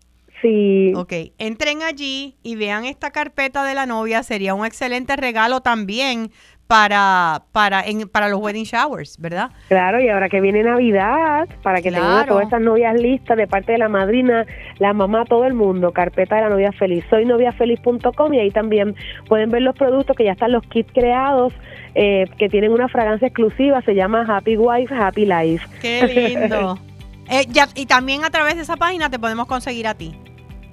Sí. 0.43 0.93
Ok, 0.95 1.13
entren 1.39 1.83
allí 1.83 2.37
y 2.43 2.57
vean 2.57 2.85
esta 2.85 3.11
carpeta 3.11 3.65
de 3.65 3.75
la 3.75 3.87
novia. 3.87 4.23
Sería 4.23 4.55
un 4.55 4.67
excelente 4.67 5.17
regalo 5.17 5.61
también 5.61 6.31
para 6.67 7.43
para 7.53 7.83
en, 7.87 8.09
para 8.09 8.29
los 8.29 8.41
wedding 8.41 8.65
showers, 8.65 9.19
¿verdad? 9.21 9.51
Claro, 9.69 10.01
y 10.01 10.09
ahora 10.09 10.29
que 10.29 10.41
viene 10.41 10.63
Navidad, 10.63 11.49
para 11.63 11.81
que 11.81 11.91
tengan 11.91 12.27
todas 12.27 12.49
esas 12.49 12.61
novias 12.61 13.01
listas 13.01 13.37
de 13.37 13.47
parte 13.47 13.73
de 13.73 13.79
la 13.79 13.89
madrina, 13.89 14.45
la 14.79 14.93
mamá, 14.93 15.25
todo 15.25 15.45
el 15.45 15.55
mundo, 15.55 15.93
carpeta 15.93 16.37
de 16.37 16.43
la 16.43 16.49
novia 16.49 16.73
feliz. 16.73 17.05
Soy 17.09 17.25
noviafeliz.com 17.25 18.35
y 18.35 18.41
ahí 18.41 18.51
también 18.51 18.97
pueden 19.29 19.51
ver 19.51 19.63
los 19.63 19.77
productos 19.77 20.17
que 20.17 20.25
ya 20.25 20.33
están 20.33 20.53
los 20.53 20.65
kits 20.65 20.91
creados 20.93 21.53
eh, 21.95 22.27
que 22.39 22.49
tienen 22.49 22.73
una 22.73 22.89
fragancia 22.89 23.29
exclusiva, 23.29 23.81
se 23.83 23.95
llama 23.95 24.27
Happy 24.29 24.57
Wife, 24.57 24.93
Happy 24.95 25.25
Life. 25.25 25.67
Qué 25.81 26.07
lindo. 26.07 26.79
Eh, 27.29 27.47
y 27.75 27.87
también 27.87 28.25
a 28.25 28.31
través 28.31 28.57
de 28.57 28.63
esa 28.63 28.77
página 28.77 29.11
te 29.11 29.19
podemos 29.19 29.47
conseguir 29.47 29.87
a 29.87 29.95
ti. 29.95 30.15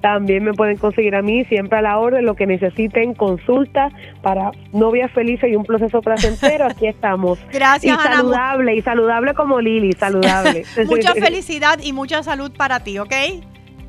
También 0.01 0.43
me 0.43 0.53
pueden 0.53 0.75
conseguir 0.77 1.15
a 1.15 1.21
mí, 1.21 1.45
siempre 1.45 1.79
a 1.79 1.81
la 1.81 1.97
orden, 1.97 2.25
lo 2.25 2.35
que 2.35 2.45
necesiten, 2.45 3.13
consulta 3.13 3.89
para 4.21 4.51
novias 4.73 5.09
felices 5.13 5.49
y 5.49 5.55
un 5.55 5.63
proceso 5.63 6.01
placentero. 6.01 6.65
Aquí 6.65 6.87
estamos. 6.87 7.39
Gracias, 7.53 7.97
y 7.97 8.01
saludable, 8.01 8.75
y 8.75 8.81
saludable 8.81 9.33
como 9.33 9.61
Lili, 9.61 9.93
saludable. 9.93 10.65
mucha 10.87 11.13
felicidad 11.13 11.79
y 11.81 11.93
mucha 11.93 12.21
salud 12.21 12.51
para 12.51 12.81
ti, 12.81 12.99
¿ok? 12.99 13.13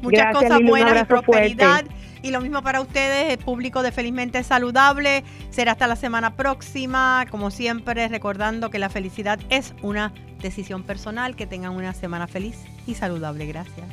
Muchas 0.02 0.32
cosas 0.32 0.60
buenas 0.62 1.02
y 1.02 1.04
prosperidad. 1.04 1.84
Y 2.24 2.30
lo 2.30 2.40
mismo 2.40 2.62
para 2.62 2.80
ustedes, 2.80 3.30
el 3.30 3.38
público 3.38 3.82
de 3.82 3.92
Felizmente 3.92 4.42
Saludable. 4.44 5.24
Será 5.50 5.72
hasta 5.72 5.86
la 5.86 5.94
semana 5.94 6.36
próxima. 6.36 7.26
Como 7.30 7.50
siempre, 7.50 8.08
recordando 8.08 8.70
que 8.70 8.78
la 8.78 8.88
felicidad 8.88 9.38
es 9.50 9.74
una 9.82 10.10
decisión 10.40 10.84
personal. 10.84 11.36
Que 11.36 11.46
tengan 11.46 11.72
una 11.72 11.92
semana 11.92 12.26
feliz 12.26 12.56
y 12.86 12.94
saludable. 12.94 13.44
Gracias. 13.44 13.86